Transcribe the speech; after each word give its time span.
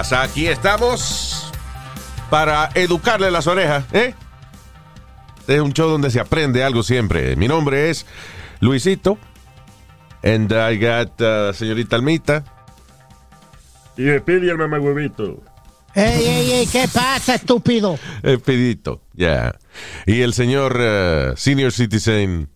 Aquí 0.00 0.46
estamos 0.46 1.52
para 2.30 2.70
educarle 2.74 3.30
las 3.30 3.46
orejas, 3.46 3.84
¿eh? 3.92 4.14
Este 5.40 5.56
es 5.56 5.60
un 5.60 5.74
show 5.74 5.90
donde 5.90 6.10
se 6.10 6.18
aprende 6.18 6.64
algo 6.64 6.82
siempre. 6.82 7.36
Mi 7.36 7.46
nombre 7.46 7.90
es 7.90 8.06
Luisito. 8.60 9.18
And 10.22 10.50
I 10.50 10.78
got 10.78 11.20
uh, 11.20 11.52
señorita 11.52 11.96
Almita. 11.96 12.42
Y 13.98 14.02
me 14.02 14.20
pide 14.22 14.50
el 14.50 14.56
mamagüevito. 14.56 15.42
Ey, 15.94 16.26
ey, 16.26 16.52
ey, 16.52 16.66
¿qué 16.66 16.88
pasa, 16.88 17.34
estúpido? 17.34 17.98
Pedito, 18.46 19.02
ya. 19.12 19.58
Y 20.06 20.22
el 20.22 20.32
señor 20.32 20.80
uh, 20.80 21.36
senior 21.36 21.70
citizen 21.70 22.48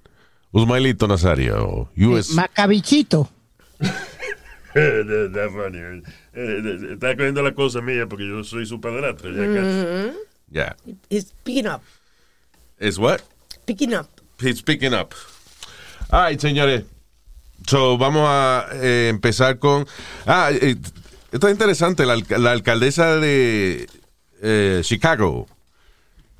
Usmailito 0.52 1.06
Nazario. 1.06 1.90
US. 1.98 2.30
Macabichito. 2.30 3.28
That's 4.76 5.52
funny. 5.54 5.78
Eh, 5.78 6.02
eh, 6.34 6.92
Está 6.92 7.16
cogiendo 7.16 7.42
la 7.42 7.52
cosa 7.54 7.80
mía 7.80 8.06
porque 8.06 8.26
yo 8.28 8.44
soy 8.44 8.66
su 8.66 8.80
padrastro. 8.80 9.30
Ya 9.32 9.46
casi. 9.54 10.16
Ya. 10.50 10.76
It's 11.08 11.32
picking 11.44 11.66
up. 11.66 11.80
¿Es 12.78 12.98
what? 12.98 13.20
Picking 13.64 13.94
up. 13.94 14.06
He's 14.40 14.60
picking 14.62 14.92
up. 14.92 15.14
All 16.10 16.22
right, 16.22 16.38
señores. 16.38 16.84
So, 17.66 17.96
vamos 17.98 18.22
a 18.28 18.68
eh, 18.74 19.08
empezar 19.08 19.58
con. 19.58 19.86
Ah, 20.26 20.50
eh, 20.52 20.76
esto 21.32 21.48
es 21.48 21.52
interesante. 21.52 22.04
La, 22.06 22.12
alca- 22.12 22.38
la 22.38 22.52
alcaldesa 22.52 23.16
de 23.16 23.88
eh, 24.42 24.80
Chicago. 24.84 25.46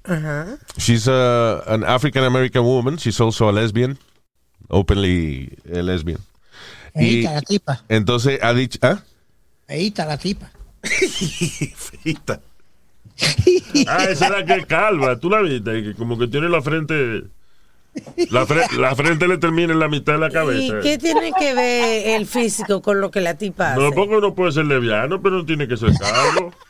Ajá. 0.05 0.59
She's 0.77 1.09
a, 1.09 1.63
an 1.67 1.83
African 1.85 2.23
American 2.25 2.63
woman. 2.65 2.97
She's 2.99 3.21
also 3.21 3.49
a 3.49 3.53
lesbian. 3.53 3.99
Openly 4.69 5.57
a 5.73 5.83
lesbian. 5.83 6.19
Ahí 6.97 7.07
Y 7.07 7.19
está 7.21 7.35
la 7.35 7.43
tipa. 7.43 7.85
entonces 7.89 8.39
ha 8.43 8.53
dicho. 8.55 8.79
¿Ah? 8.83 9.03
Ahí 9.69 9.89
está 9.89 10.07
la 10.07 10.17
tipa. 10.19 10.51
Feita. 10.83 12.41
Ah, 13.89 14.05
esa 14.05 14.27
es 14.27 14.31
la 14.31 14.45
que 14.45 14.55
es 14.55 14.67
calva. 14.67 15.19
Tú 15.19 15.29
la 15.31 15.41
viste, 15.43 15.83
que 15.83 15.95
como 15.95 16.19
que 16.19 16.27
tiene 16.29 16.49
la 16.49 16.61
frente. 16.63 17.25
La, 18.31 18.47
fre- 18.47 18.71
la 18.73 18.95
frente 18.95 19.27
le 19.27 19.39
termina 19.39 19.73
en 19.73 19.79
la 19.79 19.89
mitad 19.89 20.15
de 20.15 20.19
la 20.19 20.29
¿Y 20.29 20.33
cabeza. 20.33 20.81
qué 20.83 20.99
tiene 20.99 21.33
que 21.39 21.55
ver 21.55 22.09
el 22.21 22.27
físico 22.27 22.83
con 22.83 23.01
lo 23.01 23.11
que 23.11 23.21
la 23.23 23.35
tipa 23.35 23.73
hace? 23.73 23.81
No, 23.81 23.91
porque 23.93 24.17
uno 24.17 24.35
puede 24.35 24.53
ser 24.53 24.67
lesbiano, 24.67 25.21
pero 25.23 25.37
no 25.39 25.47
tiene 25.47 25.67
que 25.67 25.77
ser 25.77 25.93
calvo. 25.99 26.53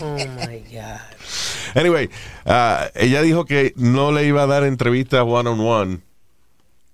Oh 0.00 0.16
my 0.16 0.58
God. 0.70 1.00
Anyway, 1.74 2.08
ah, 2.46 2.88
ella 2.94 3.20
dijo 3.22 3.44
que 3.44 3.72
no 3.76 4.10
le 4.12 4.26
iba 4.26 4.42
a 4.42 4.46
dar 4.46 4.64
entrevistas 4.64 5.22
one 5.26 5.48
on 5.48 5.60
one. 5.60 6.00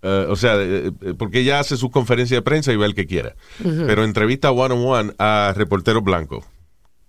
Eh, 0.09 0.27
o 0.29 0.37
sea, 0.37 0.55
eh, 0.57 0.91
eh, 1.03 1.15
porque 1.19 1.41
ella 1.41 1.61
hace 1.61 1.77
su 1.77 1.91
conferencia 1.91 2.37
de 2.37 2.43
prensa 2.43 2.73
y 2.73 2.77
va 2.77 2.87
el 2.87 2.95
que 2.95 3.07
quiera. 3.07 3.35
Pero 3.63 4.05
entrevista 4.05 4.51
one 4.51 4.75
on 4.75 4.85
one 4.87 5.13
a 5.19 5.53
reportero 5.55 6.01
blanco, 6.01 6.45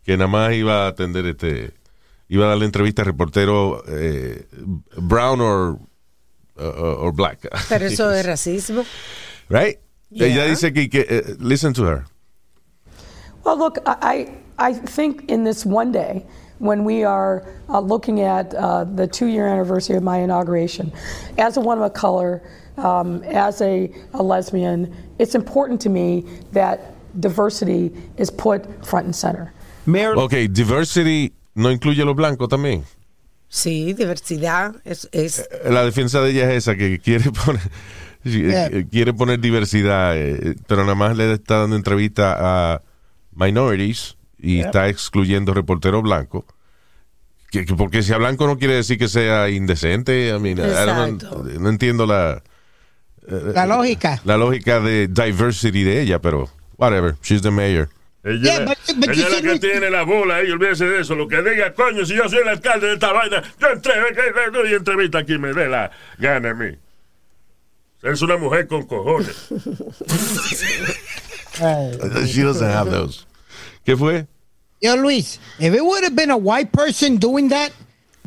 que 0.03 0.17
nada 0.17 0.28
más 0.28 0.54
iba 0.54 0.86
a 0.86 0.87
atender 0.89 1.26
este, 1.26 1.71
iba 2.27 2.45
a 2.45 2.49
darle 2.49 2.65
entrevista 2.65 3.04
a 3.04 3.05
reportero 3.05 3.83
eh, 3.87 4.45
brown 4.98 5.39
or, 5.39 5.80
uh, 6.58 7.04
or 7.04 7.14
black. 7.14 7.48
Pero 7.70 7.86
eso 7.86 8.11
es 8.14 8.26
racismo. 8.26 8.83
right? 9.49 9.77
Yeah. 10.10 10.27
Ella 10.27 10.45
dice 10.45 10.73
que, 10.73 10.89
que 10.89 11.36
listen 11.39 11.73
to 11.73 11.86
her. 11.86 12.05
Well, 13.45 13.58
look, 13.58 13.77
I, 13.86 13.95
I 14.02 14.39
I 14.60 14.73
think 14.73 15.23
in 15.31 15.45
this 15.45 15.66
one 15.66 15.92
day, 15.92 16.26
when 16.60 16.83
we 16.83 17.05
are 17.05 17.45
uh, 17.70 17.80
looking 17.80 18.20
at 18.20 18.54
uh, 18.54 18.83
the 18.83 19.08
two 19.08 19.27
year 19.27 19.48
anniversary 19.48 19.95
of 19.95 20.04
my 20.04 20.17
inauguration, 20.17 20.92
as 21.37 21.55
a 21.55 21.61
woman 21.61 21.86
of 21.86 21.93
color, 21.93 22.42
um, 22.84 23.22
as 23.36 23.62
a, 23.62 23.90
a 24.14 24.23
lesbian, 24.23 24.90
it's 25.20 25.36
important 25.36 25.82
to 25.84 25.90
me 25.90 26.23
that 26.54 26.80
diversity 27.20 27.92
is 28.17 28.32
put 28.32 28.64
front 28.86 29.06
and 29.06 29.16
center. 29.16 29.52
Mayor, 29.86 30.17
Ok, 30.17 30.34
diversity 30.52 31.34
no 31.56 31.72
incluye 31.72 32.04
los 32.06 32.16
blancos 32.16 32.48
también. 32.50 32.84
Sí, 33.50 33.94
diversidad 33.94 34.76
es, 34.86 35.10
es 35.12 35.50
La 35.67 35.84
defensa 35.84 36.22
de 36.22 36.32
ella 36.32 36.52
es 36.52 36.67
esa, 36.67 36.76
que 36.76 37.00
quiere 37.00 37.32
poner, 37.45 37.62
sí, 38.23 38.44
Yeah. 38.44 38.67
eh, 38.67 38.86
quiere 38.90 39.14
poner 39.14 39.40
diversidad, 39.40 40.16
eh, 40.16 40.56
pero 40.67 40.84
nada 40.84 40.96
más 40.96 41.17
le 41.17 41.34
está 41.34 41.60
dando 41.61 41.76
entrevista 41.76 42.36
a 42.76 42.82
minorities 43.34 44.17
y 44.38 44.60
está 44.60 44.88
excluyendo 44.88 45.54
reporteros 45.54 46.04
blancos. 46.04 46.44
Que, 47.52 47.66
que 47.66 47.73
porque 47.73 48.04
sea 48.04 48.17
blanco 48.20 48.46
no 48.46 48.60
quiere 48.60 48.76
decir 48.76 49.00
que 49.00 49.08
sea 49.08 49.50
indecente. 49.50 50.30
I 50.30 50.40
mean, 50.40 50.60
I 50.60 50.61
don't- 50.61 51.16
Exacto. 51.16 51.44
no 51.60 51.70
entiendo 51.70 52.06
la, 52.06 52.44
la 53.30 53.66
lógica. 53.66 54.22
la 54.26 54.38
lógica 54.38 54.80
de 54.80 55.08
diversity 55.08 55.84
de 55.84 56.02
ella, 56.02 56.20
pero 56.20 56.50
whatever, 56.78 57.16
she's 57.22 57.42
the 57.42 57.52
mayor. 57.52 57.90
Ella, 58.23 58.40
Yeah, 58.42 58.66
but- 58.66 58.78
but 58.98 59.10
ella 59.12 59.28
es 59.28 59.44
la 59.44 59.54
que 59.54 59.60
tiene 59.60 59.90
la 59.90 60.04
bola 60.04 60.38
ahí, 60.38 60.52
olvídese 60.52 60.86
de 60.86 61.02
eso. 61.02 61.16
Lo 61.16 61.28
que 61.28 61.42
diga, 61.42 61.73
coño, 61.73 62.06
si 62.06 62.16
yo 62.16 62.28
soy 62.28 62.40
el 62.40 62.50
alcalde 62.50 62.88
de 62.88 62.94
esta 62.95 63.14
vaina, 63.14 63.42
yo 63.60 63.67
entré, 63.70 63.94
que 64.14 64.52
doy 64.52 64.73
entrevista 64.73 65.20
aquí, 65.20 65.38
me 65.38 65.54
dé 65.54 65.70
la 65.70 65.90
gana 66.17 66.50
a 66.50 66.54
mí. 66.54 66.76
Es 68.04 68.22
una 68.22 68.38
mujer 68.38 68.67
con 68.67 68.86
cojones. 68.86 69.48
She 71.60 72.42
doesn't 72.44 72.70
have 72.70 72.90
those. 72.90 73.26
¿Qué 73.86 73.98
fue? 73.98 74.28
Yo, 74.82 74.96
Luis, 74.96 75.40
if 75.60 75.73
it 75.73 75.84
would 75.84 76.04
have 76.04 76.16
been 76.16 76.32
a 76.32 76.38
white 76.38 76.72
person 76.72 77.17
doing 77.17 77.50
that, 77.50 77.72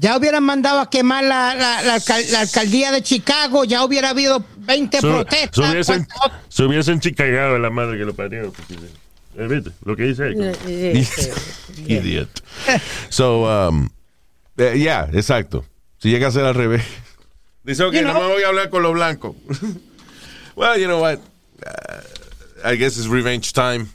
ya 0.03 0.17
hubieran 0.19 0.43
mandado 0.45 0.81
a 0.81 0.91
quemar 0.91 1.25
la, 1.25 1.55
la, 1.55 1.83
la, 1.83 1.95
alcal- 1.99 2.29
la 2.31 2.41
alcaldía 2.41 2.91
de 2.93 3.03
Chicago, 3.03 3.65
ya 3.65 3.85
hubiera 3.85 4.11
habido 4.11 4.45
20 4.59 5.01
Se- 5.01 5.07
protestas. 5.07 5.65
Se 5.65 5.73
hubiesen, 5.73 6.05
cuánto- 6.05 6.37
se 6.49 6.63
hubiesen 6.65 7.01
chicagado 7.01 7.57
en 7.57 7.63
la 7.63 7.71
madre 7.71 7.97
que 7.99 8.05
lo 8.05 8.13
parió. 8.15 8.53
porque- 8.53 8.75
eh, 8.75 9.47
¿Viste? 9.49 9.71
Lo 9.85 9.97
que 9.97 10.03
dice 10.03 10.25
ahí. 10.25 10.35
eh, 10.67 10.93
este, 10.97 11.33
Idiot. 11.87 12.29
So, 13.09 13.45
um, 13.69 13.89
eh, 14.59 14.75
yeah, 14.77 15.09
exacto. 15.13 15.65
Si 15.99 16.11
llega 16.11 16.27
a 16.29 16.31
ser 16.33 16.45
al 16.45 16.55
revés. 16.55 16.83
Dice, 17.65 17.84
ok, 17.84 17.95
You 17.95 18.03
no 18.03 18.13
me 18.15 18.27
voy 18.27 18.43
a 18.43 18.49
hablar 18.49 18.69
con 18.71 18.83
los 18.83 18.93
blancos. 18.93 19.37
well, 20.57 20.77
you 20.79 20.87
know 20.87 21.01
what? 21.01 21.19
Uh, 21.65 22.69
I 22.73 22.77
guess 22.77 22.99
it's 22.99 23.07
revenge 23.07 23.53
time. 23.53 23.87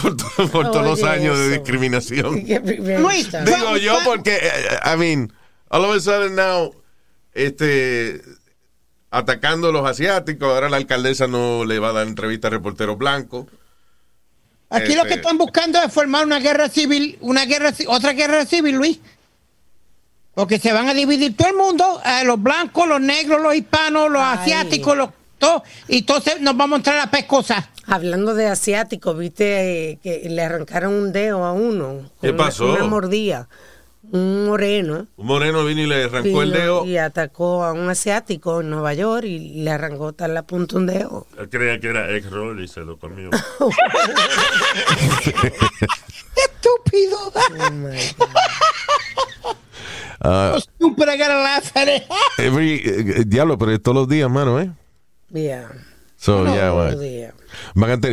Por, 0.00 0.16
to- 0.16 0.48
por 0.50 0.70
todos 0.70 0.84
los 0.84 1.02
años 1.04 1.38
de 1.38 1.50
discriminación. 1.58 2.34
Luis. 3.00 3.28
Digo 3.44 3.76
yo 3.76 3.98
porque, 4.04 4.36
eh, 4.42 4.78
I 4.92 4.96
mean, 4.96 5.32
all 5.68 5.84
of 5.84 5.96
a 5.96 6.00
sudden 6.00 6.34
now, 6.34 6.74
este, 7.32 8.20
atacando 9.10 9.68
a 9.68 9.72
los 9.72 9.88
asiáticos, 9.88 10.48
ahora 10.48 10.68
la 10.68 10.76
alcaldesa 10.78 11.26
no 11.26 11.64
le 11.64 11.78
va 11.78 11.90
a 11.90 11.92
dar 11.92 12.06
entrevista 12.06 12.48
a 12.48 12.50
reportero 12.50 12.96
blanco. 12.96 13.46
Aquí 14.70 14.94
lo 14.94 15.02
Este- 15.02 15.08
que 15.08 15.14
están 15.14 15.38
buscando 15.38 15.80
es 15.82 15.92
formar 15.92 16.24
una 16.24 16.40
guerra 16.40 16.68
civil, 16.68 17.16
una 17.20 17.44
guerra, 17.44 17.72
otra 17.86 18.12
guerra 18.12 18.44
civil, 18.46 18.74
Luis. 18.76 18.98
Porque 20.34 20.58
se 20.58 20.72
van 20.72 20.88
a 20.88 20.94
dividir 20.94 21.36
todo 21.36 21.46
el 21.48 21.54
mundo, 21.54 22.02
eh, 22.04 22.24
los 22.24 22.42
blancos, 22.42 22.88
los 22.88 23.00
negros, 23.00 23.40
los 23.40 23.54
hispanos, 23.54 24.10
los 24.10 24.20
Ay. 24.20 24.38
asiáticos, 24.40 24.96
los 24.96 25.10
y 25.88 25.98
entonces 25.98 26.40
nos 26.40 26.56
vamos 26.56 26.74
a 26.74 26.78
entrar 26.78 26.98
a 27.00 27.10
pescosas. 27.10 27.66
Hablando 27.86 28.34
de 28.34 28.46
asiático, 28.46 29.14
viste 29.14 29.90
eh, 29.90 29.98
que 30.02 30.28
le 30.30 30.42
arrancaron 30.42 30.94
un 30.94 31.12
dedo 31.12 31.44
a 31.44 31.52
uno. 31.52 32.10
¿Qué 32.20 32.30
una- 32.30 32.36
pasó? 32.38 32.72
Una, 32.72 32.84
mordida. 32.84 33.48
Un 34.10 34.46
moreno. 34.46 35.06
Un 35.16 35.26
moreno 35.26 35.64
vino 35.64 35.80
y 35.82 35.86
le 35.86 36.04
arrancó 36.04 36.42
el 36.42 36.52
dedo. 36.52 36.84
Y 36.86 36.96
atacó 36.98 37.64
a 37.64 37.72
un 37.72 37.88
asiático 37.88 38.60
en 38.60 38.70
Nueva 38.70 38.92
York 38.94 39.24
y 39.24 39.62
le 39.62 39.70
arrancó 39.70 40.12
tal 40.12 40.34
la 40.34 40.42
punta 40.42 40.76
un 40.76 40.86
dedo. 40.86 41.26
Creía 41.50 41.78
que 41.80 41.88
era 41.88 42.10
ex 42.14 42.30
roll 42.30 42.62
y 42.62 42.68
se 42.68 42.80
lo 42.80 42.98
comió. 42.98 43.30
Estúpido. 46.36 47.18
Oh 47.32 47.70
my 47.70 47.96
God. 50.22 50.58
Stupid, 50.60 51.08
I 51.08 51.16
gotta 51.18 51.42
laugh 51.42 51.76
at 51.76 51.88
it. 51.88 52.02
every- 52.38 52.80
eh, 52.84 53.24
diablo, 53.26 53.58
pero 53.58 53.78
todos 53.80 53.94
los 53.96 54.08
días, 54.08 54.30
mano, 54.30 54.58
¿eh? 54.60 54.70
Yeah. 55.34 55.68
So, 56.16 56.44
yeah, 56.46 56.70
bueno. 56.70 56.96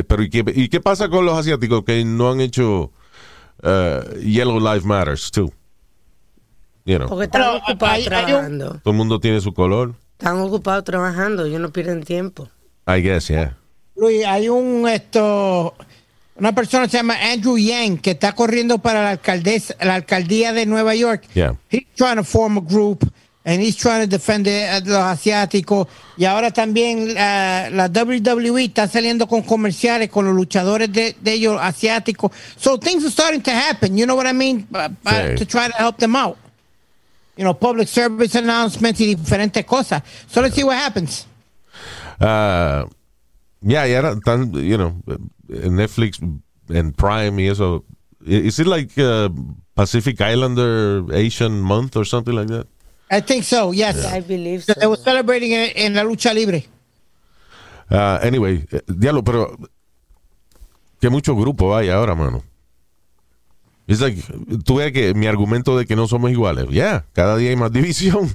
pero 0.08 0.24
¿y 0.24 0.30
qué, 0.30 0.44
¿y 0.54 0.68
qué 0.68 0.82
pasa 0.82 1.08
con 1.08 1.26
los 1.26 1.38
asiáticos 1.38 1.84
que 1.86 2.04
no 2.04 2.30
han 2.32 2.42
hecho 2.42 2.92
uh, 3.64 4.20
Yellow 4.20 4.60
Lives 4.60 4.84
Matters, 4.84 5.32
too? 5.32 5.50
You 6.84 6.98
know, 6.98 7.08
Porque 7.08 7.26
están 7.26 7.42
Pero, 7.44 7.58
ocupados 7.58 7.96
hay- 7.96 8.02
hay 8.02 8.04
un- 8.04 8.10
trabajando. 8.28 8.70
todo 8.84 8.92
el 8.92 8.98
mundo 8.98 9.20
tiene 9.20 9.40
su 9.40 9.54
color. 9.54 9.94
Están 10.18 10.40
ocupados 10.42 10.84
trabajando, 10.84 11.46
ellos 11.46 11.62
no 11.62 11.72
pierden 11.72 12.04
tiempo. 12.04 12.50
I 12.88 13.02
guess, 13.02 13.28
yeah. 13.30 13.56
Luis, 13.96 14.26
hay 14.26 14.50
un 14.50 14.88
esto 14.90 15.76
una 16.36 16.54
persona 16.56 16.86
que 16.86 16.92
se 16.92 16.98
llama 16.98 17.16
Andrew 17.32 17.58
Yang 17.58 18.00
que 18.02 18.12
está 18.12 18.34
corriendo 18.34 18.80
para 18.80 19.04
la 19.04 19.12
alcaldesa, 19.12 19.76
la 19.80 19.96
alcaldía 19.96 20.54
de 20.54 20.66
Nueva 20.66 20.96
York. 20.96 21.24
Yeah. 21.36 21.56
He's 21.70 21.86
trying 21.96 22.16
to 22.18 22.24
form 22.24 22.58
a 22.58 22.62
group 22.62 23.08
and 23.44 23.62
he's 23.62 23.76
trying 23.76 24.02
to 24.02 24.08
defend 24.08 24.48
a 24.48 24.80
los 24.82 24.98
asiáticos 24.98 25.88
y 26.18 26.26
ahora 26.26 26.52
también 26.52 27.16
ah, 27.18 27.70
la 27.72 27.88
WWE 27.88 28.66
está 28.66 28.88
saliendo 28.88 29.28
con 29.28 29.42
comerciales 29.42 30.10
con 30.10 30.26
los 30.26 30.36
luchadores 30.36 30.92
de, 30.92 31.16
de 31.20 31.34
ellos 31.34 31.58
asiáticos. 31.60 32.32
So 32.58 32.78
things 32.78 33.04
are 33.04 33.12
starting 33.12 33.42
to 33.42 33.52
happen, 33.52 33.98
you 33.98 34.06
know 34.06 34.16
what 34.16 34.28
I 34.28 34.34
mean? 34.34 34.68
Uh, 34.74 34.90
uh, 35.06 35.36
to 35.36 35.46
try 35.46 35.68
to 35.68 35.74
help 35.76 35.98
them 35.98 36.16
out. 36.16 36.38
You 37.36 37.46
know, 37.46 37.54
public 37.54 37.88
service 37.88 38.36
announcements 38.36 39.00
y 39.00 39.16
diferentes 39.16 39.66
cosas. 39.66 40.04
So 40.28 40.42
let's 40.42 40.56
see 40.56 40.64
what 40.64 40.78
happens. 40.78 41.26
Ah, 42.20 42.86
yeah, 43.64 44.16
tan, 44.24 44.54
you 44.54 44.78
know, 44.78 45.02
Netflix, 45.50 46.22
and 46.70 46.96
Prime 46.96 47.38
y 47.38 47.48
eso. 47.48 47.84
Is 48.24 48.60
it 48.60 48.68
like 48.68 48.96
uh, 49.00 49.30
Pacific 49.76 50.22
Islander 50.22 51.12
Asian 51.12 51.60
Month 51.60 51.98
or 51.98 52.06
something 52.06 52.36
like 52.36 52.48
that? 52.48 52.68
I 53.14 53.22
think 53.22 53.44
so, 53.44 53.74
yes. 53.74 54.06
I 54.06 54.22
believe 54.22 54.64
They 54.66 54.88
were 54.88 54.96
so. 54.98 55.04
celebrating 55.04 55.52
en, 55.52 55.72
en 55.76 55.94
la 55.96 56.04
lucha 56.04 56.34
libre. 56.34 56.66
Ah, 57.90 58.20
anyway, 58.24 58.66
eh, 58.72 58.82
diablo, 58.88 59.22
pero 59.24 59.58
que 61.02 61.10
muchos 61.10 61.36
grupos 61.36 61.76
hay 61.78 61.90
ahora, 61.90 62.16
mano. 62.16 62.42
It's 63.88 64.00
like, 64.00 64.22
tú 64.64 64.76
ves 64.76 64.94
que 64.94 65.14
mi 65.14 65.28
argumento 65.28 65.78
de 65.78 65.86
que 65.86 65.96
no 65.98 66.08
somos 66.08 66.32
iguales, 66.32 66.68
ya, 66.72 67.06
cada 67.12 67.36
día 67.36 67.50
hay 67.50 67.58
más 67.58 67.72
división. 67.74 68.30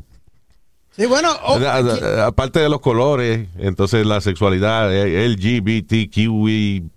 Sí, 0.95 1.07
bueno, 1.07 1.31
oh, 1.45 1.57
A- 1.59 1.79
a- 1.79 2.27
Aparte 2.27 2.59
de 2.61 2.69
los 2.69 2.81
colores, 2.81 3.49
entonces 3.59 4.05
la 4.05 4.21
sexualidad, 4.21 4.95
eh, 4.95 5.27
LGBTQI, 5.29 6.91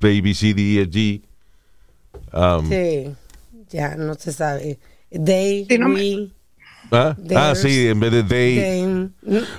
Baby 0.00 0.34
C, 0.34 0.54
D, 0.54 0.80
E, 0.80 0.88
G. 0.90 1.22
Um, 2.32 2.68
Sí, 2.68 3.14
ya 3.70 3.94
no 3.96 4.14
se 4.14 4.32
sabe. 4.32 4.78
They, 5.10 5.66
Sí, 5.68 5.78
no 5.78 5.88
me- 5.88 5.94
we, 6.00 6.30
¿ah? 6.90 7.16
Ah, 7.36 7.54
sí, 7.54 7.88
en 7.88 8.00
vez 8.00 8.12
de 8.12 8.22
they. 8.24 8.82
Mm, 8.86 9.10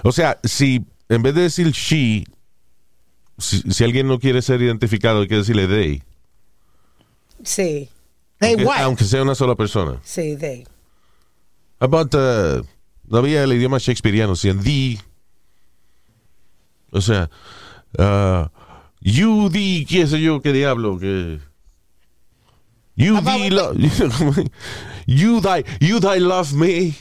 O 0.04 0.12
sea, 0.12 0.40
si 0.44 0.86
en 1.10 1.22
vez 1.24 1.34
de 1.36 1.42
decir 1.44 1.72
she, 1.72 2.26
si, 3.38 3.62
si 3.72 3.84
alguien 3.84 4.08
no 4.08 4.20
quiere 4.20 4.42
ser 4.42 4.62
identificado, 4.62 5.22
hay 5.22 5.28
que 5.28 5.36
decirle 5.36 5.68
they. 5.68 6.04
Sí, 7.44 7.90
they 8.40 8.52
aunque, 8.52 8.66
what? 8.66 8.82
aunque 8.82 9.04
sea 9.06 9.22
una 9.22 9.36
sola 9.36 9.56
persona. 9.56 10.00
sí, 10.04 10.36
they. 10.38 10.66
About, 11.80 12.14
uh, 12.14 12.62
no 13.08 13.18
había 13.20 13.44
el 13.44 13.54
idioma 13.54 13.78
shakespeariano, 13.78 14.36
sino 14.36 14.62
the. 14.62 15.00
O 16.92 17.00
sea, 17.02 17.30
uh, 17.98 18.50
you, 19.00 19.50
the, 19.50 19.86
qué 19.88 20.06
sé 20.08 20.22
yo, 20.22 20.42
qué 20.42 20.52
diablo, 20.52 21.00
que. 21.00 21.40
You, 23.00 23.16
How 23.16 23.22
the, 23.22 23.48
about- 23.48 23.78
lo- 23.78 24.44
you, 25.08 25.40
thy, 25.40 25.64
you, 25.80 26.00
thy 26.02 26.18
love 26.20 26.54
me. 26.54 26.96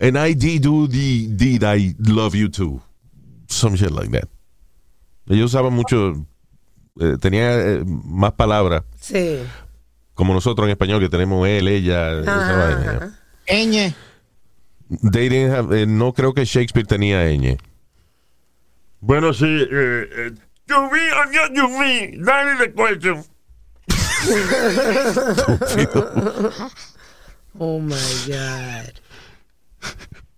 And 0.00 0.16
I 0.18 0.34
did 0.34 0.62
do 0.62 0.86
the, 0.86 1.26
did 1.34 1.64
I 1.64 1.94
love 1.98 2.34
you 2.34 2.48
too. 2.48 2.80
Some 3.48 3.76
shit 3.76 3.90
like 3.90 4.10
that. 4.10 4.28
Ellos 5.28 5.52
usaban 5.54 5.72
mucho, 5.72 6.26
eh, 7.00 7.16
tenía 7.18 7.52
eh, 7.58 7.84
más 7.84 8.32
palabras, 8.32 8.82
Sí. 9.00 9.40
como 10.14 10.34
nosotros 10.34 10.66
en 10.66 10.70
español, 10.76 11.00
que 11.00 11.08
tenemos 11.08 11.46
él, 11.48 11.66
ella, 11.68 12.20
esa 12.20 12.56
vaina. 12.56 13.18
Ñ. 13.48 13.94
They 15.12 15.28
didn't 15.28 15.50
have- 15.52 15.72
eh, 15.72 15.86
no 15.86 16.12
creo 16.12 16.32
que 16.34 16.44
Shakespeare 16.44 16.86
tenía 16.86 17.24
ñ. 17.30 17.58
Bueno, 19.00 19.32
sí. 19.32 19.46
Eh, 19.46 19.68
eh, 19.70 20.30
you 20.66 20.76
me 20.90 21.12
or 21.12 21.26
not 21.32 21.52
you 21.54 21.68
me. 21.78 22.24
That 22.24 22.52
is 22.52 22.58
the 22.58 22.72
question. 22.72 23.24
Oh 27.60 27.80
my 27.80 27.96
God. 28.28 28.92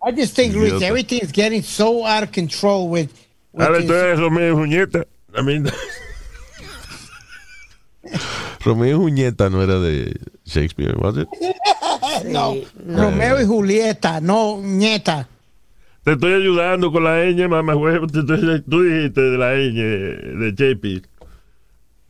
I 0.03 0.11
just 0.11 0.35
think, 0.35 0.55
Luis, 0.55 0.73
Idiota. 0.73 0.81
everything's 0.83 1.31
getting 1.31 1.61
so 1.61 2.05
out 2.05 2.23
of 2.23 2.31
control 2.31 2.89
with. 2.89 3.13
with 3.53 3.67
tú 3.87 3.93
eres 3.93 4.19
Romeo 4.19 4.55
y 4.55 4.65
Julieta. 4.65 5.05
I 5.35 5.41
mean, 5.43 5.69
Romeo 8.65 8.97
y 8.97 8.99
Julieta 8.99 9.49
no 9.51 9.61
era 9.61 9.79
de 9.79 10.15
Shakespeare, 10.45 10.95
was 10.97 11.17
it? 11.17 11.27
no, 12.25 12.57
Romeo 12.85 13.39
y 13.39 13.45
Julieta, 13.45 14.19
no 14.21 14.59
nieta. 14.61 15.27
te 16.03 16.13
estoy 16.13 16.33
ayudando 16.33 16.91
con 16.91 17.03
la 17.03 17.23
ñ, 17.25 17.47
mamá 17.47 17.73
Tú 18.11 18.81
dijiste 18.83 19.21
de 19.21 19.37
la 19.37 19.53
ñ 19.53 19.73
de 20.39 20.51
JP. 20.55 21.05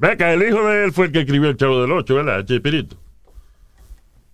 Ve 0.01 0.13
acá, 0.13 0.33
el 0.33 0.41
hijo 0.41 0.67
de 0.67 0.85
él 0.85 0.91
fue 0.93 1.05
el 1.05 1.11
que 1.11 1.19
escribió 1.19 1.49
el 1.49 1.57
Chavo 1.57 1.79
del 1.81 1.91
Ocho, 1.91 2.15
¿verdad? 2.15 2.43
Chespirito. 2.43 2.97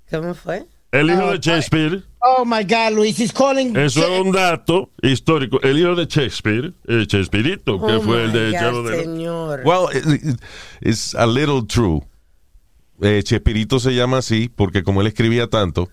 ¿Cómo 0.09 0.33
fue? 0.33 0.63
El 0.93 1.09
hijo 1.09 1.25
Oh, 1.25 1.31
de 1.33 1.39
Shakespeare. 1.39 2.03
Oh 2.21 2.45
my 2.45 2.63
God, 2.63 2.93
Luis, 2.95 3.19
he's 3.19 3.33
calling. 3.33 3.75
Eso 3.75 4.01
es 4.01 4.21
un 4.21 4.31
dato 4.31 4.89
histórico. 5.01 5.59
El 5.61 5.77
hijo 5.77 5.93
de 5.95 6.05
Shakespeare, 6.05 6.73
eh, 6.87 7.03
Chespirito, 7.05 7.85
que 7.85 7.93
Oh 7.95 8.01
fue 8.01 8.23
el 8.23 8.31
de 8.31 8.51
God, 8.51 8.57
Chavo 8.59 8.83
del 8.83 8.93
Ocho. 8.93 9.03
señor. 9.03 9.61
Well, 9.65 9.87
it- 9.93 10.23
it- 10.23 10.39
it's 10.79 11.13
a 11.13 11.27
little 11.27 11.61
true. 11.67 12.01
Eh, 13.01 13.21
Chespirito 13.21 13.79
se 13.81 13.93
llama 13.93 14.19
así 14.19 14.49
porque 14.55 14.83
como 14.83 15.01
él 15.01 15.07
escribía 15.07 15.47
tanto, 15.47 15.89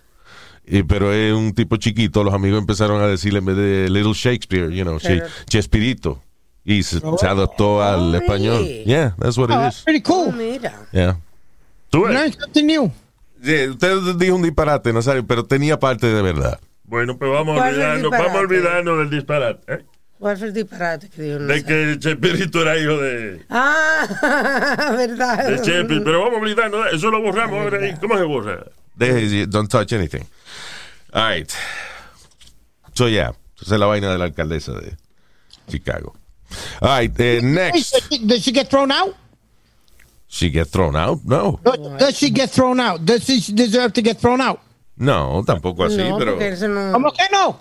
eh, 0.66 0.84
pero 0.86 1.12
es 1.12 1.32
un 1.34 1.52
tipo 1.52 1.76
chiquito, 1.76 2.22
los 2.22 2.32
amigos 2.32 2.60
empezaron 2.60 3.02
a 3.02 3.08
decirle 3.08 3.40
en 3.40 3.44
vez 3.46 3.56
de 3.56 3.90
Little 3.90 4.12
Shakespeare, 4.14 4.70
you 4.72 4.84
know, 4.84 4.98
Pero- 5.02 5.26
Che- 5.26 5.32
Chespirito. 5.46 6.22
Y 6.64 6.82
se, 6.82 6.98
se 7.18 7.26
adaptó 7.26 7.82
al 7.82 8.14
Oh, 8.14 8.16
español. 8.18 8.58
really? 8.62 8.84
Yeah, 8.84 9.14
that's 9.18 9.36
what 9.36 9.50
Oh, 9.50 9.54
it 9.54 9.58
that's 9.58 9.78
is. 9.78 9.84
pretty 9.84 10.02
Oh, 10.06 10.24
cool. 10.26 10.32
mira. 10.32 10.72
Yeah. 10.92 11.18
¿Tú 11.90 12.04
ves? 12.04 12.14
Learn 12.14 12.32
something 12.32 12.64
new. 12.66 12.92
Sí, 13.42 13.68
usted 13.68 13.98
dijo 14.16 14.34
un 14.36 14.42
disparate, 14.42 14.92
Nazario, 14.92 15.26
pero 15.26 15.44
tenía 15.44 15.78
parte 15.78 16.06
de 16.06 16.22
verdad. 16.22 16.58
Bueno, 16.84 17.18
pues 17.18 17.30
vamos 17.30 17.56
a 17.56 17.60
¿Cuál 17.60 17.68
es 17.70 17.76
el 17.76 17.82
olvidarnos, 17.82 18.10
vamos 18.10 18.26
a 18.26 18.28
disparate? 18.28 18.54
olvidarnos 18.54 18.98
del 18.98 19.10
disparate. 19.10 19.74
¿eh? 19.74 19.84
¿Cuál 20.18 20.38
fue 20.38 20.46
el 20.46 20.54
disparate 20.54 21.08
que 21.10 21.22
dio? 21.22 21.38
De 21.40 21.64
que 21.64 21.96
Chespirito 21.98 22.62
era 22.62 22.78
hijo 22.78 22.96
de, 22.98 23.44
Ah, 23.50 24.94
verdad. 24.96 25.46
de 25.46 25.56
Shakespeare. 25.58 26.02
Pero 26.02 26.20
vamos 26.20 26.38
a 26.38 26.40
olvidarnos 26.42 26.84
de 26.90 26.96
eso. 26.96 27.10
lo 27.10 27.20
borramos 27.20 27.58
ahora 27.60 27.78
ahí. 27.84 27.94
¿Cómo 28.00 28.16
se 28.16 28.22
borra? 28.24 28.64
Deje, 28.94 29.46
don't 29.46 29.70
touch 29.70 29.92
anything. 29.92 30.22
All 31.12 31.28
right. 31.36 31.50
So, 32.94 33.08
yeah. 33.08 33.34
Esa 33.60 33.74
es 33.74 33.80
la 33.80 33.86
vaina 33.86 34.10
de 34.10 34.18
la 34.18 34.24
alcaldesa 34.24 34.72
de 34.72 34.96
Chicago. 35.68 36.14
All 36.82 36.88
right. 36.88 37.20
eh, 37.20 37.40
next. 37.42 37.92
Does 38.26 38.42
she, 38.42 38.52
get 38.52 38.68
thrown 38.68 38.90
out? 38.92 39.14
She 40.28 40.50
get 40.50 40.68
thrown 40.68 40.96
out? 40.96 41.20
No. 41.24 41.58
Does, 41.64 41.78
does 41.98 42.16
she 42.18 42.30
get 42.30 42.50
thrown 42.50 42.80
out? 42.80 43.04
Does 43.04 43.24
she 43.24 43.52
deserve 43.52 43.92
to 43.94 44.02
get 44.02 44.18
thrown 44.18 44.40
out? 44.40 44.60
No, 44.96 45.42
tampoco 45.44 45.84
así, 45.84 45.96
no, 46.08 46.18
pero. 46.18 46.36
no... 46.36 46.92
¿Cómo 46.92 47.12
que 47.12 47.24
no? 47.32 47.56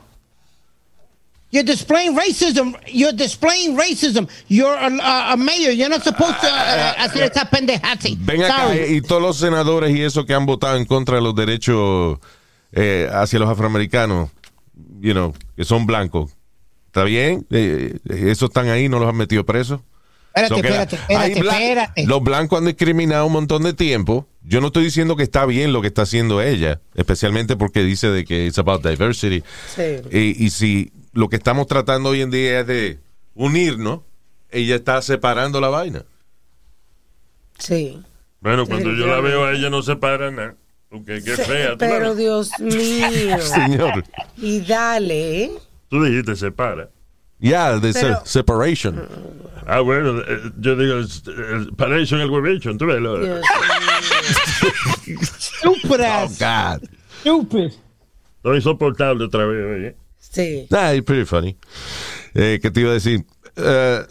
You're 1.52 1.64
displaying 1.64 2.16
racism. 2.16 2.76
You're 2.88 3.12
displaying 3.14 3.78
racism. 3.78 4.28
You're 4.48 4.74
a, 4.76 4.90
a- 4.92 5.34
a 5.34 5.38
mayor. 5.38 5.70
You're 5.72 5.90
not 5.90 6.04
supposed 6.04 6.40
to 6.42 6.48
uh, 6.48 6.94
hacer 6.98 7.30
esa 7.32 7.46
pendejada. 7.46 8.10
Ven 8.26 8.42
acá, 8.42 8.68
Sorry. 8.70 8.80
eh, 8.80 8.94
y 8.96 9.02
todos 9.02 9.22
los 9.22 9.38
senadores 9.38 9.96
y 9.96 10.02
eso 10.02 10.26
que 10.26 10.34
han 10.34 10.48
votado 10.48 10.78
en 10.78 10.86
contra 10.86 11.16
de 11.18 11.22
los 11.22 11.36
derechos 11.36 12.18
eh, 12.72 13.08
hacia 13.14 13.38
los 13.38 13.48
afroamericanos, 13.50 14.30
you 15.00 15.14
know, 15.14 15.32
que 15.56 15.64
son 15.64 15.86
blancos. 15.86 16.32
¿Está 16.94 17.06
bien? 17.06 17.44
Eh, 17.50 17.98
eh, 18.08 18.24
esos 18.30 18.50
están 18.52 18.70
ahí, 18.70 18.88
no 18.88 19.00
los 19.00 19.10
han 19.10 19.16
metido 19.16 19.44
presos. 19.44 19.82
Espérate, 20.28 20.48
So 20.50 20.56
espérate, 20.58 20.96
espérate, 20.96 21.42
blan- 21.42 21.54
espérate. 21.62 22.06
Los 22.06 22.22
blancos 22.22 22.60
han 22.60 22.66
discriminado 22.66 23.26
un 23.26 23.34
montón 23.34 23.64
de 23.64 23.74
tiempo. 23.74 24.28
Yo 24.44 24.62
no 24.62 24.68
estoy 24.68 24.84
diciendo 24.84 25.16
que 25.16 25.24
está 25.24 25.48
bien 25.48 25.74
lo 25.74 25.82
que 25.82 25.88
está 25.88 26.04
haciendo 26.04 26.40
ella, 26.40 26.82
especialmente 26.94 27.56
porque 27.58 27.82
dice 27.82 28.10
de 28.12 28.26
que 28.26 28.46
it's 28.46 28.60
about 28.60 28.86
diversity. 28.86 29.42
Sí. 29.76 30.02
Y, 30.12 30.46
y 30.46 30.50
si 30.52 30.92
lo 31.14 31.30
que 31.30 31.38
estamos 31.38 31.66
tratando 31.66 32.10
hoy 32.10 32.22
en 32.22 32.30
día 32.30 32.60
es 32.60 32.68
de 32.68 33.00
unirnos, 33.34 34.02
ella 34.52 34.76
está 34.76 35.02
separando 35.02 35.60
la 35.60 35.70
vaina. 35.70 36.04
Sí. 37.58 38.00
Bueno, 38.40 38.68
cuando 38.68 38.92
yo 38.94 39.08
la 39.08 39.20
veo 39.20 39.46
a 39.46 39.54
ella 39.54 39.72
no 39.72 39.82
se 39.82 39.96
para 39.96 40.30
nada. 40.30 40.54
Porque 40.90 41.24
qué 41.24 41.32
fea. 41.38 41.70
¿Tú, 41.76 41.86
la 41.86 41.92
Pero? 41.92 42.14
Dios 42.14 42.52
mío. 42.60 43.42
Señor. 43.42 44.04
Y 44.38 44.60
dale, 44.60 45.44
¿eh? 45.46 45.52
Tú 45.94 46.04
dijiste 46.04 46.36
se 46.36 46.52
para. 46.52 46.90
Ya, 47.38 47.78
de 47.78 47.94
se- 47.94 48.16
separation. 48.26 49.08
Ah, 49.68 49.82
bueno, 49.82 50.22
eh, 50.22 50.40
yo 50.60 50.76
digo, 50.76 50.98
es- 50.98 51.22
el 51.28 51.68
paration, 51.76 52.20
el 52.20 52.32
huevation, 52.32 52.80
tú 52.80 52.88
ves. 52.88 53.00
lo- 53.00 53.20
Dios 53.20 53.46
Stupid 55.60 56.00
Oh, 56.00 56.04
ass. 56.04 56.40
God. 56.40 56.90
Stupid. 57.22 57.72
Estoy 58.38 58.56
insoportable 58.58 59.26
otra 59.26 59.46
vez, 59.46 59.66
oye. 59.66 59.96
Sí. 60.18 60.68
Ah, 60.72 60.94
it's 60.96 61.06
pretty 61.06 61.26
funny. 61.26 61.56
Eh, 62.34 62.58
¿Qué 62.60 62.72
te 62.72 62.82
iba 62.82 62.90
a 62.90 62.94
decir? 62.96 63.24
Eh, 63.56 64.02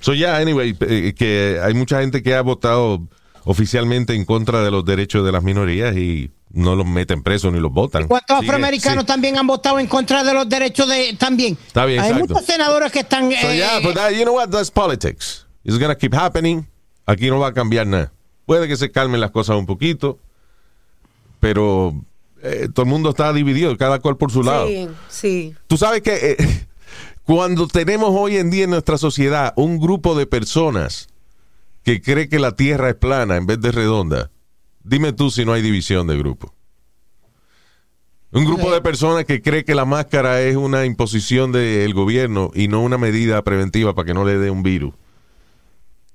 so, 0.00 0.12
yeah, 0.12 0.36
anyway, 0.36 0.76
eh, 0.80 1.14
que 1.16 1.58
hay 1.62 1.72
mucha 1.72 2.00
gente 2.00 2.22
que 2.22 2.34
ha 2.34 2.42
votado 2.42 3.08
oficialmente 3.44 4.14
en 4.14 4.26
contra 4.26 4.62
de 4.62 4.70
los 4.70 4.84
derechos 4.84 5.24
de 5.24 5.32
las 5.32 5.42
minorías 5.42 5.96
y 5.96 6.30
no 6.52 6.74
los 6.74 6.86
meten 6.86 7.22
presos 7.22 7.52
ni 7.52 7.60
los 7.60 7.72
votan. 7.72 8.08
¿Cuántos 8.08 8.38
Sigue, 8.38 8.48
afroamericanos 8.50 9.02
sí. 9.04 9.06
también 9.06 9.38
han 9.38 9.46
votado 9.46 9.78
en 9.78 9.86
contra 9.86 10.24
de 10.24 10.34
los 10.34 10.48
derechos 10.48 10.88
de 10.88 11.14
también? 11.18 11.56
Está 11.66 11.84
bien, 11.84 12.00
Hay 12.00 12.10
exacto. 12.10 12.34
muchos 12.34 12.46
senadores 12.46 12.90
que 12.92 13.00
están. 13.00 13.30
So, 13.30 13.50
eh, 13.50 13.56
yeah, 13.56 13.80
but 13.80 13.94
that- 13.94 14.10
you 14.12 14.22
know 14.22 14.34
what? 14.34 14.48
That's 14.48 14.70
politics. 14.70 15.46
It's 15.64 15.78
gonna 15.78 15.96
keep 15.96 16.14
happening. 16.14 16.66
Aquí 17.06 17.28
no 17.28 17.38
va 17.38 17.48
a 17.48 17.52
cambiar 17.54 17.86
nada. 17.86 18.12
Puede 18.46 18.66
que 18.66 18.76
se 18.76 18.90
calmen 18.90 19.20
las 19.20 19.30
cosas 19.30 19.56
un 19.56 19.66
poquito, 19.66 20.18
pero 21.38 21.94
eh, 22.42 22.68
todo 22.72 22.84
el 22.84 22.90
mundo 22.90 23.10
está 23.10 23.32
dividido, 23.32 23.76
cada 23.76 23.98
cual 24.00 24.16
por 24.16 24.30
su 24.32 24.42
lado. 24.42 24.66
Sí, 24.66 24.88
sí. 25.08 25.54
Tú 25.66 25.76
sabes 25.76 26.02
que 26.02 26.36
eh, 26.38 26.66
cuando 27.24 27.66
tenemos 27.68 28.10
hoy 28.12 28.36
en 28.36 28.50
día 28.50 28.64
en 28.64 28.70
nuestra 28.70 28.98
sociedad 28.98 29.52
un 29.56 29.78
grupo 29.78 30.16
de 30.16 30.26
personas 30.26 31.08
que 31.84 32.02
cree 32.02 32.28
que 32.28 32.38
la 32.38 32.52
Tierra 32.56 32.90
es 32.90 32.96
plana 32.96 33.36
en 33.36 33.46
vez 33.46 33.60
de 33.60 33.72
redonda, 33.72 34.30
dime 34.82 35.12
tú 35.12 35.30
si 35.30 35.44
no 35.44 35.52
hay 35.52 35.62
división 35.62 36.06
de 36.06 36.16
grupo. 36.18 36.54
Un 38.32 38.44
grupo 38.44 38.70
de 38.72 38.80
personas 38.80 39.24
que 39.24 39.42
cree 39.42 39.64
que 39.64 39.74
la 39.74 39.84
máscara 39.84 40.40
es 40.42 40.54
una 40.54 40.84
imposición 40.84 41.50
del 41.50 41.92
gobierno 41.94 42.52
y 42.54 42.68
no 42.68 42.80
una 42.80 42.96
medida 42.96 43.42
preventiva 43.42 43.92
para 43.94 44.06
que 44.06 44.14
no 44.14 44.24
le 44.24 44.38
dé 44.38 44.50
un 44.50 44.62
virus. 44.62 44.94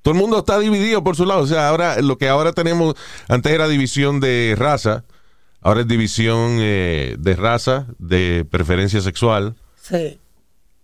Todo 0.02 0.14
el 0.14 0.22
mundo 0.22 0.40
está 0.40 0.58
dividido 0.60 1.04
por 1.04 1.18
su 1.18 1.26
lado. 1.26 1.42
O 1.42 1.48
sea, 1.48 1.68
ahora 1.68 2.02
lo 2.02 2.18
que 2.18 2.30
ahora 2.30 2.54
tenemos, 2.54 2.96
antes 3.28 3.52
era 3.52 3.68
división 3.68 4.22
de 4.22 4.56
raza, 4.58 5.04
ahora 5.60 5.82
es 5.82 5.88
división 5.88 6.58
eh, 6.62 7.18
de 7.20 7.36
raza, 7.36 7.88
de 8.00 8.46
preferencia 8.50 9.02
sexual, 9.02 9.56
Sí. 9.82 10.18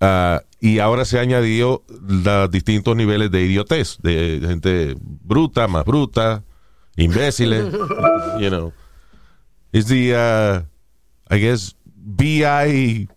ah, 0.02 0.42
y 0.60 0.80
ahora 0.80 1.06
se 1.06 1.18
añadió 1.18 1.82
los 2.08 2.52
distintos 2.52 2.96
niveles 2.98 3.32
de 3.32 3.42
idiotez, 3.44 3.98
de 4.02 4.40
gente 4.46 4.96
bruta, 5.00 5.68
más 5.70 5.86
bruta, 5.86 6.44
imbéciles, 6.98 7.72
you 8.40 8.50
know. 8.50 8.74
It's 9.74 9.88
the, 9.88 10.14
uh, 10.14 11.34
I 11.34 11.40
guess, 11.40 11.76
BI, 11.96 13.08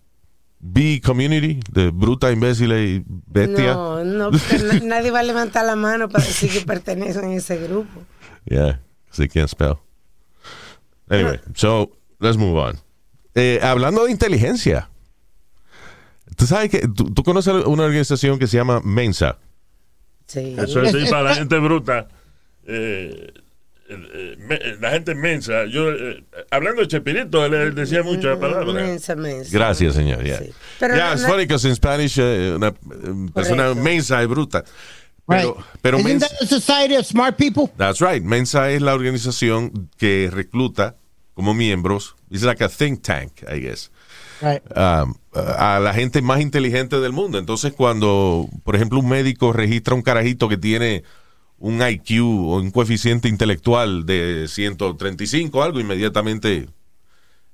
B 0.61 1.01
community, 1.05 1.61
de 1.73 1.91
bruta, 1.91 2.31
imbéciles 2.33 2.81
y 3.01 3.05
bestia. 3.07 3.75
No, 3.75 4.05
no, 4.05 4.31
na- 4.31 4.81
nadie 4.83 5.11
va 5.11 5.21
a 5.21 5.23
levantar 5.25 5.65
la 5.67 5.77
mano 5.77 6.09
para 6.09 6.25
decir 6.25 6.51
que 6.51 6.61
pertenecen 6.61 7.25
a 7.31 7.35
ese 7.35 7.57
grupo. 7.59 8.01
Yeah, 8.47 8.81
'cause 9.09 9.17
they 9.19 9.29
can't 9.29 9.49
spell. 9.49 9.79
Anyway, 11.11 11.39
so 11.55 11.91
let's 12.21 12.37
move 12.39 12.57
on. 12.59 12.79
Eh, 13.35 13.59
hablando 13.63 14.05
de 14.05 14.13
inteligencia, 14.13 14.89
tú 16.37 16.47
sabes 16.47 16.71
que 16.71 16.87
tú, 16.89 17.13
tú 17.13 17.23
conoces 17.25 17.53
una 17.67 17.83
organización 17.85 18.39
que 18.39 18.47
se 18.47 18.57
llama 18.57 18.81
Mensa. 18.85 19.39
Sí. 20.27 20.55
Eso 20.57 20.81
es 20.83 20.93
sí, 20.93 21.11
para 21.11 21.23
la 21.25 21.35
gente 21.35 21.59
bruta. 21.59 22.09
Eh, 22.67 23.33
la 24.81 24.91
gente 24.91 25.13
inmensa. 25.13 25.65
Yo, 25.67 25.91
eh, 25.93 26.25
hablando 26.51 26.81
de 26.83 26.89
Chespirito, 26.89 27.45
él, 27.45 27.55
él 27.55 27.75
decía 27.75 28.03
muchas 28.03 28.39
palabras. 28.39 28.75
Mensa, 28.75 29.15
mensa. 29.17 29.51
Gracias, 29.53 29.95
señor. 29.95 30.23
Yeah, 30.23 30.39
Sí. 30.39 30.51
Yeah 30.81 30.89
no- 30.89 31.13
it's 31.13 31.23
no- 31.23 31.29
funny 31.29 31.43
because 31.45 31.69
in 31.69 31.75
Spanish 31.77 32.19
eh, 32.19 32.55
una 32.57 32.69
eh, 32.69 32.73
persona 33.35 33.65
Correcto. 33.65 33.83
mensa 33.83 34.23
es 34.23 34.29
bruta. 34.29 34.65
Pero, 35.27 35.55
right. 35.55 35.65
pero 35.81 35.99
Isn't 35.99 36.09
Mensa, 36.11 36.29
that 36.29 36.43
a 36.43 36.47
society 36.47 36.97
of 36.97 37.07
smart 37.07 37.37
people? 37.39 37.71
that's 37.79 38.01
right. 38.01 38.23
Mensa 38.23 38.71
es 38.71 38.83
la 38.83 38.95
organización 38.95 39.89
que 39.97 40.31
recluta 40.33 40.97
como 41.33 41.55
miembros. 41.55 42.15
It's 42.31 42.43
like 42.43 42.63
a 42.63 42.69
think 42.69 43.03
tank, 43.03 43.43
I 43.51 43.59
guess. 43.61 43.91
Right. 44.43 44.61
um, 44.77 45.15
a 45.33 45.81
la 45.81 45.95
gente 45.95 46.21
más 46.21 46.41
inteligente 46.43 47.01
del 47.01 47.13
mundo. 47.13 47.39
Entonces, 47.39 47.73
cuando, 47.73 48.49
por 48.65 48.77
ejemplo, 48.77 48.99
un 49.01 49.09
médico 49.09 49.53
registra 49.55 49.95
un 49.95 50.03
carajito 50.03 50.49
que 50.49 50.59
tiene 50.59 51.05
un 51.59 51.81
IQ 51.83 52.23
o 52.23 52.57
un 52.59 52.71
coeficiente 52.71 53.29
intelectual 53.29 54.07
de 54.07 54.47
135 54.49 55.59
o 55.59 55.63
algo, 55.63 55.81
inmediatamente 55.81 56.69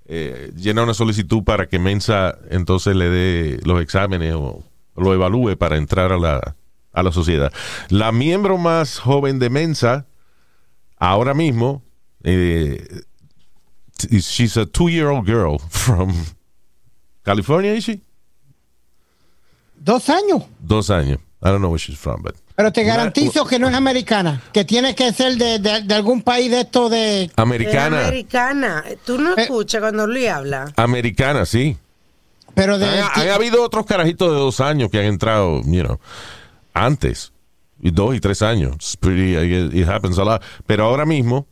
eh, 0.07 0.53
llena 0.57 0.83
una 0.83 0.95
solicitud 0.95 1.45
para 1.45 1.69
que 1.69 1.79
Mensa 1.79 2.37
entonces 2.51 2.97
le 2.97 3.09
dé 3.09 3.61
los 3.65 3.81
exámenes 3.81 4.35
o 4.35 4.65
lo 4.97 5.15
evalúe 5.15 5.57
para 5.57 5.77
entrar 5.77 6.13
a 6.13 6.19
la, 6.19 6.57
a 6.93 7.03
la 7.03 7.13
sociedad. 7.13 7.53
La 7.89 8.11
miembro 8.11 8.59
más 8.59 8.99
joven 8.99 9.39
de 9.39 9.51
Mensa, 9.51 10.07
ahora 10.99 11.35
mismo, 11.35 11.83
eh, 12.25 13.03
she's 14.09 14.57
a 14.57 14.67
two-year-old 14.67 15.27
girl 15.27 15.59
from 15.71 16.13
California, 17.25 17.75
is 17.75 17.85
she? 17.85 18.01
Dos 19.77 20.09
años. 20.09 20.45
Dos 20.59 20.91
años. 20.91 21.21
I 21.43 21.49
don't 21.49 21.61
know 21.61 21.71
where 21.71 21.79
she's 21.79 21.99
from, 21.99 22.23
but 22.23 22.35
Pero 22.57 22.73
te 22.73 22.85
garantizo 22.85 23.47
que 23.47 23.59
no 23.59 23.69
es 23.69 23.75
americana, 23.75 24.43
que 24.53 24.65
tiene 24.65 24.95
que 24.95 25.13
ser 25.13 25.37
de, 25.37 25.59
de- 25.59 25.83
de 25.83 25.95
algún 25.95 26.21
país 26.23 26.51
de 26.51 26.61
esto 26.61 26.89
de... 26.91 27.25
Es 27.25 27.33
americana. 27.37 28.07
americana. 28.09 28.85
Tú 29.07 29.19
no 29.19 29.31
Eh. 29.37 29.43
escuchas 29.43 29.81
cuando 29.81 30.07
Luis 30.07 30.29
habla. 30.29 30.71
Americana, 30.77 31.47
sí. 31.47 31.79
Pero 32.55 32.79
de... 32.79 32.87
Han 33.01 33.29
habido 33.31 33.63
otros 33.63 33.87
carajitos 33.87 34.31
de 34.33 34.39
dos 34.39 34.61
años 34.61 34.91
que 34.91 34.99
han 34.99 35.07
entrado, 35.07 35.63
you 35.65 35.83
know, 35.83 35.99
antes. 36.75 37.33
Y 37.83 37.91
dos 37.93 38.15
y 38.15 38.21
tres 38.21 38.43
años. 38.43 38.75
It's 38.75 38.97
pretty, 38.99 39.37
it 39.81 39.89
happens 39.89 40.19
a 40.19 40.25
lot. 40.25 40.43
Pero 40.67 40.85
ahora 40.85 41.07
mismo, 41.07 41.47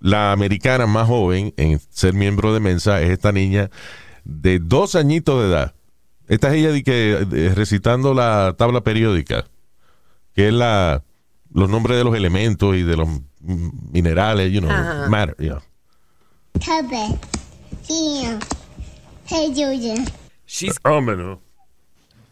la 0.00 0.32
americana 0.32 0.86
más 0.86 1.06
joven 1.08 1.52
en 1.58 1.78
ser 1.90 2.14
miembro 2.14 2.54
de 2.54 2.60
Mensa 2.60 3.02
es 3.02 3.10
esta 3.10 3.32
niña 3.32 3.70
de 4.24 4.60
dos 4.60 4.94
añitos 4.94 5.42
de 5.42 5.48
edad. 5.50 5.74
Esta 6.26 6.48
es 6.48 6.54
ella 6.54 6.72
de 6.72 6.82
que, 6.82 6.92
de- 7.28 7.54
recitando 7.54 8.14
la 8.14 8.54
tabla 8.56 8.80
periódica, 8.80 9.44
que 10.34 10.48
es 10.48 10.54
la, 10.54 11.02
los 11.52 11.68
nombres 11.68 11.96
de 11.98 12.04
los 12.04 12.14
elementos 12.14 12.74
y 12.76 12.82
de 12.82 12.96
los 12.96 13.08
minerales, 13.40 14.52
you 14.52 14.60
know, 14.60 14.70
Ajá. 14.70 15.08
matter, 15.08 15.36
you 15.38 15.50
know. 15.50 15.62
She's... 20.46 20.78
Hombre, 20.84 21.16
no. 21.16 21.40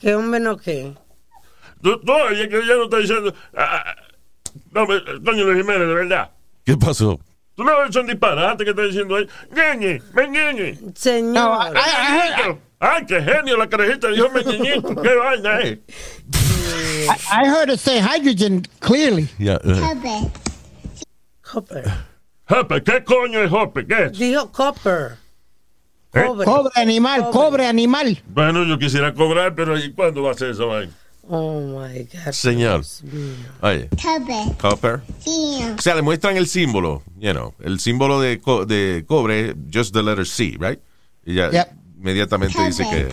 ¿Qué 0.00 0.14
hombre 0.14 0.40
no 0.40 0.56
qué? 0.56 0.94
No, 1.82 2.28
ella, 2.28 2.44
ella 2.44 2.76
no 2.76 2.84
está 2.84 2.98
diciendo... 2.98 3.34
Ah, 3.54 3.84
ah, 3.86 3.96
no, 4.72 4.86
Doña 5.20 5.42
Jiménez, 5.42 5.88
de 5.88 5.94
verdad. 5.94 6.30
¿Qué 6.64 6.76
pasó? 6.76 7.18
Tú 7.54 7.64
no 7.64 7.78
ves 7.80 7.92
son 7.92 8.06
disparate 8.06 8.64
que 8.64 8.70
está 8.70 8.82
diciendo 8.82 9.16
ahí. 9.16 9.28
Ñeñe, 9.54 10.00
me 10.14 10.28
ñeñe. 10.28 10.78
Señor. 10.94 11.76
Ay, 11.76 11.92
ay, 11.96 12.30
ay, 12.44 12.58
ay, 12.80 13.06
qué 13.06 13.22
genio 13.22 13.56
la 13.56 13.68
carajita. 13.68 14.08
Dijo 14.08 14.30
me 14.30 14.42
ñeñito. 14.42 14.94
Qué 15.02 15.14
vaina 15.14 15.60
es. 15.60 15.78
I, 17.08 17.16
I 17.30 17.48
heard 17.48 17.68
her 17.68 17.76
say 17.76 17.98
hydrogen 17.98 18.64
clearly. 18.80 19.28
Yeah. 19.38 19.58
Uh-huh. 19.64 19.80
Copper. 21.42 21.92
Copper. 22.46 22.80
¿qué 22.82 23.04
coño 23.04 23.42
es 23.44 23.50
Hoppe? 23.50 23.86
¿Qué? 23.86 24.10
Dijo 24.10 24.52
copper. 24.52 25.18
¿Eh? 26.14 26.24
Cobre. 26.26 26.44
Cobre 26.44 26.72
animal, 26.76 27.30
cobre. 27.30 27.32
cobre. 27.32 27.66
animal. 27.66 28.22
Bueno, 28.28 28.64
yo 28.64 28.78
quisiera 28.78 29.14
cobrar, 29.14 29.54
pero 29.54 29.78
¿y 29.78 29.92
cuándo 29.92 30.22
va 30.22 30.32
a 30.32 30.34
ser 30.34 30.50
esa 30.50 30.64
vaina? 30.64 30.92
Oh 31.28 31.60
my 31.60 32.02
God. 32.12 32.32
Señor. 32.32 32.82
Oye. 33.62 33.88
Copper. 33.90 34.56
Copper. 34.58 35.02
Yeah. 35.24 35.76
O 35.78 35.80
sea, 35.80 35.94
le 35.94 36.02
muestran 36.02 36.36
el 36.36 36.46
símbolo, 36.46 37.02
you 37.18 37.32
know, 37.32 37.54
el 37.60 37.78
símbolo 37.80 38.20
de, 38.20 38.40
co 38.40 38.66
de 38.66 39.04
cobre, 39.06 39.54
just 39.72 39.94
the 39.94 40.02
letter 40.02 40.26
C, 40.26 40.56
right? 40.58 40.80
Y 41.24 41.34
ya 41.34 41.50
yep. 41.50 41.68
inmediatamente 41.98 42.62
dice 42.62 42.84
que. 42.90 43.08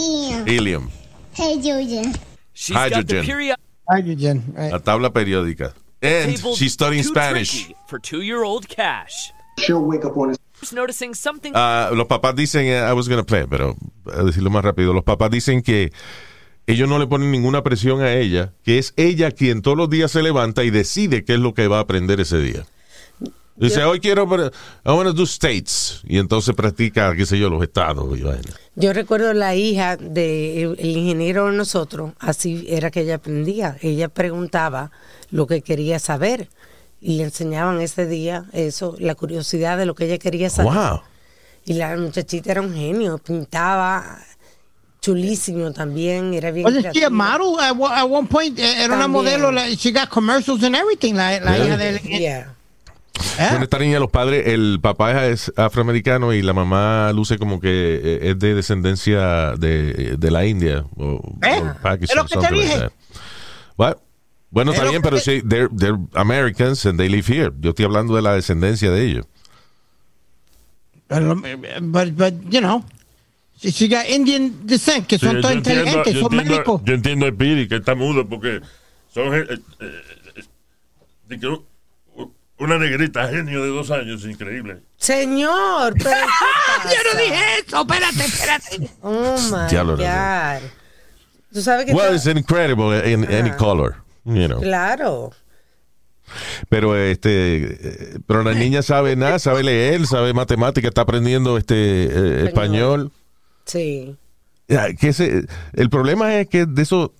Yeah. 0.00 0.44
Helium. 0.46 0.88
Helium. 1.34 2.12
She's 2.54 2.76
hydrogen. 2.76 3.26
Got 3.26 3.26
the 3.26 3.56
hydrogen 3.88 4.54
right. 4.56 4.72
La 4.72 4.78
tabla 4.78 5.12
periódica. 5.12 5.74
And 6.02 6.36
she's 6.56 6.72
studying 6.72 7.04
Spanish. 7.04 7.72
For 7.86 7.98
two-year-old 7.98 8.68
cash. 8.68 9.32
She'll 9.58 9.84
wake 9.84 10.04
up 10.04 10.16
one 10.16 10.34
noticing 10.70 11.14
something. 11.14 11.52
Uh, 11.56 11.90
los 11.94 12.06
papás 12.06 12.36
dicen, 12.36 12.66
eh, 12.66 12.78
I 12.78 12.92
was 12.92 13.08
going 13.08 13.18
to 13.20 13.26
play, 13.26 13.46
pero 13.48 13.76
a 14.12 14.22
decirlo 14.22 14.50
más 14.50 14.64
rápido. 14.64 14.92
Los 14.92 15.02
papás 15.02 15.30
dicen 15.30 15.62
que 15.62 15.92
ellos 16.66 16.88
no 16.88 16.98
le 16.98 17.08
ponen 17.08 17.32
ninguna 17.32 17.62
presión 17.62 18.02
a 18.02 18.12
ella, 18.12 18.52
que 18.62 18.78
es 18.78 18.94
ella 18.96 19.32
quien 19.32 19.62
todos 19.62 19.76
los 19.76 19.90
días 19.90 20.12
se 20.12 20.22
levanta 20.22 20.62
y 20.62 20.70
decide 20.70 21.24
qué 21.24 21.34
es 21.34 21.40
lo 21.40 21.54
que 21.54 21.66
va 21.66 21.78
a 21.78 21.80
aprender 21.80 22.20
ese 22.20 22.38
día. 22.38 22.64
Dice, 23.54 23.84
hoy 23.84 24.00
quiero, 24.00 24.24
I 24.24 24.88
want 24.90 25.06
to 25.08 25.12
do 25.12 25.24
states. 25.24 26.00
Y 26.04 26.18
entonces 26.18 26.54
practica, 26.54 27.14
qué 27.14 27.26
sé 27.26 27.38
yo, 27.38 27.50
los 27.50 27.62
estados. 27.62 28.18
y 28.18 28.22
vaina. 28.22 28.50
Yo 28.74 28.92
recuerdo 28.94 29.32
la 29.34 29.54
hija 29.54 29.96
del 29.96 30.76
ingeniero 30.80 31.50
de 31.50 31.56
nosotros, 31.56 32.12
así 32.18 32.64
era 32.68 32.90
que 32.90 33.00
ella 33.02 33.16
aprendía. 33.16 33.76
Ella 33.82 34.08
preguntaba 34.08 34.90
lo 35.30 35.46
que 35.46 35.60
quería 35.62 35.98
saber 35.98 36.48
y 37.00 37.16
le 37.18 37.24
enseñaban 37.24 37.80
ese 37.80 38.06
día 38.06 38.46
eso, 38.52 38.96
la 38.98 39.14
curiosidad 39.14 39.76
de 39.76 39.84
lo 39.86 39.94
que 39.94 40.06
ella 40.06 40.18
quería 40.18 40.48
saber. 40.48 40.72
Wow. 40.72 41.00
Y 41.66 41.74
la 41.74 41.94
muchachita 41.96 42.52
era 42.52 42.62
un 42.62 42.74
genio, 42.74 43.18
pintaba 43.18 44.18
chulísimo 45.00 45.72
también, 45.72 46.32
era 46.32 46.50
bien 46.50 46.64
Wasn't 46.66 46.92
she 46.94 47.04
a 47.04 47.10
model 47.10 47.58
at, 47.60 47.76
one- 47.76 47.94
at 47.94 48.08
one 48.08 48.28
point? 48.28 48.58
Eh, 48.58 48.84
Era 48.84 48.94
una 48.94 49.04
También. 49.04 49.10
modelo. 49.40 49.50
la- 49.52 49.68
she 49.74 49.90
got 49.92 50.08
commercials 50.08 50.62
and 50.62 50.74
everything. 50.76 51.14
La, 51.14 51.38
la 51.40 51.56
Yeah. 51.56 51.66
hija 51.66 51.76
del... 51.76 52.00
Yeah. 52.00 52.54
¿Eh? 53.38 53.46
Bueno, 53.50 53.64
esta 53.64 53.78
niña, 53.78 53.98
los 54.00 54.10
padres, 54.10 54.46
el 54.48 54.78
papá 54.80 55.26
es 55.26 55.52
afroamericano 55.56 56.32
y 56.32 56.42
la 56.42 56.52
mamá 56.52 57.12
luce 57.12 57.38
como 57.38 57.60
que 57.60 57.68
eh, 58.02 58.30
es 58.30 58.38
de 58.38 58.54
descendencia 58.54 59.52
de, 59.52 60.16
de 60.18 60.30
la 60.30 60.44
India 60.46 60.84
o, 60.96 61.20
¿Eh? 61.42 61.60
o 61.60 61.74
Pakistán, 61.82 62.02
Es 62.02 62.14
lo 62.16 62.22
que 62.24 62.28
te 62.36 62.40
something 62.46 62.56
like 62.68 62.74
dije. 62.74 62.90
Bueno, 64.50 64.72
Es 64.72 64.78
está 64.78 64.90
bien, 64.90 65.00
pero 65.02 65.16
te- 65.16 65.22
sí, 65.22 65.42
they're, 65.48 65.68
they're 65.74 65.98
Americans 66.14 66.84
and 66.84 66.98
they 66.98 67.08
live 67.08 67.26
here. 67.26 67.50
Yo 67.60 67.70
estoy 67.70 67.86
hablando 67.86 68.14
de 68.16 68.20
la 68.22 68.34
descendencia 68.34 68.90
de 68.90 69.02
ellos. 69.06 69.26
Pero, 71.08 71.34
but, 71.36 72.10
but, 72.16 72.34
you 72.50 72.60
know, 72.60 72.84
she, 73.58 73.70
she 73.70 73.88
got 73.88 74.06
Indian 74.08 74.66
descent, 74.66 75.06
que 75.06 75.18
Sí, 75.18 75.26
son 75.26 75.40
todos 75.40 75.54
inteligentes, 75.54 76.18
son 76.18 76.34
médicos. 76.36 76.82
Yo 76.84 76.94
entiendo 76.94 77.26
a 77.26 77.32
Piri 77.32 77.66
que 77.68 77.76
está 77.76 77.94
mudo 77.94 78.26
porque 78.28 78.60
son 79.12 79.34
eh, 79.34 79.46
eh, 79.48 79.58
eh, 79.80 80.42
de 81.28 81.38
que 81.38 81.46
una 82.62 82.78
negrita 82.78 83.28
genio 83.28 83.62
de 83.62 83.68
dos 83.68 83.90
años, 83.90 84.24
increíble. 84.24 84.82
Señor, 84.96 85.94
pero 85.98 86.10
¿qué 86.82 86.88
Yo 86.94 87.12
no 87.12 87.18
dije 87.20 87.40
eso, 87.66 87.80
espérate, 87.80 88.24
espérate. 88.24 88.90
Oh 89.02 89.36
my 89.50 89.68
Diablo, 89.70 89.96
no, 89.96 90.02
God. 90.02 90.68
Tú 91.52 91.60
sabes 91.62 91.86
que. 91.86 91.92
Well, 91.92 92.14
it's 92.14 92.26
incredible 92.26 92.96
in 93.10 93.24
any 93.32 93.50
color, 93.56 93.96
you 94.24 94.46
know. 94.46 94.60
Claro. 94.60 95.32
Pero 96.68 96.96
este, 96.96 98.18
pero 98.26 98.42
la 98.42 98.54
niña 98.54 98.80
sabe 98.82 99.16
nada, 99.16 99.38
sabe 99.38 99.62
leer, 99.62 100.06
sabe 100.06 100.32
matemática, 100.32 100.88
está 100.88 101.02
aprendiendo 101.02 101.58
este 101.58 101.74
eh, 102.04 102.44
español. 102.46 103.12
Sí. 103.66 104.16
Que 104.66 105.08
ese- 105.08 105.44
el 105.74 105.90
problema 105.90 106.36
es 106.36 106.48
que 106.48 106.64
de 106.64 106.80
esos 106.82 107.10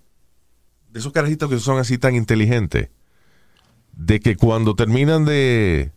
de 0.88 1.00
esos 1.00 1.12
carajitos 1.12 1.50
que 1.50 1.58
son 1.58 1.78
así 1.78 1.98
tan 1.98 2.14
inteligentes, 2.14 2.88
de 4.06 4.20
que 4.20 4.36
cuando 4.36 4.74
terminan 4.74 5.24
de 5.24 5.92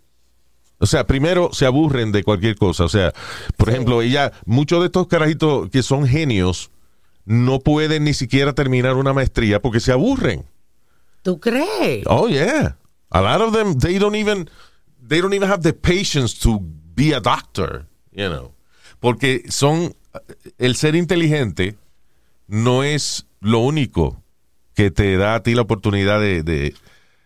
o 0.77 0.85
sea, 0.85 1.07
primero 1.07 1.51
se 1.53 1.65
aburren 1.65 2.11
de 2.11 2.23
cualquier 2.23 2.57
cosa. 2.57 2.83
O 2.83 2.89
sea, 2.89 3.13
por 3.57 3.69
ejemplo, 3.69 4.01
ella, 4.01 4.33
muchos 4.45 4.81
de 4.81 4.87
estos 4.87 5.07
carajitos 5.07 5.69
que 5.69 5.81
son 5.83 6.05
genios 6.05 6.69
no 7.25 7.59
pueden 7.59 8.03
ni 8.03 8.13
siquiera 8.13 8.53
terminar 8.53 8.95
una 8.95 9.13
maestría 9.13 9.61
porque 9.61 9.79
se 9.79 9.91
aburren. 9.91 10.45
¿Tú 11.23 11.39
crees? 11.39 12.05
Oh 12.05 12.27
yeah. 12.27 12.77
A 13.09 13.21
lot 13.21 13.41
of 13.41 13.53
them 13.53 13.79
they 13.79 13.97
don't 13.97 14.15
even 14.15 14.49
they 15.07 15.21
don't 15.21 15.33
even 15.33 15.49
have 15.49 15.63
the 15.63 15.73
patience 15.73 16.37
to 16.39 16.59
be 16.95 17.15
a 17.15 17.19
doctor, 17.19 17.87
you 18.11 18.27
know. 18.27 18.51
Porque 18.99 19.43
son 19.49 19.95
el 20.57 20.75
ser 20.75 20.95
inteligente 20.95 21.75
no 22.47 22.83
es 22.83 23.25
lo 23.39 23.59
único 23.59 24.21
que 24.75 24.91
te 24.91 25.17
da 25.17 25.35
a 25.35 25.43
ti 25.43 25.55
la 25.55 25.61
oportunidad 25.61 26.19
de, 26.19 26.43
de, 26.43 26.75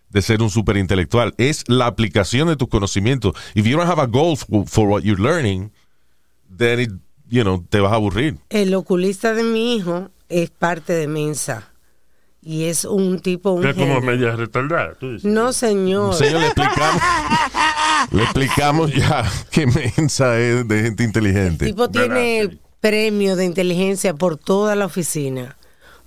de 0.10 0.22
ser 0.22 0.42
un 0.42 0.50
superintelectual. 0.50 1.34
Es 1.38 1.64
la 1.68 1.86
aplicación 1.88 2.48
de 2.48 2.56
tus 2.56 2.68
conocimientos. 2.68 3.34
If 3.56 3.66
you 3.66 3.78
don't 3.78 3.90
have 3.90 4.02
a 4.02 4.08
goal 4.08 4.36
for, 4.38 4.66
for 4.68 4.88
what 4.88 5.02
you're 5.04 5.22
learning, 5.22 5.72
then 6.56 6.80
it, 6.80 6.92
you 7.30 7.44
know, 7.44 7.64
te 7.70 7.80
vas 7.80 7.92
a 7.92 7.96
aburrir. 7.96 8.38
El 8.50 8.74
oculista 8.74 9.34
de 9.34 9.44
mi 9.44 9.76
hijo 9.76 10.10
es 10.30 10.50
parte 10.50 10.94
de 10.94 11.08
Mensa. 11.08 11.72
Y 12.42 12.64
es 12.66 12.86
un 12.86 13.20
tipo, 13.20 13.52
un 13.52 13.68
Es 13.68 13.76
como 13.76 14.00
media 14.02 14.36
retardada. 14.36 14.94
tú 14.96 15.12
dices. 15.14 15.30
No, 15.30 15.52
señor. 15.52 16.16
Señor, 16.16 16.40
le 16.40 16.48
explicamos, 16.48 17.02
le 18.12 18.24
explicamos 18.24 18.94
ya 18.94 19.30
que 19.52 19.68
Mensa 19.68 20.40
es 20.40 20.68
de 20.68 20.82
gente 20.84 21.04
El 21.04 21.08
inteligente. 21.10 21.66
tipo 21.66 21.90
tiene 21.90 22.58
premio 22.80 23.36
de 23.36 23.44
inteligencia 23.46 24.14
por 24.14 24.38
toda 24.38 24.76
la 24.76 24.86
oficina. 24.86 25.58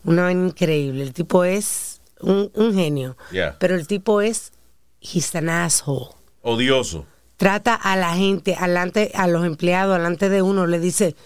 Una 0.04 0.32
increíble. 0.32 1.02
El 1.04 1.12
tipo 1.12 1.44
es 1.44 2.00
un, 2.22 2.50
un 2.54 2.74
genio. 2.74 3.16
Yeah. 3.30 3.56
Pero 3.58 3.74
el 3.74 3.86
tipo 3.86 4.20
es, 4.20 4.52
he's 5.00 5.34
an 5.34 5.48
asshole. 5.48 6.10
Odioso. 6.42 7.06
Trata 7.36 7.74
a 7.74 7.96
la 7.96 8.14
gente, 8.14 8.54
alante, 8.54 9.10
a 9.14 9.26
los 9.26 9.44
empleados, 9.44 9.96
delante 9.96 10.28
de 10.28 10.42
uno, 10.42 10.66
le 10.66 10.78
dice, 10.78 11.16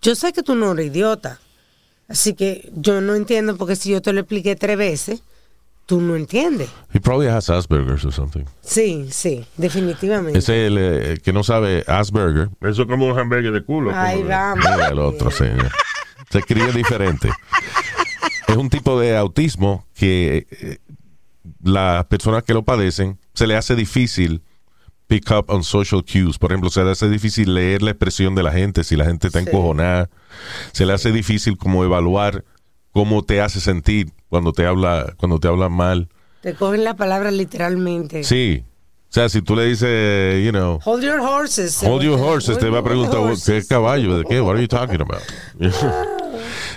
yo 0.00 0.14
sé 0.14 0.32
que 0.32 0.42
tú 0.42 0.54
no 0.54 0.72
eres 0.72 0.86
idiota. 0.86 1.40
Así 2.08 2.34
que 2.34 2.70
yo 2.74 3.00
no 3.00 3.14
entiendo 3.14 3.56
porque 3.56 3.76
si 3.76 3.90
yo 3.90 4.02
te 4.02 4.12
lo 4.12 4.20
expliqué 4.20 4.56
tres 4.56 4.76
veces, 4.76 5.22
tú 5.86 6.00
no 6.00 6.16
entiendes. 6.16 6.68
He 6.92 7.00
probably 7.00 7.28
has 7.28 7.50
Asperger's 7.50 8.04
or 8.04 8.12
something. 8.12 8.44
Sí, 8.62 9.08
sí, 9.10 9.46
definitivamente. 9.56 10.38
Ese 10.38 10.66
es 10.66 10.72
el 10.72 10.78
eh, 10.78 11.18
que 11.22 11.32
no 11.32 11.42
sabe 11.42 11.84
Asperger. 11.86 12.48
Eso 12.60 12.82
es 12.82 12.88
como 12.88 13.06
un 13.06 13.18
hamburger 13.18 13.52
de 13.52 13.62
culo. 13.62 13.92
Ahí 13.94 14.22
vamos. 14.22 14.64
Mira 14.70 14.88
el 14.88 14.98
otro, 14.98 15.30
señor. 15.30 15.70
Se 16.30 16.38
escribe 16.38 16.72
diferente. 16.72 17.30
Es 18.48 18.56
un 18.56 18.68
tipo 18.70 18.98
de 19.00 19.16
autismo 19.16 19.86
que 19.94 20.46
eh, 20.50 20.78
las 21.62 22.04
personas 22.06 22.42
que 22.42 22.54
lo 22.54 22.62
padecen 22.64 23.18
se 23.34 23.46
le 23.46 23.56
hace 23.56 23.74
difícil 23.76 24.42
pick 25.06 25.30
up 25.30 25.44
on 25.48 25.62
social 25.64 26.02
cues. 26.04 26.38
Por 26.38 26.52
ejemplo, 26.52 26.70
se 26.70 26.82
le 26.84 26.90
hace 26.90 27.08
difícil 27.08 27.54
leer 27.54 27.82
la 27.82 27.90
expresión 27.90 28.34
de 28.34 28.42
la 28.42 28.52
gente, 28.52 28.84
si 28.84 28.96
la 28.96 29.04
gente 29.04 29.26
está 29.28 29.40
Sí. 29.40 29.46
encojonada. 29.48 30.08
Se 30.72 30.86
le 30.86 30.92
hace 30.92 31.12
difícil 31.12 31.56
como 31.58 31.84
evaluar 31.84 32.44
cómo 32.92 33.22
te 33.22 33.40
hace 33.40 33.60
sentir 33.60 34.12
cuando 34.28 34.52
te 34.52 34.66
habla, 34.66 35.14
cuando 35.18 35.38
te 35.38 35.48
hablan 35.48 35.72
mal. 35.72 36.08
Te 36.40 36.54
cogen 36.54 36.84
la 36.84 36.94
palabra 36.94 37.30
literalmente. 37.30 38.24
Sí. 38.24 38.64
O 39.10 39.12
sea, 39.14 39.28
si 39.28 39.42
tú 39.42 39.54
le 39.54 39.66
dices, 39.66 40.42
you 40.42 40.50
know, 40.52 40.80
Hold 40.84 41.04
your 41.04 41.20
horses. 41.20 41.82
Hold 41.82 42.02
your 42.02 42.18
horses. 42.18 42.56
Te 42.58 42.70
va 42.70 42.78
a 42.78 42.82
preguntar, 42.82 43.20
your 43.20 43.36
¿qué 43.44 43.62
caballo? 43.66 44.16
¿De 44.18 44.24
qué? 44.24 44.40
What 44.40 44.54
are 44.54 44.62
you 44.62 44.68
talking 44.68 45.02
about? 45.02 45.20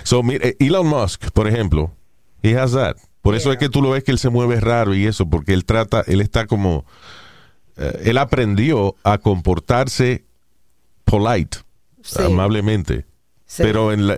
so, 0.06 0.22
mire, 0.22 0.56
Elon 0.60 0.86
Musk, 0.86 1.30
por 1.32 1.46
ejemplo, 1.48 1.90
he 2.42 2.56
has 2.56 2.72
that. 2.72 2.96
Por 3.22 3.34
eso 3.34 3.50
es 3.50 3.58
que 3.58 3.68
tú 3.68 3.82
lo 3.82 3.90
ves 3.90 4.04
que 4.04 4.12
él 4.12 4.18
se 4.18 4.30
mueve 4.30 4.60
raro 4.60 4.94
y 4.94 5.04
eso, 5.06 5.28
porque 5.28 5.52
él 5.52 5.64
trata, 5.64 6.02
él 6.06 6.20
está 6.20 6.46
como, 6.46 6.84
eh, 7.76 8.02
él 8.04 8.18
aprendió 8.18 8.94
a 9.02 9.18
comportarse 9.18 10.24
polite, 11.04 11.58
Sí. 12.02 12.22
amablemente. 12.22 13.04
Sí. 13.48 13.62
Pero 13.62 13.92
en 13.92 14.06
la- 14.08 14.16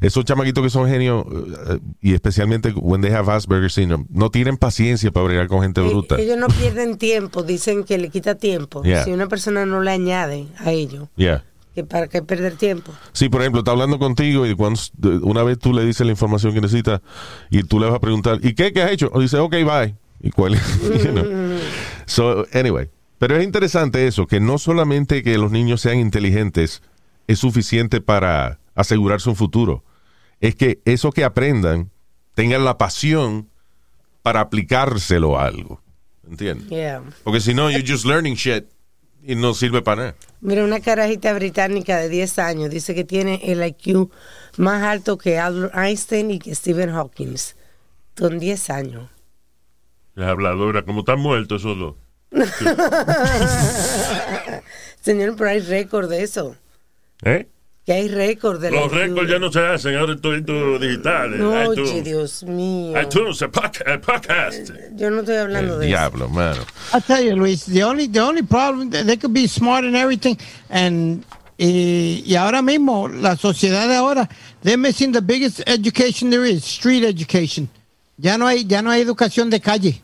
esos 0.00 0.24
chamaquitos 0.24 0.62
que 0.64 0.70
son 0.70 0.88
genios, 0.88 1.24
eh, 1.68 1.78
y 2.00 2.14
especialmente 2.14 2.70
when 2.74 3.02
they 3.02 3.12
have 3.12 3.30
Asperger 3.30 3.70
syndrome, 3.70 4.06
no 4.08 4.30
tienen 4.30 4.56
paciencia 4.56 5.10
para 5.10 5.24
bregar 5.26 5.48
con 5.48 5.60
gente 5.62 5.80
Eh, 5.82 5.84
bruta. 5.88 6.18
Ellos 6.18 6.38
no 6.38 6.46
pierden 6.48 6.96
tiempo, 6.96 7.42
dicen 7.42 7.84
que 7.84 7.98
le 7.98 8.08
quita 8.08 8.36
tiempo. 8.36 8.82
Yeah. 8.82 9.04
Si 9.04 9.10
una 9.10 9.26
persona 9.26 9.66
no 9.66 9.80
le 9.82 9.90
añade 9.90 10.46
a 10.58 10.70
ellos, 10.72 11.08
Yeah. 11.16 11.44
Que 11.74 11.84
para 11.84 12.08
qué 12.08 12.22
perder 12.22 12.56
tiempo. 12.56 12.92
Sí, 13.12 13.28
por 13.28 13.40
ejemplo, 13.40 13.60
está 13.60 13.70
hablando 13.70 13.98
contigo 13.98 14.46
y 14.46 14.54
cuando 14.54 14.80
una 15.22 15.42
vez 15.42 15.58
tú 15.58 15.72
le 15.72 15.84
dices 15.84 16.04
la 16.04 16.12
información 16.12 16.52
que 16.52 16.60
necesita 16.60 17.00
y 17.50 17.62
tú 17.62 17.78
le 17.78 17.86
vas 17.86 17.94
a 17.96 18.00
preguntar, 18.00 18.38
¿y 18.42 18.54
qué, 18.54 18.72
qué 18.72 18.82
has 18.82 18.92
hecho? 18.92 19.10
O 19.12 19.20
dice, 19.20 19.38
ok, 19.38 19.52
bye. 19.64 19.94
¿Y 20.22 20.30
cuál? 20.30 20.54
you 20.82 21.12
know. 21.12 21.24
So, 22.06 22.46
anyway. 22.52 22.90
Pero 23.18 23.36
es 23.36 23.44
interesante 23.44 24.06
eso, 24.06 24.26
que 24.26 24.40
no 24.40 24.56
solamente 24.56 25.22
que 25.22 25.36
los 25.36 25.50
niños 25.50 25.82
sean 25.82 25.98
inteligentes 25.98 26.82
es 27.26 27.38
suficiente 27.38 28.00
para 28.00 28.58
asegurarse 28.74 29.28
un 29.28 29.36
futuro. 29.36 29.84
Es 30.40 30.54
que 30.54 30.80
eso 30.86 31.12
que 31.12 31.24
aprendan 31.24 31.90
tengan 32.34 32.64
la 32.64 32.78
pasión 32.78 33.50
para 34.22 34.40
aplicárselo 34.40 35.38
a 35.38 35.44
algo. 35.44 35.82
¿Entiendes? 36.28 36.68
Yeah. 36.68 37.02
Porque 37.22 37.40
si 37.40 37.52
no, 37.52 37.70
you're 37.70 37.86
just 37.86 38.06
learning 38.06 38.34
shit 38.34 38.66
y 39.22 39.34
no 39.34 39.54
sirve 39.54 39.82
para 39.82 40.02
nada. 40.02 40.14
Mira, 40.40 40.64
una 40.64 40.80
carajita 40.80 41.32
británica 41.34 41.98
de 41.98 42.08
10 42.08 42.38
años 42.38 42.70
dice 42.70 42.94
que 42.94 43.04
tiene 43.04 43.40
el 43.44 43.64
IQ 43.64 44.10
más 44.56 44.82
alto 44.82 45.18
que 45.18 45.38
Albert 45.38 45.74
Einstein 45.74 46.30
y 46.30 46.38
que 46.38 46.54
Stephen 46.54 46.92
Hawking. 46.92 47.36
Con 48.16 48.38
10 48.38 48.70
años. 48.70 49.10
Es 50.16 50.24
habladora, 50.24 50.84
como 50.84 51.00
están 51.00 51.20
muertos 51.20 51.62
esos 51.62 51.78
dos. 51.78 51.96
Señor, 55.00 55.34
pero 55.36 55.50
hay 55.50 55.60
récord 55.60 56.08
de 56.08 56.22
eso. 56.22 56.56
¿Eh? 57.22 57.48
Que 57.86 57.92
hay 57.94 58.08
récord 58.08 58.60
de 58.60 58.70
Los 58.70 58.92
récords 58.92 59.28
ya 59.28 59.38
no 59.38 59.50
se 59.50 59.58
hacen, 59.58 59.96
ahora 59.96 60.14
todo 60.20 60.78
digital. 60.78 61.32
en 61.34 61.38
No, 61.40 61.72
Dios 61.74 62.42
mío. 62.44 63.00
iTunes, 63.00 63.42
podcast. 64.02 64.70
Yo 64.96 65.10
no 65.10 65.20
estoy 65.20 65.36
hablando 65.36 65.74
El 65.74 65.80
de 65.80 65.86
diablo, 65.86 66.28
mano. 66.28 66.60
I'll 66.92 67.00
tell 67.02 67.24
you, 67.24 67.34
Luis, 67.34 67.64
the 67.64 67.82
only, 67.82 68.06
the 68.06 68.20
only 68.20 68.42
problem, 68.42 68.90
they 68.90 69.16
could 69.16 69.32
be 69.32 69.48
smart 69.48 69.84
and 69.84 69.96
everything, 69.96 70.36
and 70.68 71.24
y, 71.58 72.22
y 72.26 72.34
ahora 72.36 72.62
mismo, 72.62 73.08
la 73.08 73.36
sociedad 73.36 73.88
de 73.88 73.96
ahora, 73.96 74.28
they're 74.62 74.78
missing 74.78 75.12
the 75.12 75.22
biggest 75.22 75.60
education 75.66 76.30
there 76.30 76.44
is, 76.44 76.64
street 76.64 77.02
education. 77.04 77.68
Ya 78.18 78.36
no 78.36 78.46
hay, 78.46 78.64
ya 78.66 78.82
no 78.82 78.90
hay 78.90 79.00
educación 79.00 79.48
de 79.50 79.60
calle. 79.60 80.02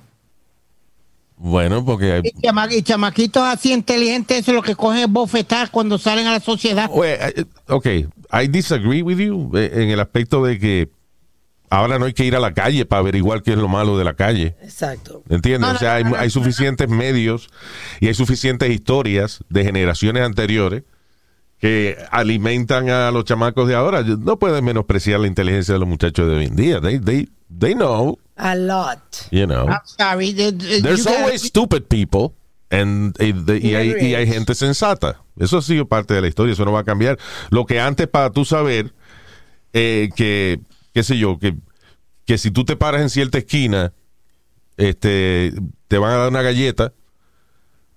Bueno, 1.39 1.85
porque 1.85 2.13
hay, 2.13 2.21
Y, 2.25 2.33
chama- 2.41 2.73
y 2.75 2.83
chamaquitos 2.83 3.43
así 3.43 3.73
inteligentes, 3.73 4.39
eso 4.39 4.53
es 4.53 4.55
lo 4.55 4.63
que 4.63 4.75
cogen 4.75 5.13
bofetadas 5.13 5.69
cuando 5.71 5.99
salen 5.99 6.27
a 6.27 6.33
la 6.33 6.41
sociedad. 6.41 6.89
Well, 6.91 7.19
eh, 7.21 7.45
ok, 7.69 7.87
I 8.33 8.49
disagree 8.49 9.03
with 9.03 9.19
you 9.19 9.51
eh, 9.55 9.71
en 9.75 9.91
el 9.91 10.01
aspecto 10.01 10.43
de 10.45 10.59
que 10.59 10.89
ahora 11.69 11.99
no 11.99 12.07
hay 12.07 12.15
que 12.15 12.25
ir 12.25 12.35
a 12.37 12.41
la 12.41 12.55
calle 12.55 12.87
para 12.87 13.01
averiguar 13.01 13.43
qué 13.43 13.53
es 13.53 13.59
lo 13.59 13.69
malo 13.69 13.99
de 13.99 14.05
la 14.05 14.15
calle. 14.15 14.57
Exacto. 14.63 15.23
¿Entiendes? 15.29 15.69
No, 15.69 15.77
o 15.77 15.79
sea, 15.79 15.97
hay, 15.97 16.05
no, 16.05 16.11
no, 16.11 16.17
hay 16.17 16.29
no, 16.29 16.31
suficientes 16.31 16.89
medios 16.89 17.51
y 18.01 18.07
hay 18.09 18.15
suficientes 18.15 18.71
historias 18.71 19.41
de 19.51 19.65
generaciones 19.65 20.23
anteriores 20.23 20.85
que 21.59 21.97
alimentan 22.11 22.89
a 22.91 23.11
los 23.11 23.25
chamacos 23.25 23.69
de 23.69 23.75
ahora. 23.75 24.03
No 24.03 24.39
pueden 24.39 24.65
menospreciar 24.65 25.21
la 25.21 25.27
inteligencia 25.27 25.75
de 25.75 25.81
los 25.81 25.89
muchachos 25.89 26.29
de 26.29 26.35
hoy 26.37 26.45
en 26.47 26.57
día. 26.57 26.81
They, 26.81 26.99
they, 26.99 27.29
they 27.59 27.75
know, 27.75 28.19
A 28.37 28.55
lot. 28.55 28.99
you 29.31 29.47
know. 29.47 29.67
I'm 29.69 29.81
sorry. 29.87 30.33
the- 30.35 30.53
the- 30.53 30.83
There's 30.83 31.05
gotta- 31.05 31.21
always 31.23 31.43
stupid 31.43 31.85
people 31.89 32.35
and, 32.71 33.15
y, 33.21 33.33
de- 33.33 33.59
y 33.59 33.75
hay, 33.75 33.95
y 34.01 34.15
hay 34.15 34.27
gente 34.27 34.55
sensata. 34.55 35.23
Eso 35.39 35.59
ha 35.59 35.63
sido 35.63 35.87
parte 35.87 36.13
de 36.15 36.21
la 36.21 36.29
historia, 36.29 36.53
eso 36.53 36.65
no 36.65 36.73
va 36.73 36.81
a 36.81 36.85
cambiar. 36.85 37.19
Lo 37.51 37.65
que 37.67 37.81
antes 37.81 38.07
para 38.09 38.31
tú 38.31 38.45
saber 38.45 38.93
eh, 39.73 40.09
que, 40.17 40.61
qué 40.95 41.03
sé 41.03 41.17
yo, 41.19 41.39
que, 41.39 41.55
que 42.25 42.39
si 42.39 42.51
tú 42.51 42.65
te 42.65 42.77
paras 42.77 43.03
en 43.03 43.11
cierta 43.11 43.39
esquina, 43.39 43.93
este, 44.77 45.53
te 45.89 45.99
van 45.99 46.13
a 46.13 46.17
dar 46.17 46.29
una 46.29 46.43
galleta, 46.43 46.93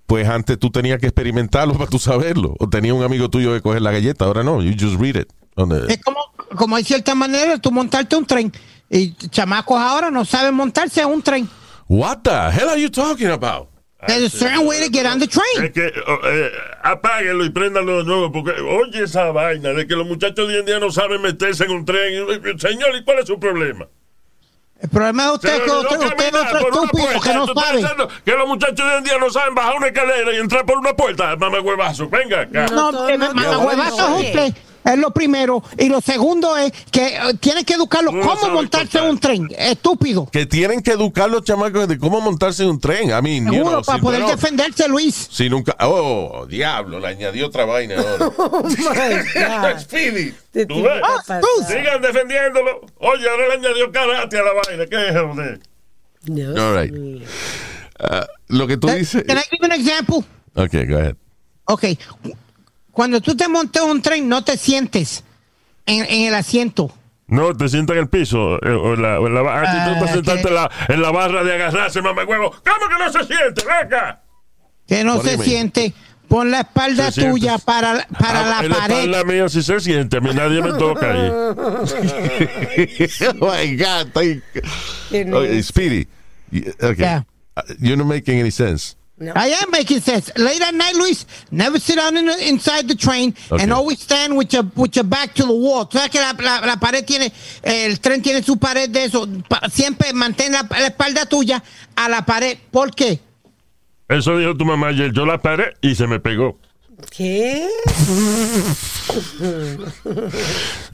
pues 0.06 0.28
antes 0.28 0.58
tú 0.58 0.70
tenías 0.70 0.98
que 0.98 1.06
experimentarlo 1.06 1.74
para 1.78 1.90
tú 1.90 1.98
saberlo. 1.98 2.54
O 2.58 2.68
tenía 2.68 2.94
un 2.94 3.02
amigo 3.02 3.28
tuyo 3.30 3.52
que 3.52 3.60
coger 3.60 3.82
la 3.82 3.92
galleta. 3.92 4.24
Ahora 4.24 4.42
no, 4.42 4.62
you 4.62 4.72
just 4.78 5.00
read 5.00 5.16
it. 5.16 5.28
the- 5.56 5.92
Es 5.92 6.00
como, 6.02 6.18
como 6.56 6.76
hay 6.76 6.84
cierta 6.84 7.14
manera 7.14 7.58
tú 7.58 7.70
montarte 7.70 8.16
un 8.16 8.24
tren. 8.26 8.52
Y 8.90 9.14
chamacos 9.30 9.80
ahora 9.80 10.10
no 10.10 10.24
saben 10.24 10.54
montarse 10.54 11.00
a 11.00 11.06
un 11.06 11.22
tren. 11.22 11.48
What 11.88 12.18
the 12.24 12.50
hell 12.50 12.68
are 12.68 12.80
you 12.80 12.90
talking 12.90 13.30
about? 13.30 13.68
There's 14.06 14.22
a 14.22 14.30
certain 14.30 14.66
way 14.66 14.80
to 14.80 14.90
get 14.90 15.06
on 15.06 15.18
the 15.18 15.26
train. 15.26 15.64
Es 15.64 15.72
que 15.72 15.92
oh, 16.06 16.18
eh, 16.24 16.50
apáguenlo 16.82 17.44
y 17.44 17.50
préndanlo 17.50 17.98
de 17.98 18.04
nuevo, 18.04 18.32
porque 18.32 18.52
oye 18.52 19.04
esa 19.04 19.30
vaina 19.30 19.70
de 19.70 19.86
que 19.86 19.94
los 19.94 20.06
muchachos 20.06 20.48
de 20.48 20.54
hoy 20.54 20.60
en 20.60 20.66
día 20.66 20.78
no 20.80 20.90
saben 20.90 21.20
meterse 21.20 21.64
en 21.64 21.72
un 21.72 21.84
tren. 21.84 22.58
Señor, 22.58 22.96
¿y 22.96 23.04
cuál 23.04 23.18
es 23.18 23.26
su 23.26 23.38
problema? 23.38 23.86
El 24.80 24.88
problema 24.88 25.24
de 25.24 25.30
usted 25.32 25.54
es 25.54 25.60
que 25.60 25.70
usted, 25.70 25.98
usted 25.98 26.34
es 26.34 26.34
estúpido 26.34 26.88
puerta. 26.88 27.20
que 27.20 27.34
no 27.34 27.46
¿Tú 27.46 27.60
estás 27.60 27.80
sabe. 27.82 28.08
Que 28.24 28.32
los 28.32 28.48
muchachos 28.48 28.76
de 28.76 28.82
hoy 28.84 28.98
en 28.98 29.04
día 29.04 29.18
no 29.18 29.30
saben 29.30 29.54
bajar 29.54 29.76
una 29.76 29.88
escalera 29.88 30.32
y 30.32 30.36
entrar 30.36 30.64
por 30.64 30.78
una 30.78 30.96
puerta. 30.96 31.36
Mamá 31.36 31.60
huevazo, 31.60 32.08
venga 32.08 32.40
acá. 32.40 32.66
No, 32.72 32.90
sabe. 32.90 33.18
huevazo 33.18 34.18
es 34.18 34.26
usted. 34.26 34.54
Es 34.84 34.98
lo 34.98 35.10
primero. 35.12 35.62
Y 35.78 35.88
lo 35.88 36.00
segundo 36.00 36.56
es 36.56 36.72
que 36.90 37.08
eh, 37.16 37.20
tiene 37.38 37.64
que 37.64 37.74
educarlos 37.74 38.14
No 38.14 38.22
cómo 38.22 38.54
montarse 38.54 38.98
en 38.98 39.04
un 39.04 39.18
tren. 39.18 39.48
Estúpido. 39.56 40.26
Que 40.30 40.46
tienen 40.46 40.82
que 40.82 40.92
educar 40.92 41.30
los 41.30 41.44
chamacos 41.44 41.86
de 41.86 41.98
cómo 41.98 42.20
montarse 42.20 42.62
en 42.62 42.70
un 42.70 42.80
tren. 42.80 43.10
I 43.10 43.20
mean, 43.22 43.46
you 43.46 43.52
Seguro, 43.52 43.70
know, 43.70 43.82
para 43.82 43.98
si, 43.98 44.02
poder 44.04 44.20
bueno, 44.22 44.36
defenderse, 44.36 44.88
Luis. 44.88 45.28
si 45.30 45.48
nunca. 45.50 45.76
Oh, 45.80 46.46
diablo, 46.48 46.98
le 46.98 47.08
añadió 47.08 47.46
otra 47.46 47.64
vaina 47.64 47.96
ahora. 47.98 48.26
Oh 48.38 48.62
God. 48.62 49.78
Speedy. 49.80 50.34
¿Tú 50.66 50.82
ves? 50.82 51.02
Ah. 51.28 51.40
Sigan 51.68 52.00
defendiéndolo. 52.02 52.80
Oye, 52.98 53.28
ahora 53.28 53.48
le 53.48 53.54
añadió 53.54 53.92
karate 53.92 54.38
a 54.38 54.42
la 54.42 54.52
vaina. 54.52 54.86
¿Qué 54.86 55.08
es, 55.08 55.14
joder? 55.14 55.60
Dios 56.22 56.58
All 56.58 56.76
right. 56.82 57.22
Ah, 57.98 58.26
lo 58.48 58.66
que 58.66 58.76
tú 58.76 58.88
dices. 58.88 59.24
Can 59.26 59.38
I 59.38 59.42
give 59.50 59.64
an 59.64 59.72
example? 59.72 60.18
Ok, 60.54 60.72
go 60.88 60.96
ahead. 60.98 61.16
Ok. 61.66 61.84
Cuando 62.92 63.20
tú 63.20 63.36
te 63.36 63.48
montas 63.48 63.82
un 63.84 64.02
tren, 64.02 64.28
no 64.28 64.42
te 64.44 64.56
sientes 64.56 65.24
en, 65.86 66.04
en 66.06 66.28
el 66.28 66.34
asiento. 66.34 66.92
No, 67.28 67.56
te 67.56 67.68
sientas 67.68 67.94
en 67.96 68.02
el 68.02 68.08
piso. 68.08 68.56
eh, 68.64 68.70
o 68.70 68.94
en 68.94 69.02
la, 69.02 69.20
o 69.20 69.26
en 69.28 69.34
la, 69.34 69.40
ah, 69.42 69.62
Ah, 69.64 69.94
tú 69.98 70.04
te 70.04 70.12
sentaste 70.12 70.42
que- 70.42 70.48
en 70.48 70.54
la, 70.54 70.70
en 70.88 71.02
la 71.02 71.10
barra 71.12 71.44
de 71.44 71.54
agarrarse, 71.54 72.02
mamá 72.02 72.24
huevo. 72.24 72.50
¿Cómo 72.50 72.88
que 72.88 72.98
no 73.04 73.12
se 73.12 73.24
siente? 73.32 73.62
Venga. 73.64 74.20
Que 74.88 75.04
no 75.04 75.22
se 75.22 75.38
siente. 75.38 75.94
Pon 76.26 76.50
la 76.50 76.60
espalda 76.60 77.06
Se 77.06 77.12
siente. 77.22 77.32
tuya 77.32 77.58
para, 77.58 78.06
para 78.18 78.40
Ah, 78.40 78.60
la 78.60 78.66
en 78.66 78.72
pared. 78.72 78.94
espalda 78.94 79.24
mía 79.24 79.48
sí 79.48 79.62
se 79.62 79.80
siente. 79.80 80.16
A 80.16 80.20
mí 80.20 80.30
nadie 80.34 80.60
me 80.62 80.72
toca 80.72 81.12
ahí. 81.12 81.28
oh 81.30 81.84
my 83.40 83.76
God. 83.76 84.06
estoy-. 84.14 84.42
Speedy. 85.62 86.06
Okay. 86.82 86.94
Yeah. 86.98 87.22
Uh, 87.56 87.62
You're 87.80 87.96
not 87.96 88.06
making 88.06 88.38
any 88.40 88.50
sense. 88.50 88.96
No. 89.22 89.32
I 89.36 89.48
am 89.62 89.70
making 89.70 90.00
sense. 90.00 90.30
Late 90.36 90.62
at 90.62 90.72
night, 90.74 90.94
Luis, 90.96 91.26
never 91.50 91.78
sit 91.78 91.96
down 91.96 92.16
in 92.16 92.24
the- 92.24 92.48
inside 92.48 92.88
the 92.88 92.94
train 92.94 93.34
Okay. 93.50 93.62
and 93.62 93.70
always 93.70 94.00
stand 94.00 94.34
with 94.34 94.50
your, 94.54 94.64
with 94.74 94.96
your 94.96 95.04
back 95.04 95.34
to 95.34 95.42
the 95.42 95.52
wall. 95.52 95.84
Tú 95.86 95.98
sabes 95.98 96.10
que 96.10 96.18
la, 96.20 96.32
la- 96.32 96.64
la 96.66 96.76
pared 96.76 97.04
tiene, 97.04 97.30
el 97.62 97.98
tren 98.00 98.22
tiene 98.22 98.42
su 98.42 98.56
pared 98.56 98.88
de 98.88 99.04
eso. 99.04 99.28
Pa- 99.46 99.68
siempre 99.68 100.14
mantén 100.14 100.52
la, 100.52 100.66
la 100.70 100.86
espalda 100.86 101.26
tuya 101.26 101.62
a 101.96 102.08
la 102.08 102.22
pared. 102.24 102.56
¿Por 102.70 102.94
qué? 102.94 103.20
Eso 104.08 104.38
dijo 104.38 104.56
tu 104.56 104.64
mamá 104.64 104.88
ayer. 104.88 105.12
Yo 105.12 105.26
la 105.26 105.36
paré 105.38 105.74
y 105.82 105.94
se 105.94 106.06
me 106.06 106.18
pegó. 106.18 106.58
¿Qué? 107.10 107.66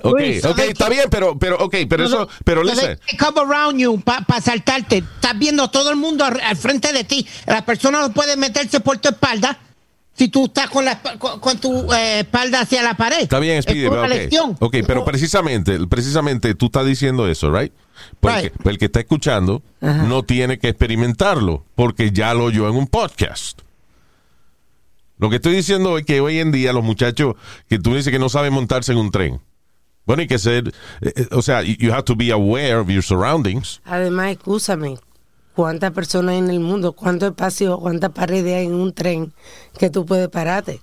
Ok, 0.03 0.15
ok, 0.15 0.21
¿sabes 0.41 0.69
está 0.69 0.89
bien, 0.89 1.05
pero, 1.11 1.39
pero, 1.39 1.57
ok, 1.59 1.77
pero 1.89 2.05
eso, 2.05 2.29
pero 2.45 2.63
listen. 2.63 2.99
they 3.09 3.19
come 3.19 3.41
around 3.41 3.79
you 3.79 4.01
para 4.01 4.41
saltarte. 4.41 4.99
Estás 4.99 5.39
viendo 5.39 5.69
todo 5.71 5.91
el 5.91 5.97
mundo 5.97 6.25
al, 6.25 6.41
al 6.41 6.57
frente 6.57 6.93
de 6.93 7.05
ti. 7.05 7.27
La 7.47 7.65
persona 7.65 8.01
no 8.01 8.13
puede 8.13 8.37
meterse 8.37 8.81
por 8.81 8.99
tu 8.99 9.09
espalda 9.09 9.59
si 10.15 10.29
tú 10.29 10.47
estás 10.47 10.71
con, 10.71 10.85
la, 10.85 11.01
con, 11.19 11.41
con 11.41 11.59
tu 11.59 11.93
eh, 11.93 12.21
espalda 12.21 12.61
hacia 12.61 12.83
la 12.83 12.97
pared. 12.97 13.21
Está 13.21 13.39
bien, 13.39 13.63
Speedy, 13.63 13.85
Es 13.85 13.91
pero 13.91 14.45
una 14.45 14.57
ok. 14.61 14.77
pero 14.87 15.05
precisamente, 15.05 15.79
precisamente 15.87 16.55
tú 16.55 16.67
estás 16.67 16.87
diciendo 16.87 17.29
eso, 17.29 17.51
right? 17.53 17.73
Porque 18.21 18.53
Right. 18.55 18.67
el 18.67 18.79
que 18.79 18.87
está 18.87 19.01
escuchando 19.01 19.63
no 19.81 20.23
tiene 20.23 20.59
que 20.59 20.69
experimentarlo, 20.69 21.65
porque 21.75 22.11
ya 22.13 22.35
lo 22.35 22.45
oyó 22.45 22.69
en 22.69 22.77
un 22.77 22.87
podcast. 22.87 23.61
Lo 25.19 25.31
que 25.31 25.37
estoy 25.37 25.55
diciendo 25.55 25.97
es 25.99 26.05
que 26.05 26.21
hoy 26.21 26.39
en 26.39 26.53
día 26.53 26.73
los 26.73 26.85
muchachos 26.85 27.35
que 27.69 27.79
tú 27.79 27.95
dices 27.95 28.13
que 28.13 28.19
no 28.19 28.29
saben 28.29 28.53
montarse 28.53 28.93
en 28.93 28.99
un 28.99 29.11
tren, 29.11 29.41
bueno, 30.05 30.21
hay 30.21 30.29
que 30.29 30.39
ser, 30.39 30.69
eh, 31.01 31.13
eh, 31.17 31.27
o 31.33 31.43
sea, 31.43 31.63
you 31.63 31.93
have 31.93 32.05
to 32.05 32.15
be 32.15 32.31
aware 32.31 32.77
of 32.77 32.89
your 32.89 33.03
surroundings. 33.03 33.81
Además, 33.85 34.31
escúchame, 34.31 34.99
¿cuántas 35.55 35.91
personas 35.93 36.33
hay 36.33 36.39
en 36.39 36.51
el 36.51 36.61
mundo? 36.61 36.93
¿Cuánto 36.93 37.27
espacio, 37.27 37.79
cuántas 37.79 38.13
paredes 38.13 38.55
hay 38.55 38.67
en 38.67 38.75
un 38.75 38.93
tren 38.93 39.33
que 39.79 39.91
tú 39.91 40.07
puedes 40.07 40.29
pararte? 40.29 40.81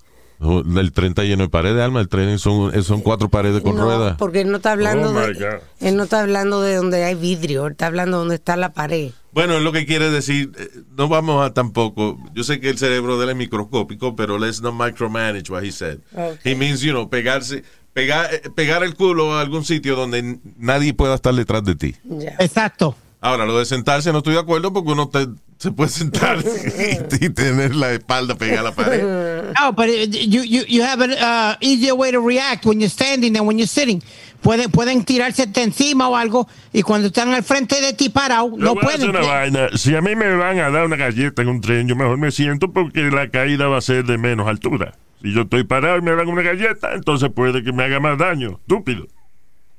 El 0.77 0.91
tren 0.91 1.10
está 1.10 1.23
lleno 1.23 1.43
de 1.43 1.49
paredes, 1.49 1.82
Alma. 1.82 2.01
El 2.01 2.08
tren 2.10 2.38
son, 2.39 2.84
son 2.84 3.01
cuatro 3.01 3.29
paredes 3.29 3.62
con 3.62 3.75
no, 3.75 3.84
ruedas. 3.86 4.15
porque 4.17 4.41
él 4.41 4.49
no 4.51 4.58
está 4.58 4.71
hablando 4.73 5.10
Oh, 5.10 5.13
de, 5.13 5.60
él 5.79 5.95
no 5.95 6.03
está 6.03 6.21
hablando 6.21 6.62
de 6.62 6.75
donde 6.75 7.03
hay 7.03 7.15
vidrio, 7.15 7.65
él 7.67 7.71
está 7.73 7.88
hablando 7.88 8.17
de 8.17 8.21
donde 8.21 8.36
está 8.36 8.56
la 8.58 8.73
pared. 8.73 9.12
Bueno, 9.32 9.56
es 9.58 9.63
lo 9.63 9.71
que 9.71 9.86
quiere 9.86 10.12
decir, 10.12 10.51
eh, 10.58 10.69
no 10.95 11.08
vamos 11.08 11.43
a 11.45 11.53
tampoco, 11.53 12.17
yo 12.34 12.43
sé 12.43 12.60
que 12.60 12.69
el 12.69 12.77
cerebro 12.77 13.17
de 13.17 13.23
él 13.23 13.29
es 13.32 13.36
microscópico, 13.36 14.15
pero 14.15 14.38
let's 14.38 14.62
not 14.62 14.73
micromanage 14.75 15.51
what 15.51 15.63
he 15.63 15.71
said. 15.71 15.99
Okay. 16.13 16.51
He 16.53 16.56
means, 16.56 16.82
you 16.82 16.91
know, 16.91 17.10
pegarse, 17.10 17.63
pegar, 17.93 18.32
eh, 18.34 18.41
pegar 18.56 18.84
el 18.84 18.95
culo 18.95 19.34
a 19.34 19.41
algún 19.41 19.65
sitio 19.65 19.95
donde 19.95 20.39
nadie 20.58 20.93
pueda 20.93 21.15
estar 21.15 21.34
detrás 21.34 21.63
de 21.63 21.75
ti. 21.75 21.95
Exacto. 22.39 22.95
Ahora, 23.21 23.45
lo 23.45 23.58
de 23.58 23.65
sentarse 23.65 24.12
no 24.12 24.17
estoy 24.19 24.34
de 24.34 24.41
acuerdo 24.41 24.73
porque 24.73 24.91
uno 24.91 25.08
te- 25.10 25.27
se 25.63 25.71
puede 25.71 25.89
sentar 25.89 26.39
y, 27.21 27.26
y 27.26 27.30
tener 27.30 27.73
la 27.73 27.93
espalda 27.93 28.36
pegada 28.36 28.60
a 28.60 28.63
la 28.63 28.71
pared. 28.73 29.02
No, 29.60 29.71
but 29.71 29.88
you, 29.88 30.43
you, 30.43 30.63
you 30.67 30.84
have 30.84 31.02
an 31.02 31.12
uh, 31.12 31.56
easier 31.62 31.95
way 31.95 32.12
to 32.12 32.19
react 32.19 32.65
when 32.65 32.82
you're 32.82 32.89
standing 32.89 33.32
than 33.32 33.45
when 33.45 33.58
you're 33.58 33.67
sitting. 33.67 34.02
Pueden, 34.41 34.69
pueden 34.71 35.06
tirarse 35.06 35.47
encima 35.56 36.10
o 36.10 36.17
algo 36.17 36.49
y 36.73 36.82
cuando 36.82 37.08
están 37.08 37.34
al 37.34 37.43
frente 37.43 37.80
de 37.80 37.93
ti 37.93 38.10
parado, 38.10 38.52
no 38.58 38.76
pueden. 38.76 39.10
una 39.10 39.21
vaina. 39.21 39.69
Si 39.78 39.95
a 39.95 40.02
mí 40.02 40.17
me 40.17 40.36
van 40.36 40.60
a 40.60 40.69
dar 40.69 40.86
una 40.86 40.97
galleta 40.97 41.41
en 41.43 41.47
un 41.47 41.62
tren, 41.62 41.88
yo 41.88 41.95
mejor 41.95 42.17
me 42.17 42.32
siento 42.32 42.73
porque 42.73 43.04
la 43.04 43.30
caída 43.30 43.67
va 43.67 43.78
a 43.78 43.82
ser 43.82 44.04
de 44.04 44.17
menos 44.17 44.47
altura. 44.49 44.95
Si 45.21 45.32
yo 45.34 45.43
estoy 45.43 45.63
parado 45.63 45.97
y 45.97 46.02
me 46.02 46.12
dan 46.13 46.28
una 46.28 46.41
galleta, 46.41 46.93
entonces 46.93 47.30
puede 47.34 47.63
que 47.63 47.71
me 47.71 47.84
haga 47.84 48.02
más 48.02 48.17
daño. 48.17 48.60
Estúpido. 48.60 49.08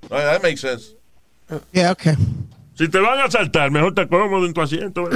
that 0.08 0.42
makes 0.42 0.62
sense. 0.62 0.94
Yeah, 1.72 1.90
okay. 1.90 2.16
Si 2.76 2.88
te 2.88 2.98
van 2.98 3.20
a 3.20 3.30
saltar, 3.30 3.70
mejor 3.70 3.94
te 3.94 4.08
cómodo 4.08 4.46
en 4.46 4.52
tu 4.54 4.60
asiento. 4.60 5.08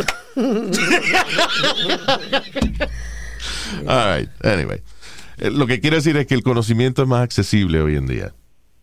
All 3.86 4.18
right, 4.18 4.28
anyway. 4.44 4.80
Eh, 5.38 5.50
Lo 5.50 5.66
que 5.66 5.80
quiero 5.80 5.96
decir 5.96 6.16
es 6.16 6.26
que 6.26 6.34
el 6.34 6.42
conocimiento 6.42 7.02
es 7.02 7.08
más 7.08 7.22
accesible 7.22 7.80
hoy 7.80 7.96
en 7.96 8.06
día. 8.06 8.32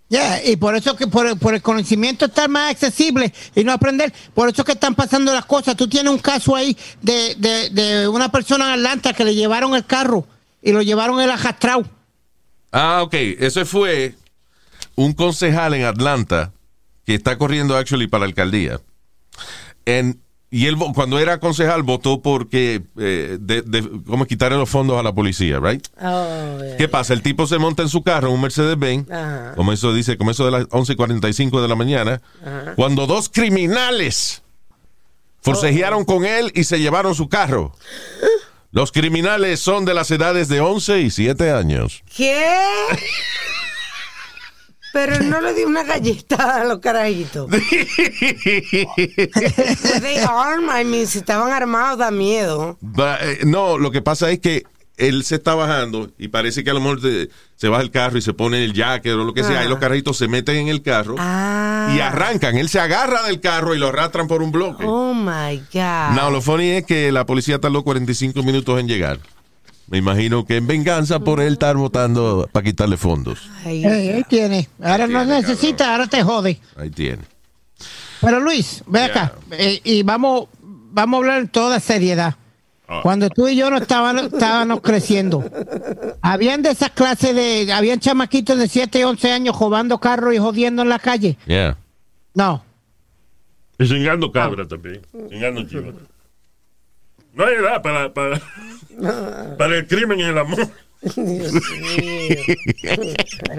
Yeah, 0.07 0.45
y 0.45 0.55
por 0.57 0.75
eso 0.75 0.95
que 0.95 1.07
por, 1.07 1.37
por 1.39 1.55
el 1.55 1.63
conocimiento 1.63 2.25
estar 2.25 2.47
más 2.47 2.71
accesible 2.71 3.33
y 3.55 3.63
no 3.63 3.71
aprender, 3.71 4.13
por 4.35 4.49
eso 4.49 4.63
que 4.63 4.73
están 4.73 4.93
pasando 4.93 5.33
las 5.33 5.45
cosas. 5.45 5.75
Tú 5.75 5.87
tienes 5.87 6.11
un 6.11 6.19
caso 6.19 6.55
ahí 6.55 6.77
de, 7.01 7.33
de, 7.35 7.69
de 7.71 8.07
una 8.07 8.29
persona 8.29 8.67
en 8.67 8.73
Atlanta 8.73 9.13
que 9.13 9.25
le 9.25 9.33
llevaron 9.33 9.73
el 9.73 9.83
carro 9.85 10.27
y 10.61 10.71
lo 10.73 10.83
llevaron 10.83 11.19
el 11.21 11.31
ajastrao. 11.31 11.83
Ah, 12.71 13.01
ok. 13.01 13.13
Ese 13.13 13.65
fue 13.65 14.13
un 14.95 15.13
concejal 15.13 15.73
en 15.73 15.85
Atlanta 15.85 16.51
que 17.05 17.15
está 17.15 17.37
corriendo 17.37 17.75
actually 17.77 18.07
para 18.07 18.21
la 18.21 18.27
alcaldía. 18.27 18.81
En- 19.85 20.21
y 20.51 20.67
él, 20.67 20.77
cuando 20.93 21.19
era 21.19 21.39
concejal, 21.39 21.83
votó 21.83 22.21
porque, 22.21 22.81
eh, 22.97 23.37
de, 23.41 23.61
de- 23.63 23.89
como 24.07 24.25
quitarle 24.25 24.57
los 24.57 24.69
fondos 24.69 24.97
a 24.97 25.03
la 25.03 25.13
policía, 25.13 25.59
right? 25.59 25.85
Oh, 26.01 26.59
yeah. 26.63 26.77
¿Qué 26.77 26.87
pasa? 26.87 27.13
El 27.13 27.21
tipo 27.21 27.45
se 27.45 27.57
monta 27.57 27.83
en 27.83 27.89
su 27.89 28.03
carro, 28.03 28.31
un 28.31 28.39
Mercedes-Benz, 28.41 29.11
Ajá. 29.11 29.53
como 29.55 29.73
eso 29.73 29.93
dice, 29.93 30.17
como 30.17 30.31
eso 30.31 30.45
de 30.45 30.51
las 30.51 30.63
11.45 30.69 31.61
de 31.61 31.67
la 31.67 31.75
mañana, 31.75 32.21
cuando 32.77 33.05
dos 33.05 33.27
criminales 33.29 34.43
forcejearon 35.41 36.05
con 36.05 36.25
él 36.25 36.51
y 36.55 36.63
se 36.63 36.79
llevaron 36.79 37.15
su 37.15 37.27
carro. 37.27 37.75
Los 38.71 38.91
criminales 38.91 39.59
son 39.59 39.83
de 39.85 39.93
las 39.93 40.09
edades 40.11 40.47
de 40.47 40.59
11 40.61 41.01
y 41.01 41.09
7 41.11 41.51
años. 41.51 42.01
¿Qué? 42.15 42.45
Pero 44.95 45.19
no 45.23 45.41
le 45.41 45.53
dio 45.53 45.67
una 45.67 45.83
galleta 45.83 46.61
a 46.61 46.63
los 46.63 46.79
carajitos. 46.79 47.51
Were 47.51 47.59
they? 50.01 50.17
I 50.23 50.83
mean, 50.85 51.05
si 51.05 51.17
estaban 51.17 51.51
armados 51.51 51.99
da 51.99 52.11
miedo. 52.11 52.77
Ba- 52.79 53.17
eh, 53.21 53.39
no, 53.43 53.77
lo 53.77 53.91
que 53.91 54.01
pasa 54.01 54.31
es 54.31 54.39
que 54.39 54.63
él 54.97 55.25
se 55.25 55.35
está 55.35 55.53
bajando 55.53 56.09
y 56.17 56.29
parece 56.29 56.63
que 56.63 56.69
a 56.69 56.73
lo 56.73 56.79
mejor 56.79 57.01
se, 57.01 57.29
se 57.57 57.67
baja 57.67 57.83
el 57.83 57.91
carro 57.91 58.17
y 58.17 58.21
se 58.21 58.31
pone 58.33 58.63
el 58.63 58.71
jacket 58.71 59.11
o 59.11 59.25
lo 59.25 59.33
que 59.33 59.43
sea, 59.43 59.59
Ah. 59.59 59.65
y 59.65 59.67
los 59.67 59.79
carritos 59.79 60.15
se 60.17 60.29
meten 60.29 60.55
en 60.55 60.67
el 60.69 60.81
carro 60.81 61.15
Ah. 61.19 61.93
y 61.93 61.99
arrancan. 61.99 62.55
Él 62.55 62.69
se 62.69 62.79
agarra 62.79 63.23
del 63.23 63.41
carro 63.41 63.75
y 63.75 63.77
lo 63.77 63.89
arrastran 63.89 64.27
por 64.29 64.41
un 64.41 64.53
bloque. 64.53 64.85
Oh 64.87 65.13
my 65.13 65.57
God. 65.73 66.15
No, 66.15 66.31
lo 66.31 66.41
funny 66.41 66.69
es 66.71 66.85
que 66.85 67.11
la 67.11 67.25
policía 67.25 67.59
tardó 67.59 67.83
45 67.83 68.41
minutos 68.43 68.79
en 68.79 68.87
llegar. 68.87 69.19
Me 69.87 69.99
imagino 69.99 70.45
que 70.45 70.57
en 70.57 70.65
venganza 70.65 71.19
por 71.19 71.39
él 71.39 71.53
estar 71.53 71.75
votando 71.77 72.49
para 72.51 72.63
quitarle 72.63 72.97
fondos. 72.97 73.49
Eh, 73.65 74.13
ahí 74.15 74.23
tiene. 74.27 74.67
Ahora 74.81 75.07
no 75.07 75.19
tiene, 75.23 75.41
necesita, 75.41 75.91
ahora 75.91 76.07
te 76.07 76.23
jode. 76.23 76.59
Ahí 76.75 76.89
tiene. 76.89 77.21
Pero 78.21 78.39
Luis, 78.39 78.83
ve 78.87 79.03
acá. 79.03 79.33
eh, 79.51 79.79
y 79.83 80.01
vamos, 80.03 80.47
vamos 80.61 81.17
a 81.17 81.21
hablar 81.21 81.39
en 81.41 81.49
toda 81.49 81.79
seriedad. 81.79 82.35
Cuando 83.01 83.29
tú 83.31 83.47
y 83.47 83.55
yo 83.55 83.71
no 83.71 83.77
estábamos, 83.77 84.31
estábamos 84.31 84.81
creciendo, 84.81 85.43
habían 86.21 86.61
de 86.61 86.69
esas 86.69 86.91
clases 86.91 87.33
de, 87.35 87.73
habían 87.73 87.99
chamaquitos 87.99 88.59
de 88.59 88.67
7 88.67 88.99
y 88.99 89.03
11 89.03 89.31
años 89.31 89.59
robando 89.59 89.97
carros 89.99 90.35
y 90.35 90.37
jodiendo 90.37 90.83
en 90.83 90.89
la 90.89 90.99
calle. 90.99 91.35
Yeah. 91.47 91.77
No. 92.35 92.63
Y 93.79 93.87
cingando 93.87 94.31
cabra 94.31 94.67
también. 94.67 95.01
Cingando 95.29 95.63
chivas. 95.67 95.95
No 97.35 97.45
hay 97.45 97.55
edad 97.55 97.81
para, 97.81 98.13
para, 98.13 98.41
para 99.57 99.77
el 99.77 99.87
crimen 99.87 100.19
y 100.19 100.23
el 100.23 100.37
amor. 100.37 100.67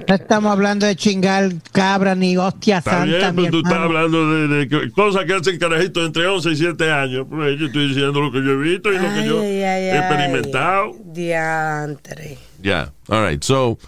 No 0.08 0.14
estamos 0.14 0.50
hablando 0.52 0.86
de 0.86 0.96
chingar 0.96 1.50
cabra 1.72 2.14
ni 2.14 2.36
hostia 2.36 2.78
Está 2.78 2.90
santa, 3.06 3.30
bien, 3.32 3.50
tú 3.50 3.58
estás 3.58 3.74
hablando 3.74 4.30
de, 4.48 4.66
de 4.66 4.90
cosas 4.92 5.24
que 5.26 5.34
hacen 5.34 5.58
carajitos 5.58 6.06
entre 6.06 6.26
11 6.26 6.50
y 6.50 6.56
7 6.56 6.90
años. 6.90 7.26
Pues 7.28 7.58
yo 7.58 7.66
estoy 7.66 7.88
diciendo 7.88 8.20
lo 8.20 8.32
que 8.32 8.38
yo 8.42 8.52
he 8.52 8.56
visto 8.56 8.92
y 8.92 8.96
lo 8.98 9.08
que 9.14 9.26
yo 9.26 9.40
Ay, 9.40 9.62
ay, 9.62 9.82
he 9.84 9.92
ay. 9.92 9.98
experimentado. 9.98 10.92
Diantre. 11.04 12.38
Yeah. 12.62 12.92
All 13.08 13.28
right. 13.28 13.42
So, 13.44 13.78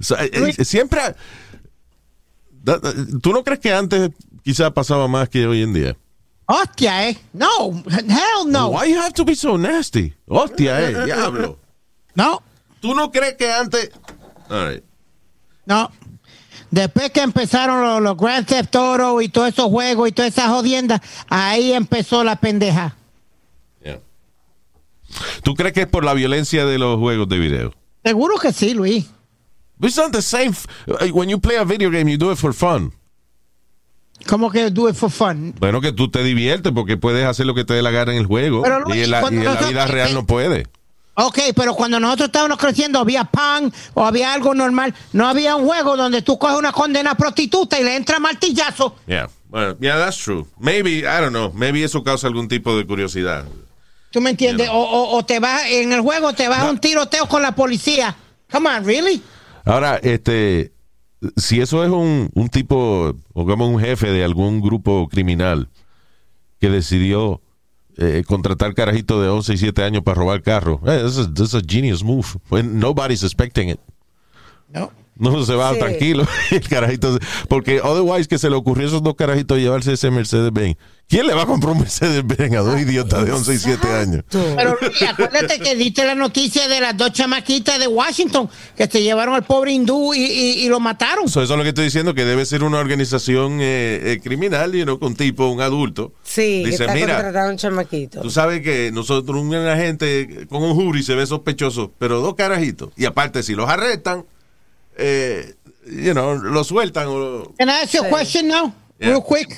so, 0.00 0.16
eh, 0.18 0.30
eh, 0.32 0.64
siempre. 0.64 1.00
da- 2.62 2.78
da- 2.78 2.94
¿Tú 3.20 3.32
no 3.32 3.42
crees 3.44 3.60
que 3.60 3.72
antes 3.74 4.10
quizá 4.42 4.72
pasaba 4.72 5.08
más 5.08 5.28
que 5.28 5.46
hoy 5.46 5.62
en 5.62 5.74
día? 5.74 5.96
Hostia, 6.50 7.08
eh. 7.10 7.18
No, 7.34 7.82
hell 7.86 8.46
no. 8.46 8.70
Why 8.70 8.86
you 8.86 8.96
have 8.98 9.12
to 9.14 9.24
be 9.24 9.34
so 9.34 9.56
nasty? 9.58 10.14
Hostia, 10.26 10.80
eh, 10.80 11.04
diablo. 11.04 11.58
No, 12.14 12.42
¿Tú 12.80 12.94
no 12.94 13.10
crees 13.10 13.34
que 13.34 13.50
antes. 13.52 13.90
All 14.48 14.68
right. 14.68 14.84
no. 15.66 15.90
Después 16.70 17.10
que 17.10 17.22
empezaron 17.22 17.82
los, 17.82 18.02
los 18.02 18.16
Grand 18.16 18.46
Theft 18.46 18.76
Auto 18.76 19.22
y 19.22 19.28
todos 19.30 19.48
esos 19.48 19.66
juegos 19.70 20.08
y 20.08 20.12
todas 20.12 20.32
esas 20.32 20.48
jodiendas, 20.48 21.00
ahí 21.28 21.72
empezó 21.72 22.22
la 22.24 22.36
pendeja. 22.36 22.94
Yeah. 23.82 24.00
¿Tú 25.42 25.54
crees 25.54 25.72
que 25.72 25.82
es 25.82 25.86
por 25.86 26.04
la 26.04 26.12
violencia 26.12 26.66
de 26.66 26.78
los 26.78 26.98
juegos 26.98 27.28
de 27.28 27.38
video? 27.38 27.74
Seguro 28.04 28.36
que 28.38 28.52
sí, 28.52 28.74
Luis. 28.74 29.06
It's 29.80 29.96
not 29.96 30.12
the 30.12 30.20
same. 30.22 30.52
When 31.12 31.28
you 31.30 31.38
play 31.38 31.56
a 31.56 31.64
video 31.64 31.90
game, 31.90 32.08
you 32.10 32.18
do 32.18 32.32
it 32.32 32.38
for 32.38 32.52
fun. 32.52 32.92
¿Cómo 34.26 34.50
que 34.50 34.70
do 34.70 34.88
it 34.88 34.94
for 34.94 35.10
fun? 35.10 35.54
Bueno, 35.58 35.80
que 35.80 35.92
tú 35.92 36.10
te 36.10 36.22
diviertes 36.22 36.72
porque 36.74 36.96
puedes 36.96 37.24
hacer 37.26 37.46
lo 37.46 37.54
que 37.54 37.64
te 37.64 37.74
dé 37.74 37.82
la 37.82 37.90
gana 37.90 38.12
en 38.12 38.18
el 38.18 38.26
juego. 38.26 38.62
Pero, 38.62 38.84
y 38.94 39.00
en 39.02 39.10
la, 39.10 39.20
cuando 39.20 39.36
y 39.36 39.40
en 39.40 39.44
la 39.44 39.50
nosotros- 39.52 39.70
vida 39.72 39.86
real 39.86 40.14
no 40.14 40.26
puede. 40.26 40.66
Ok, 41.20 41.38
pero 41.56 41.74
cuando 41.74 41.98
nosotros 41.98 42.26
estábamos 42.28 42.58
creciendo 42.58 43.00
había 43.00 43.24
pan 43.24 43.72
o 43.94 44.04
había 44.04 44.32
algo 44.32 44.54
normal. 44.54 44.94
No 45.12 45.26
había 45.26 45.56
un 45.56 45.66
juego 45.66 45.96
donde 45.96 46.22
tú 46.22 46.38
coges 46.38 46.56
una 46.56 46.70
condena 46.70 47.16
prostituta 47.16 47.80
y 47.80 47.82
le 47.82 47.96
entra 47.96 48.20
martillazo. 48.20 48.94
Yeah. 49.06 49.28
Well, 49.50 49.76
yeah, 49.80 49.96
that's 49.98 50.18
true. 50.22 50.46
Maybe, 50.60 50.98
I 50.98 51.20
don't 51.20 51.30
know. 51.30 51.50
Maybe 51.52 51.82
eso 51.82 52.04
causa 52.04 52.28
algún 52.28 52.46
tipo 52.48 52.76
de 52.76 52.86
curiosidad. 52.86 53.46
¿Tú 54.12 54.20
me 54.20 54.30
entiendes? 54.30 54.68
O, 54.70 54.74
o- 54.80 55.16
o 55.16 55.24
te 55.24 55.40
vas 55.40 55.62
en 55.68 55.92
el 55.92 56.02
juego, 56.02 56.34
te 56.34 56.46
vas 56.48 56.60
a 56.60 56.70
un 56.70 56.78
tiroteo 56.78 57.26
con 57.26 57.42
la 57.42 57.52
policía. 57.52 58.14
Come 58.52 58.68
on, 58.70 58.84
really? 58.84 59.20
Ahora, 59.64 59.98
este, 60.02 60.70
si 61.36 61.60
eso 61.60 61.84
es 61.84 61.90
un, 61.90 62.30
un 62.34 62.48
tipo, 62.48 63.14
pongamos 63.32 63.68
un 63.68 63.80
jefe 63.80 64.10
de 64.10 64.24
algún 64.24 64.60
grupo 64.60 65.08
criminal 65.08 65.68
que 66.60 66.70
decidió 66.70 67.40
eh, 67.96 68.22
contratar 68.26 68.74
carajito 68.74 69.20
de 69.20 69.28
11 69.28 69.54
y 69.54 69.56
7 69.58 69.82
años 69.82 70.02
para 70.04 70.16
robar 70.16 70.42
carro, 70.42 70.80
eh, 70.86 71.02
this, 71.04 71.18
is, 71.18 71.54
a 71.54 71.60
genius 71.66 72.04
move. 72.04 72.26
When 72.48 72.78
nobody's 72.78 73.24
expecting 73.24 73.70
it. 73.70 73.80
No. 74.72 74.92
No 75.18 75.44
se 75.44 75.54
va 75.54 75.72
Sí. 75.74 75.78
tranquilo. 75.80 76.26
El 76.50 76.68
carajito, 76.68 77.18
porque 77.48 77.80
otherwise 77.80 78.28
que 78.28 78.38
se 78.38 78.48
le 78.50 78.56
ocurrió 78.56 78.86
a 78.86 78.88
esos 78.88 79.02
dos 79.02 79.14
carajitos 79.16 79.58
llevarse 79.58 79.92
ese 79.92 80.10
Mercedes-Benz. 80.10 80.76
¿Quién 81.08 81.26
le 81.26 81.32
va 81.32 81.42
a 81.42 81.46
comprar 81.46 81.72
un 81.72 81.80
Mercedes-Benz 81.80 82.54
a 82.54 82.60
dos 82.60 82.78
idiotas 82.78 83.24
de 83.24 83.32
11 83.32 83.54
y 83.54 83.58
7 83.58 83.88
años? 83.88 84.24
Pero 84.30 84.76
Luis, 84.80 85.02
acuérdate 85.02 85.58
que 85.58 85.74
diste 85.74 86.04
la 86.04 86.14
noticia 86.14 86.68
de 86.68 86.80
las 86.80 86.96
dos 86.96 87.12
chamaquitas 87.12 87.78
de 87.78 87.86
Washington 87.88 88.48
que 88.76 88.86
se 88.86 89.02
llevaron 89.02 89.34
al 89.34 89.42
pobre 89.44 89.72
hindú 89.72 90.12
y, 90.12 90.18
y- 90.24 90.64
y 90.64 90.68
lo 90.68 90.80
mataron. 90.80 91.26
So, 91.28 91.42
eso 91.42 91.54
es 91.54 91.56
lo 91.58 91.62
que 91.62 91.70
estoy 91.70 91.84
diciendo, 91.86 92.14
que 92.14 92.24
debe 92.26 92.44
ser 92.44 92.62
una 92.62 92.78
organización 92.78 93.58
eh, 93.62 94.00
eh, 94.04 94.20
criminal, 94.22 94.74
y 94.74 94.84
no 94.84 94.98
con 94.98 95.14
tipo, 95.16 95.46
un 95.48 95.62
adulto. 95.62 96.12
Sí, 96.22 96.62
que 96.62 96.70
Dice, 96.72 96.82
está 96.84 96.94
mira, 96.94 97.14
contratado 97.14 97.50
un 97.50 97.56
chamaquito. 97.56 98.20
Tú 98.20 98.30
sabes 98.30 98.60
que 98.60 98.90
nosotros, 98.92 99.40
un 99.40 99.54
agente 99.54 100.46
con 100.50 100.62
un 100.62 100.74
jury 100.74 101.02
se 101.02 101.14
ve 101.14 101.26
sospechoso, 101.26 101.90
pero 101.98 102.20
dos 102.20 102.34
carajitos. 102.34 102.90
Y 102.98 103.06
aparte, 103.06 103.42
si 103.42 103.54
los 103.54 103.68
arrestan, 103.70 104.26
eh, 104.98 105.54
you 105.86 106.12
know, 106.12 106.34
los 106.36 106.66
sueltan. 106.68 107.06
O, 107.08 107.54
Can 107.58 107.68
I 107.68 107.82
ask 107.84 107.94
you 107.94 108.04
a 108.04 108.08
question 108.08 108.48
now? 108.48 108.72
Yeah. 108.98 109.10
Real 109.10 109.22
quick. 109.22 109.56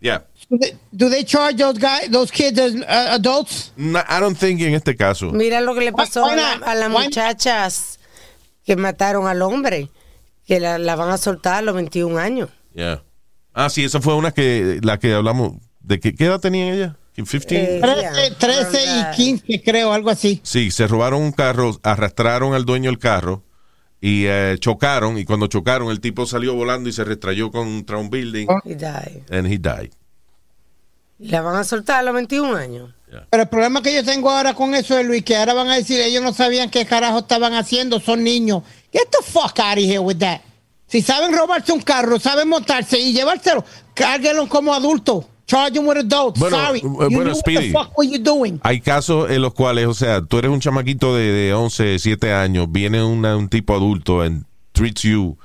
yeah. 0.00 0.20
Do 0.48 0.58
they, 0.58 0.76
do 0.92 1.08
they 1.10 1.24
charge 1.24 1.56
those 1.56 1.78
guys, 1.78 2.08
those 2.10 2.30
kids 2.30 2.58
as 2.58 2.74
uh, 2.74 3.14
adults? 3.16 3.72
No, 3.76 4.00
I 4.08 4.20
don't 4.20 4.36
think 4.38 4.60
en 4.60 4.74
este 4.74 4.96
caso. 4.96 5.32
Mira 5.32 5.60
lo 5.60 5.74
que 5.74 5.80
le 5.80 5.92
pasó 5.92 6.22
Why 6.24 6.32
a, 6.32 6.36
la- 6.36 6.52
a 6.52 6.74
las 6.74 6.88
Why 6.88 6.94
not? 6.94 7.04
muchachas 7.04 7.98
que 8.64 8.76
mataron 8.76 9.26
al 9.26 9.42
hombre, 9.42 9.90
que 10.46 10.60
la, 10.60 10.78
la 10.78 10.94
van 10.96 11.10
a 11.10 11.18
soltar 11.18 11.54
a 11.56 11.62
los 11.62 11.74
21 11.74 12.18
años. 12.18 12.48
Yeah. 12.74 13.02
Ah, 13.54 13.68
sí, 13.70 13.84
esa 13.84 14.00
fue 14.00 14.14
una 14.14 14.30
que, 14.32 14.78
la 14.82 14.98
que 14.98 15.12
hablamos. 15.14 15.54
¿De 15.80 15.98
qué, 15.98 16.14
qué 16.14 16.26
edad 16.26 16.40
tenían 16.40 16.68
ella? 16.74 16.96
¿15? 17.16 17.46
Eh, 17.50 17.80
13, 17.80 18.00
Yeah, 18.00 18.38
13 18.38 18.88
around 18.88 19.14
y 19.14 19.16
15, 19.16 19.62
creo, 19.62 19.92
algo 19.92 20.10
así. 20.10 20.40
Sí, 20.44 20.70
se 20.70 20.86
robaron 20.86 21.22
un 21.22 21.32
carro, 21.32 21.78
arrastraron 21.82 22.54
al 22.54 22.64
dueño 22.66 22.90
del 22.90 22.98
carro 22.98 23.42
y 24.06 24.24
eh, 24.28 24.56
chocaron. 24.60 25.18
Y 25.18 25.24
cuando 25.24 25.48
chocaron, 25.48 25.90
el 25.90 26.00
tipo 26.00 26.26
salió 26.26 26.54
volando 26.54 26.88
y 26.88 26.92
se 26.92 27.02
restrayó 27.02 27.50
contra 27.50 27.98
un 27.98 28.08
building. 28.08 28.46
Oh. 28.48 28.60
Y 28.64 28.74
die. 28.74 29.24
And 29.30 29.48
he 29.48 29.58
died. 29.58 29.90
Y 31.18 31.28
la 31.28 31.40
van 31.40 31.56
a 31.56 31.64
soltar 31.64 32.00
a 32.00 32.02
los 32.04 32.14
21 32.14 32.54
años. 32.54 32.94
Pero 33.30 33.42
el 33.42 33.48
problema 33.48 33.82
que 33.82 33.92
yo 33.92 34.04
tengo 34.04 34.30
ahora 34.30 34.54
con 34.54 34.74
eso 34.74 34.96
es, 34.96 35.06
Luis, 35.06 35.24
que 35.24 35.36
ahora 35.36 35.54
van 35.54 35.68
a 35.70 35.76
decir, 35.76 36.00
ellos 36.00 36.22
no 36.22 36.32
sabían 36.32 36.70
qué 36.70 36.84
carajo 36.84 37.20
estaban 37.20 37.54
haciendo, 37.54 37.98
son 37.98 38.22
niños. 38.22 38.62
Get 38.92 39.08
the 39.10 39.24
fuck 39.24 39.58
out 39.58 39.78
of 39.78 39.84
here 39.84 39.98
with 39.98 40.18
that. 40.18 40.40
Si 40.86 41.02
saben 41.02 41.32
robarse 41.32 41.72
un 41.72 41.80
carro, 41.80 42.20
saben 42.20 42.48
montarse 42.48 42.98
y 42.98 43.12
llevárselo, 43.12 43.64
cárguenlo 43.94 44.48
como 44.48 44.72
adultos. 44.72 45.24
Charge 45.46 45.74
them 45.74 45.86
with 45.86 45.96
adults. 45.98 46.40
Bueno, 46.40 46.56
Sorry. 46.56 46.80
eh, 46.80 46.82
You 46.82 46.88
bueno, 46.90 47.08
knew 47.24 47.32
what 47.34 47.44
the 47.44 47.72
fuck 47.72 47.96
were 47.96 48.08
you 48.10 48.18
doing? 48.18 48.58
Hay 48.64 48.80
casos 48.80 49.30
en 49.30 49.42
los 49.42 49.54
cuales, 49.54 49.86
o 49.86 49.94
sea, 49.94 50.20
tú 50.22 50.38
eres 50.38 50.50
un 50.50 50.60
chamaquito 50.60 51.14
de, 51.14 51.30
de 51.30 51.54
11, 51.54 51.98
7 52.00 52.32
años, 52.32 52.66
viene 52.70 53.02
una- 53.04 53.36
un 53.36 53.48
tipo 53.48 53.74
adulto 53.74 54.22
and 54.22 54.44
treats 54.72 55.02
you 55.02 55.36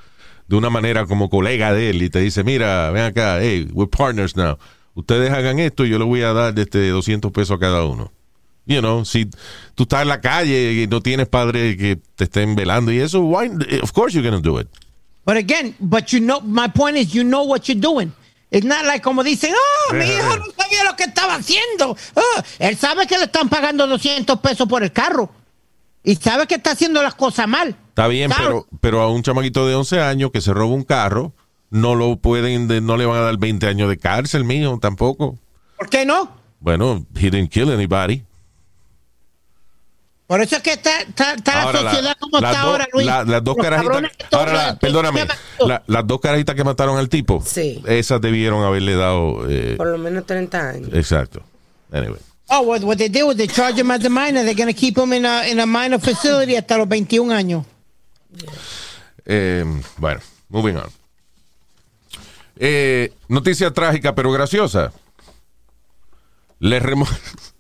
de 0.48 0.56
una 0.58 0.70
manera 0.70 1.06
como 1.06 1.30
colega 1.30 1.72
de 1.72 1.92
él 1.92 2.02
y 2.02 2.10
te 2.10 2.20
dice, 2.20 2.44
mira, 2.44 2.90
ven 2.90 3.04
acá, 3.04 3.40
hey, 3.42 3.68
we're 3.74 3.90
partners 3.90 4.36
now. 4.36 4.58
Ustedes 4.96 5.30
hagan 5.32 5.60
esto 5.60 5.86
y 5.86 5.90
yo 5.90 6.00
le 6.00 6.04
voy 6.06 6.22
a 6.24 6.34
dar 6.34 6.58
este 6.60 6.90
200 6.90 7.32
pesos 7.32 7.56
a 7.56 7.60
cada 7.60 7.86
uno. 7.86 8.12
You 8.66 8.80
know, 8.82 9.06
si 9.06 9.26
tú 9.76 9.84
estás 9.84 10.02
en 10.02 10.08
la 10.10 10.20
calle 10.20 10.74
y 10.84 10.88
no 10.88 11.02
tienes 11.02 11.28
padres 11.28 11.78
que 11.78 12.00
te 12.16 12.26
estén 12.26 12.56
velando 12.56 12.92
y 12.92 13.00
eso, 13.00 13.22
why, 13.22 13.50
of 13.82 13.92
course 13.94 14.14
you're 14.16 14.28
going 14.28 14.42
to 14.42 14.50
do 14.50 14.60
it. 14.60 14.68
But 15.26 15.38
again, 15.38 15.76
but 15.80 16.12
you 16.12 16.20
know, 16.20 16.42
my 16.42 16.68
point 16.68 16.98
is, 16.98 17.14
you 17.14 17.24
know 17.24 17.44
what 17.44 17.68
you're 17.68 17.80
doing. 17.80 18.12
It's 18.52 18.66
not 18.66 18.84
like 18.86 19.02
como 19.02 19.24
dicen, 19.24 19.54
oh, 19.56 19.94
mi 19.94 20.04
hijo 20.06 20.36
no 20.38 20.46
sabía 20.58 20.84
lo 20.84 20.96
que 20.98 21.06
estaba 21.06 21.36
haciendo. 21.36 21.96
Ah, 22.16 22.44
él 22.60 22.78
sabe 22.78 23.08
que 23.08 23.18
le 23.18 23.24
están 23.26 23.48
pagando 23.48 23.88
200 23.88 24.40
pesos 24.42 24.68
por 24.68 24.84
el 24.84 24.92
carro. 24.92 25.32
Y 26.04 26.16
sabe 26.16 26.48
que 26.48 26.56
está 26.56 26.72
haciendo 26.72 27.02
las 27.02 27.16
cosas 27.16 27.48
mal. 27.48 27.76
Está 27.90 28.08
bien, 28.08 28.30
pero, 28.36 28.68
pero 28.82 29.02
a 29.02 29.10
un 29.10 29.24
chamaquito 29.24 29.66
de 29.68 29.76
11 29.76 30.02
años 30.02 30.32
que 30.32 30.42
se 30.42 30.54
roba 30.54 30.74
un 30.74 30.84
carro, 30.84 31.32
no 31.70 31.96
lo 31.96 32.18
pueden, 32.18 32.68
de- 32.68 32.82
no 32.82 32.98
le 32.98 33.06
van 33.06 33.18
a 33.20 33.22
dar 33.22 33.38
20 33.38 33.68
años 33.68 33.88
de 33.90 33.98
cárcel, 33.98 34.44
mío, 34.44 34.78
tampoco. 34.82 35.38
¿Por 35.78 35.90
qué 35.90 36.06
no? 36.06 36.36
Bueno, 36.60 37.06
he 37.16 37.30
didn't 37.30 37.50
kill 37.52 37.72
anybody. 37.72 38.24
Por 40.32 40.42
eso 40.42 40.56
es 40.56 40.62
que 40.64 40.72
está, 40.72 41.02
está- 41.02 41.34
está 41.34 41.62
Ahora, 41.64 41.82
la 41.82 41.92
sociedad 41.92 42.16
como 42.18 42.40
las 42.40 42.52
está 42.54 42.64
do- 42.64 42.70
ahora, 42.72 42.88
Luis. 42.94 43.06
la- 43.06 43.26
las 43.26 43.44
dos 43.44 43.58
Los 43.58 43.66
carajitas. 43.66 44.14
Ahora, 44.32 44.54
la- 44.54 44.80
perdóname. 44.80 45.28
la- 45.60 45.84
las 45.88 46.08
dos 46.08 46.22
carajitas 46.22 46.56
que 46.56 46.64
mataron 46.64 46.98
al 46.98 47.10
tipo. 47.10 47.44
Sí. 47.46 47.84
Esas 47.86 48.22
debieron 48.22 48.64
haberle 48.64 48.96
dado. 48.96 49.44
eh, 49.50 49.74
Por 49.76 49.88
lo 49.88 49.98
menos 49.98 50.26
30 50.26 50.70
años. 50.70 50.90
exacto. 50.94 51.44
Anyway. 51.92 52.18
Oh, 52.48 52.62
what, 52.62 52.82
what 52.84 52.96
they 52.98 53.10
do 53.10 53.30
is 53.32 53.36
they 53.36 53.48
charge 53.50 53.78
him 53.82 53.92
as 53.92 54.06
a 54.06 54.10
minor. 54.10 54.46
They're 54.46 54.56
going 54.56 54.74
to 54.74 54.80
keep 54.80 54.98
him 54.98 55.12
in 55.12 55.26
a, 55.26 55.50
in 55.50 55.60
a 55.60 55.66
minor 55.66 56.00
facility 56.00 56.56
hasta 56.56 56.78
los 56.78 56.88
21 56.88 57.34
años. 57.34 57.66
Eh, 59.26 59.66
bueno, 59.98 60.22
moving 60.48 60.78
on. 60.78 60.90
Eh, 62.56 63.12
noticia 63.28 63.70
trágica 63.72 64.16
pero 64.16 64.32
graciosa. 64.32 64.94
Le, 66.60 66.80
remo- 66.80 67.06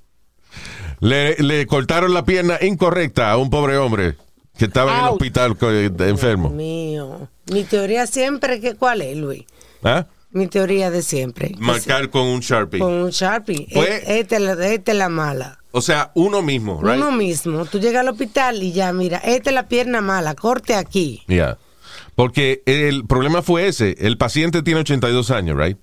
le, 1.02 1.36
le 1.38 1.68
cortaron 1.68 2.14
la 2.14 2.24
pierna 2.24 2.58
incorrecta 2.62 3.30
a 3.32 3.38
un 3.38 3.50
pobre 3.50 3.78
hombre 3.78 4.16
que 4.58 4.66
estaba 4.66 4.98
en 4.98 5.04
el 5.06 5.10
hospital 5.12 5.58
eh, 5.62 5.90
enfermo. 6.00 6.50
Mío. 6.50 7.28
Mi 7.52 7.64
teoría 7.66 8.08
siempre, 8.08 8.62
que, 8.62 8.76
¿cuál 8.76 9.02
es, 9.02 9.18
Luis? 9.18 9.44
¿Ah? 9.84 10.06
Mi 10.32 10.48
teoría 10.48 10.90
de 10.92 11.02
siempre. 11.02 11.52
Marcar 11.58 12.10
con 12.10 12.22
un 12.28 12.40
Sharpie. 12.40 12.80
Con 12.80 12.94
un 12.94 13.10
Sharpie. 13.10 13.68
Pues- 13.74 13.90
E- 14.08 14.20
Esta 14.20 14.36
es 14.38 14.42
la, 14.42 14.68
esta 14.68 14.92
es 14.94 14.98
la 14.98 15.10
mala. 15.10 15.58
O 15.72 15.82
sea, 15.82 16.12
uno 16.16 16.42
mismo, 16.42 16.82
right? 16.82 16.96
Uno 16.98 17.12
mismo. 17.12 17.66
Tú 17.66 17.80
llegas 17.80 18.02
al 18.02 18.10
hospital 18.10 18.62
y 18.62 18.72
ya, 18.72 18.94
mira, 18.94 19.18
esta 19.18 19.50
es 19.50 19.54
la 19.54 19.68
pierna 19.68 20.00
mala, 20.02 20.36
corte 20.36 20.76
aquí. 20.76 21.24
Yeah. 21.28 21.58
Porque 22.16 22.62
el 22.66 23.06
problema 23.06 23.42
fue 23.42 23.68
ese. 23.68 23.96
El 24.00 24.18
paciente 24.18 24.64
tiene 24.64 24.82
82 24.82 25.32
años, 25.32 25.58
right? 25.58 25.78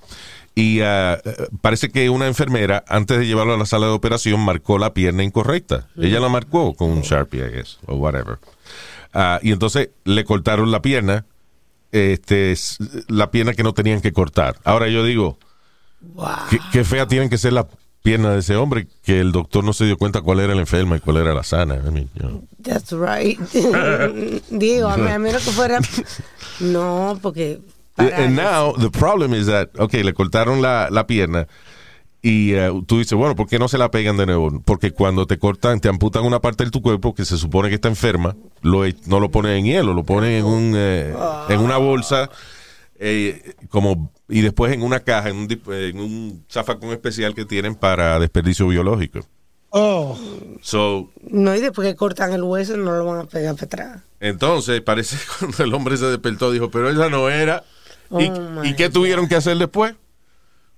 Y 0.58 0.80
eh, 0.82 1.16
parece 1.60 1.88
que 1.88 2.10
una 2.10 2.26
enfermera, 2.26 2.82
antes 2.88 3.16
de 3.16 3.26
llevarlo 3.28 3.54
a 3.54 3.56
la 3.56 3.64
sala 3.64 3.86
de 3.86 3.92
operación, 3.92 4.40
marcó 4.40 4.76
la 4.76 4.92
pierna 4.92 5.22
incorrecta. 5.22 5.86
Ella 5.96 6.18
la 6.18 6.28
marcó 6.28 6.74
con 6.74 6.90
un 6.90 7.02
Sharpie, 7.02 7.46
I 7.46 7.50
guess, 7.52 7.78
o 7.86 7.94
whatever. 7.94 8.40
Ah, 9.14 9.38
y 9.40 9.52
entonces 9.52 9.90
le 10.02 10.24
cortaron 10.24 10.72
la 10.72 10.82
pierna, 10.82 11.26
este, 11.92 12.56
la 13.06 13.30
pierna 13.30 13.54
que 13.54 13.62
no 13.62 13.72
tenían 13.72 14.00
que 14.00 14.12
cortar. 14.12 14.56
Ahora 14.64 14.88
yo 14.88 15.04
digo, 15.04 15.38
¿qué, 16.50 16.58
qué 16.72 16.82
fea 16.82 17.06
tienen 17.06 17.30
que 17.30 17.38
ser 17.38 17.52
las 17.52 17.66
piernas 18.02 18.32
de 18.32 18.40
ese 18.40 18.56
hombre 18.56 18.88
que 19.04 19.20
el 19.20 19.30
doctor 19.30 19.62
no 19.62 19.72
se 19.72 19.84
dio 19.84 19.96
cuenta 19.96 20.22
cuál 20.22 20.40
era 20.40 20.56
la 20.56 20.60
enferma 20.62 20.96
y 20.96 21.00
cuál 21.00 21.18
era 21.18 21.34
la 21.34 21.44
sana. 21.44 21.76
I 21.76 21.90
mean, 21.92 22.10
you 22.14 22.22
know. 22.22 22.42
That's 22.64 22.90
right. 22.90 23.38
Digo, 24.50 24.88
a 24.88 24.96
menos 25.18 25.44
que 25.44 25.52
fuera. 25.52 25.78
No, 26.60 27.16
porque. 27.22 27.60
Para- 27.98 28.24
And 28.24 28.36
now 28.36 28.74
the 28.78 28.90
problem 28.90 29.34
is 29.34 29.46
that, 29.46 29.68
ok, 29.78 29.92
le 29.94 30.12
cortaron 30.14 30.62
la, 30.62 30.88
la 30.90 31.06
pierna 31.06 31.46
y 32.20 32.52
eh, 32.54 32.70
tú 32.86 32.98
dices, 32.98 33.12
bueno, 33.16 33.36
¿por 33.36 33.46
qué 33.46 33.58
no 33.58 33.68
se 33.68 33.78
la 33.78 33.90
pegan 33.90 34.16
de 34.16 34.26
nuevo? 34.26 34.60
Porque 34.64 34.90
cuando 34.90 35.26
te 35.26 35.38
cortan, 35.38 35.80
te 35.80 35.88
amputan 35.88 36.24
una 36.24 36.40
parte 36.40 36.64
de 36.64 36.70
tu 36.70 36.82
cuerpo 36.82 37.14
que 37.14 37.24
se 37.24 37.36
supone 37.38 37.68
que 37.68 37.76
está 37.76 37.88
enferma, 37.88 38.34
lo, 38.62 38.84
e- 38.84 38.96
no 39.06 39.20
lo 39.20 39.30
ponen 39.30 39.52
en 39.58 39.64
hielo, 39.66 39.94
lo 39.94 40.02
ponen 40.04 40.32
en, 40.32 40.44
un, 40.44 40.72
eh, 40.76 41.14
en 41.48 41.60
una 41.60 41.76
bolsa 41.76 42.28
eh, 42.98 43.54
como 43.68 44.10
y 44.28 44.40
después 44.40 44.72
en 44.72 44.82
una 44.82 45.00
caja, 45.00 45.28
en 45.28 45.36
un, 45.36 45.60
en 45.72 46.00
un 46.00 46.44
zafacón 46.50 46.90
especial 46.90 47.34
que 47.34 47.44
tienen 47.44 47.74
para 47.76 48.18
desperdicio 48.18 48.66
biológico. 48.66 49.20
Oh. 49.70 50.18
So, 50.60 51.10
No, 51.30 51.54
y 51.54 51.60
después 51.60 51.86
que 51.86 51.94
cortan 51.94 52.32
el 52.32 52.42
hueso, 52.42 52.76
no 52.76 52.92
lo 52.96 53.04
van 53.04 53.20
a 53.20 53.24
pegar 53.24 53.54
para 53.54 53.66
atrás. 53.66 54.02
Entonces, 54.18 54.80
parece 54.80 55.16
que 55.16 55.22
cuando 55.38 55.62
el 55.62 55.72
hombre 55.74 55.96
se 55.96 56.06
despertó, 56.06 56.50
dijo, 56.50 56.70
pero 56.70 56.90
esa 56.90 57.08
no 57.08 57.28
era. 57.28 57.62
¿Y, 58.10 58.28
Oh, 58.30 58.64
¿y 58.64 58.74
qué 58.74 58.88
tuvieron 58.88 59.28
que 59.28 59.36
hacer 59.36 59.56
después? 59.58 59.94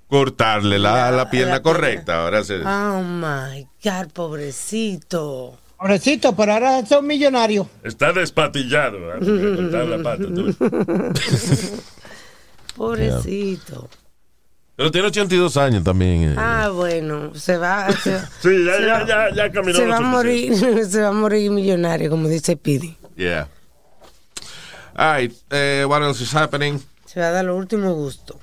Cortarle 0.09 0.79
la, 0.79 1.11
la 1.13 1.31
pierna 1.31 1.55
la 1.55 1.63
correcta. 1.63 2.25
Ahora 2.25 2.43
se... 2.43 2.57
Oh 2.65 3.03
my 3.03 3.67
God, 3.85 4.09
pobrecito. 4.13 5.57
Pobrecito, 5.79 6.35
pero 6.35 6.55
ahora 6.55 6.85
son 6.85 7.07
millonarios. 7.07 7.67
Está 7.85 8.13
despatillado. 8.13 8.99
¿eh? 9.15 9.21
La 9.21 10.03
pata, 10.03 10.25
tú. 10.25 10.55
Pobrecito. 12.77 13.89
Pero 14.77 14.91
tiene 14.91 15.09
82 15.09 15.57
años 15.59 15.85
también. 15.85 16.33
eh. 16.33 16.35
Ah, 16.39 16.71
bueno, 16.75 17.35
se 17.35 17.57
va. 17.59 17.91
Se, 17.93 18.19
Sí, 18.43 18.65
ya, 18.65 18.77
se 18.77 18.87
ya, 18.87 18.93
va- 18.95 19.07
ya, 19.07 19.35
ya 19.35 19.53
caminó 19.53 19.79
se 19.79 19.87
va 19.87 19.97
a 19.99 20.01
morir, 20.01 20.55
se 20.89 21.01
va 21.03 21.09
a 21.09 21.13
morir 21.13 21.51
millonario, 21.51 22.11
como 22.11 22.29
dice 22.29 22.57
Pidi. 22.57 22.97
Yeah. 23.17 23.49
All 24.97 25.15
right. 25.17 25.33
eh, 25.51 25.85
what 25.87 26.03
else 26.03 26.23
is 26.23 26.35
happening? 26.35 26.81
Se 27.11 27.19
va 27.19 27.27
a 27.27 27.31
dar 27.33 27.45
lo 27.45 27.57
último 27.57 27.93
gusto. 27.95 28.39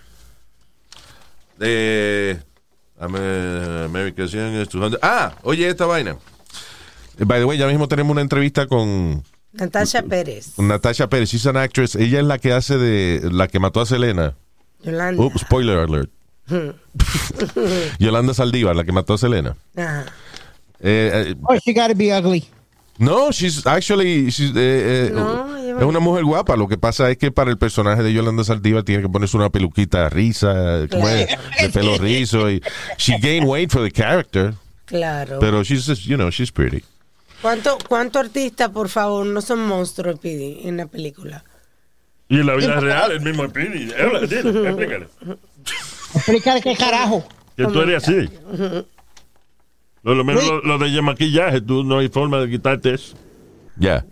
Amer- 2.99 3.83
America's 3.85 4.31
Youngest 4.33 4.71
200. 4.73 4.99
Ah, 5.01 5.35
oye, 5.43 5.69
esta 5.69 5.85
vaina. 5.85 6.17
By 7.17 7.39
the 7.39 7.45
way, 7.45 7.57
ya 7.57 7.65
mismo 7.67 7.87
tenemos 7.87 8.11
una 8.11 8.19
entrevista 8.21 8.67
con 8.67 9.23
Natasha 9.53 10.01
Pérez, 10.03 10.59
Natasha 10.59 11.07
Pérez. 11.07 11.29
She's 11.29 11.45
an 11.47 11.55
actress. 11.55 11.95
Ella 11.95 12.19
es 12.19 12.25
la 12.25 12.39
que 12.39 12.51
hace 12.51 12.77
de 12.77 13.29
la 13.31 13.47
que 13.47 13.59
mató 13.59 13.79
a 13.79 13.85
Selena. 13.85 14.35
Yolanda. 14.83 15.23
Oops, 15.23 15.39
spoiler 15.41 15.77
alert. 15.79 16.11
Yolanda 17.99 18.33
Saldívar, 18.33 18.75
la 18.75 18.83
que 18.83 18.91
mató 18.91 19.13
a 19.13 19.17
Selena. 19.17 19.55
Ajá. 19.77 20.05
Eh, 20.81 21.11
eh, 21.29 21.35
Oh, 21.47 21.57
she 21.63 21.71
gotta 21.73 21.93
be 21.95 22.11
ugly. 22.13 22.49
No, 22.99 23.31
she's 23.31 23.65
actually 23.65 24.29
she's, 24.31 24.51
eh, 24.55 25.07
eh, 25.07 25.11
No, 25.13 25.57
ella 25.57 25.77
es 25.77 25.83
una 25.83 25.99
mujer 25.99 26.23
guapa. 26.23 26.55
Lo 26.55 26.67
que 26.67 26.77
pasa 26.77 27.09
es 27.11 27.17
que 27.17 27.31
para 27.31 27.51
el 27.51 27.57
personaje 27.57 28.01
de 28.03 28.11
Yolanda 28.13 28.43
Saldívar 28.43 28.83
tiene 28.83 29.03
que 29.03 29.09
ponerse 29.09 29.37
una 29.37 29.49
peluquita 29.49 30.09
risa, 30.09 30.87
como 30.89 31.07
es, 31.07 31.27
de 31.61 31.69
pelo 31.69 31.97
rizo. 31.97 32.49
Y 32.49 32.61
she 32.97 33.17
gained 33.19 33.47
weight 33.47 33.71
for 33.71 33.83
the 33.83 33.91
character, 33.91 34.53
Claro. 34.85 35.39
pero 35.39 35.63
she's 35.63 35.85
just, 35.85 36.03
you 36.03 36.15
know, 36.15 36.29
she's 36.29 36.51
pretty. 36.51 36.83
¿Cuánto, 37.41 37.77
¿Cuánto 37.87 38.17
artistas, 38.19 38.69
por 38.69 38.89
favor, 38.89 39.25
no 39.25 39.41
son 39.41 39.59
monstruos, 39.67 40.19
Pidi, 40.19 40.61
en 40.67 40.77
la 40.77 40.87
película? 40.87 41.43
Y 42.29 42.39
en 42.39 42.47
la 42.47 42.55
vida 42.55 42.79
real, 42.79 43.11
el 43.11 43.21
mismo 43.21 43.47
Pidi. 43.49 43.91
Explícale. 43.91 45.07
Explícale 46.15 46.61
qué 46.61 46.75
carajo. 46.75 47.23
Que 47.55 47.65
tú 47.65 47.81
eres 47.81 48.03
así. 48.03 48.27
Lo, 50.03 50.15
lo 50.15 50.23
menos 50.23 50.45
lo, 50.45 50.61
lo 50.61 50.77
de 50.77 51.01
maquillaje, 51.01 51.61
tú 51.61 51.83
no 51.83 51.99
hay 51.99 52.07
forma 52.09 52.39
de 52.39 52.49
quitarte 52.49 52.93
eso. 52.93 53.15
Yeah. 53.79 54.05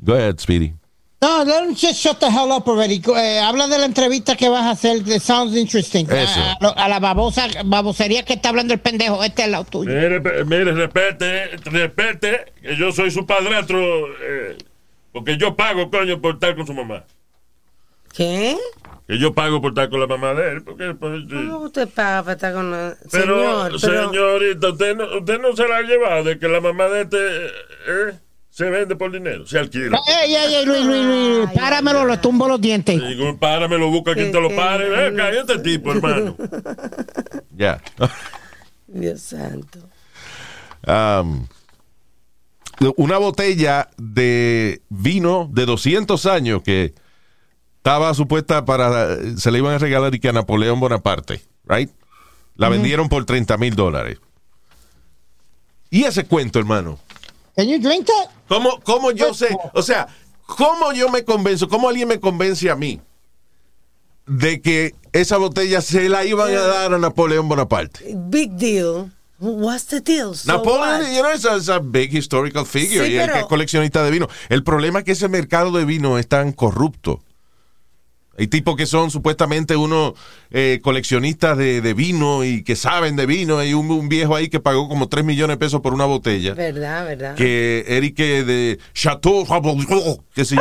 Go 0.00 0.14
ahead, 0.14 0.38
Speedy. 0.38 0.74
No, 1.22 1.42
him 1.44 1.74
just 1.74 2.00
shut 2.00 2.18
the 2.18 2.30
hell 2.30 2.50
up 2.50 2.66
already. 2.66 2.98
Go- 2.98 3.14
eh, 3.14 3.38
habla 3.40 3.66
de 3.68 3.76
la 3.78 3.84
entrevista 3.84 4.36
que 4.36 4.48
vas 4.48 4.62
a 4.64 4.70
hacer. 4.70 5.04
That 5.04 5.20
sounds 5.20 5.54
interesting. 5.54 6.06
Eso. 6.10 6.40
A, 6.40 6.56
a- 6.62 6.84
a 6.84 6.88
la 6.88 6.98
babosa, 6.98 7.46
babosería 7.66 8.24
que 8.24 8.32
está 8.32 8.48
hablando 8.48 8.72
el 8.72 8.80
pendejo. 8.80 9.22
Este 9.22 9.42
es 9.42 9.46
el 9.46 9.52
lado 9.52 9.64
tuyo. 9.64 9.90
Mire, 9.92 10.20
mire, 10.46 10.72
respete, 10.72 11.58
respete, 11.64 12.52
que 12.62 12.74
yo 12.74 12.90
soy 12.90 13.10
su 13.10 13.26
padrastro, 13.26 13.78
eh, 14.22 14.56
porque 15.12 15.36
yo 15.36 15.54
pago, 15.54 15.90
coño, 15.90 16.18
por 16.22 16.34
estar 16.34 16.56
con 16.56 16.66
su 16.66 16.72
mamá. 16.72 17.04
¿Qué? 18.14 18.56
Que 19.10 19.18
yo 19.18 19.34
pago 19.34 19.60
por 19.60 19.72
estar 19.72 19.90
con 19.90 19.98
la 19.98 20.06
mamá 20.06 20.34
de 20.34 20.52
él. 20.52 20.62
Porque, 20.62 20.94
pues. 20.94 21.24
¿Cómo 21.28 21.58
usted 21.62 21.88
paga 21.88 22.22
para 22.22 22.34
estar 22.34 22.54
con 22.54 22.70
la... 22.70 22.96
Pero, 23.10 23.34
Señor, 23.34 23.66
pero... 23.66 23.78
señorita, 23.80 24.68
usted 24.68 24.96
no, 24.96 25.18
usted 25.18 25.40
no 25.40 25.56
se 25.56 25.66
la 25.66 25.78
ha 25.78 25.82
llevado 25.82 26.22
de 26.22 26.38
que 26.38 26.46
la 26.46 26.60
mamá 26.60 26.84
de 26.84 27.02
este 27.02 27.46
eh, 27.46 28.18
se 28.50 28.70
vende 28.70 28.94
por 28.94 29.10
dinero, 29.10 29.44
se 29.48 29.58
alquila. 29.58 29.98
Ey, 30.06 30.32
ey, 30.32 30.54
ey, 30.54 30.64
Luis, 30.64 30.84
Luis, 30.84 31.04
Luis. 31.04 31.48
Ay, 31.48 31.56
Páramelo, 31.56 32.06
le 32.06 32.18
tumbo 32.18 32.46
los 32.46 32.60
dientes. 32.60 33.04
Digo, 33.04 33.36
párame, 33.36 33.78
lo 33.78 33.90
busca 33.90 34.14
quien 34.14 34.30
te 34.30 34.40
lo 34.40 34.54
pare. 34.54 34.88
Venga, 34.88 35.30
este 35.30 35.58
tipo, 35.58 35.90
hermano. 35.90 36.36
Yeah. 37.56 37.82
Dios 38.86 39.20
santo. 39.20 39.80
Um, 40.86 41.48
una 42.96 43.18
botella 43.18 43.90
de 43.98 44.82
vino 44.88 45.50
de 45.52 45.66
200 45.66 46.24
años 46.26 46.62
que 46.62 46.94
estaba 47.80 48.12
supuesta 48.12 48.66
para. 48.66 49.16
Se 49.38 49.50
le 49.50 49.58
iban 49.58 49.72
a 49.74 49.78
regalar 49.78 50.14
y 50.14 50.20
que 50.20 50.28
a 50.28 50.32
Napoleón 50.32 50.78
Bonaparte, 50.80 51.42
right? 51.64 51.90
La 52.56 52.68
vendieron 52.68 53.08
por 53.08 53.24
30 53.24 53.56
mil 53.56 53.74
dólares. 53.74 54.18
Y 55.88 56.04
ese 56.04 56.26
cuento, 56.26 56.58
hermano. 56.58 56.98
Can 57.56 57.68
you 57.68 57.80
drink 57.80 58.06
that? 58.06 58.30
¿Cómo, 58.48 58.80
¿Cómo 58.80 59.12
yo 59.12 59.32
sé? 59.32 59.56
O 59.72 59.80
sea, 59.80 60.08
¿cómo 60.46 60.92
yo 60.92 61.08
me 61.08 61.24
convenzo? 61.24 61.68
¿Cómo 61.68 61.88
alguien 61.88 62.06
me 62.06 62.20
convence 62.20 62.68
a 62.68 62.76
mí 62.76 63.00
de 64.26 64.60
que 64.60 64.94
esa 65.12 65.38
botella 65.38 65.80
se 65.80 66.10
la 66.10 66.24
iban 66.26 66.54
a 66.54 66.60
dar 66.60 66.92
a 66.92 66.98
Napoleón 66.98 67.48
Bonaparte? 67.48 68.14
Big 68.14 68.52
deal. 68.52 69.10
What's 69.38 69.86
the 69.86 70.02
deal? 70.02 70.34
So 70.34 70.52
Napoleon, 70.52 71.00
what? 71.00 71.12
you 71.14 71.22
know, 71.22 71.74
a, 71.74 71.78
big 71.80 72.12
historical 72.12 72.66
figure 72.66 73.06
Sí, 73.06 73.12
y 73.12 73.16
el 73.16 73.26
pero- 73.26 73.38
es 73.40 73.46
coleccionista 73.46 74.04
de 74.04 74.10
vino. 74.10 74.28
El 74.50 74.62
problema 74.64 74.98
es 74.98 75.06
que 75.06 75.12
ese 75.12 75.28
mercado 75.28 75.72
de 75.72 75.86
vino 75.86 76.18
es 76.18 76.28
tan 76.28 76.52
corrupto. 76.52 77.22
Hay 78.40 78.46
tipos 78.46 78.74
que 78.74 78.86
son 78.86 79.10
supuestamente 79.10 79.76
unos 79.76 80.14
eh, 80.50 80.80
coleccionistas 80.82 81.58
de, 81.58 81.82
de 81.82 81.92
vino 81.92 82.42
y 82.42 82.64
que 82.64 82.74
saben 82.74 83.14
de 83.14 83.26
vino. 83.26 83.58
Hay 83.58 83.74
un, 83.74 83.90
un 83.90 84.08
viejo 84.08 84.34
ahí 84.34 84.48
que 84.48 84.60
pagó 84.60 84.88
como 84.88 85.10
3 85.10 85.26
millones 85.26 85.58
de 85.58 85.58
pesos 85.58 85.82
por 85.82 85.92
una 85.92 86.06
botella. 86.06 86.54
Verdad, 86.54 87.04
verdad. 87.04 87.34
Que 87.34 87.84
Eric 87.86 88.18
eh, 88.20 88.44
de 88.44 88.78
Chateau, 88.94 89.44
que 90.34 90.44
de 90.44 90.56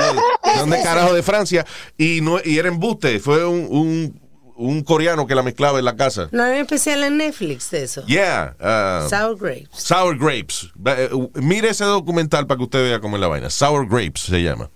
dónde 0.57 0.81
carajo 0.83 1.13
de 1.13 1.23
Francia, 1.23 1.65
y 1.97 2.19
no 2.19 2.37
y 2.43 2.57
era 2.57 2.67
embuste. 2.67 3.17
Fue 3.21 3.45
un, 3.45 3.65
un, 3.69 4.21
un 4.57 4.83
coreano 4.83 5.25
que 5.25 5.33
la 5.33 5.41
mezclaba 5.41 5.79
en 5.79 5.85
la 5.85 5.95
casa. 5.95 6.27
No 6.33 6.43
hay 6.43 6.59
especial 6.59 7.01
en 7.05 7.15
Netflix 7.15 7.71
de 7.71 7.83
eso. 7.83 8.05
Yeah. 8.07 8.57
uh, 8.59 9.07
Sour 9.09 9.37
grapes. 9.37 9.69
Sour 9.71 10.17
Grapes. 10.17 10.69
Eh, 10.85 11.09
Mire 11.35 11.69
ese 11.69 11.85
documental 11.85 12.45
para 12.45 12.57
que 12.57 12.63
usted 12.65 12.83
vea 12.83 12.99
cómo 12.99 13.15
es 13.15 13.21
la 13.21 13.29
vaina. 13.29 13.49
Sour 13.49 13.87
Grapes 13.87 14.23
se 14.23 14.43
llama. 14.43 14.69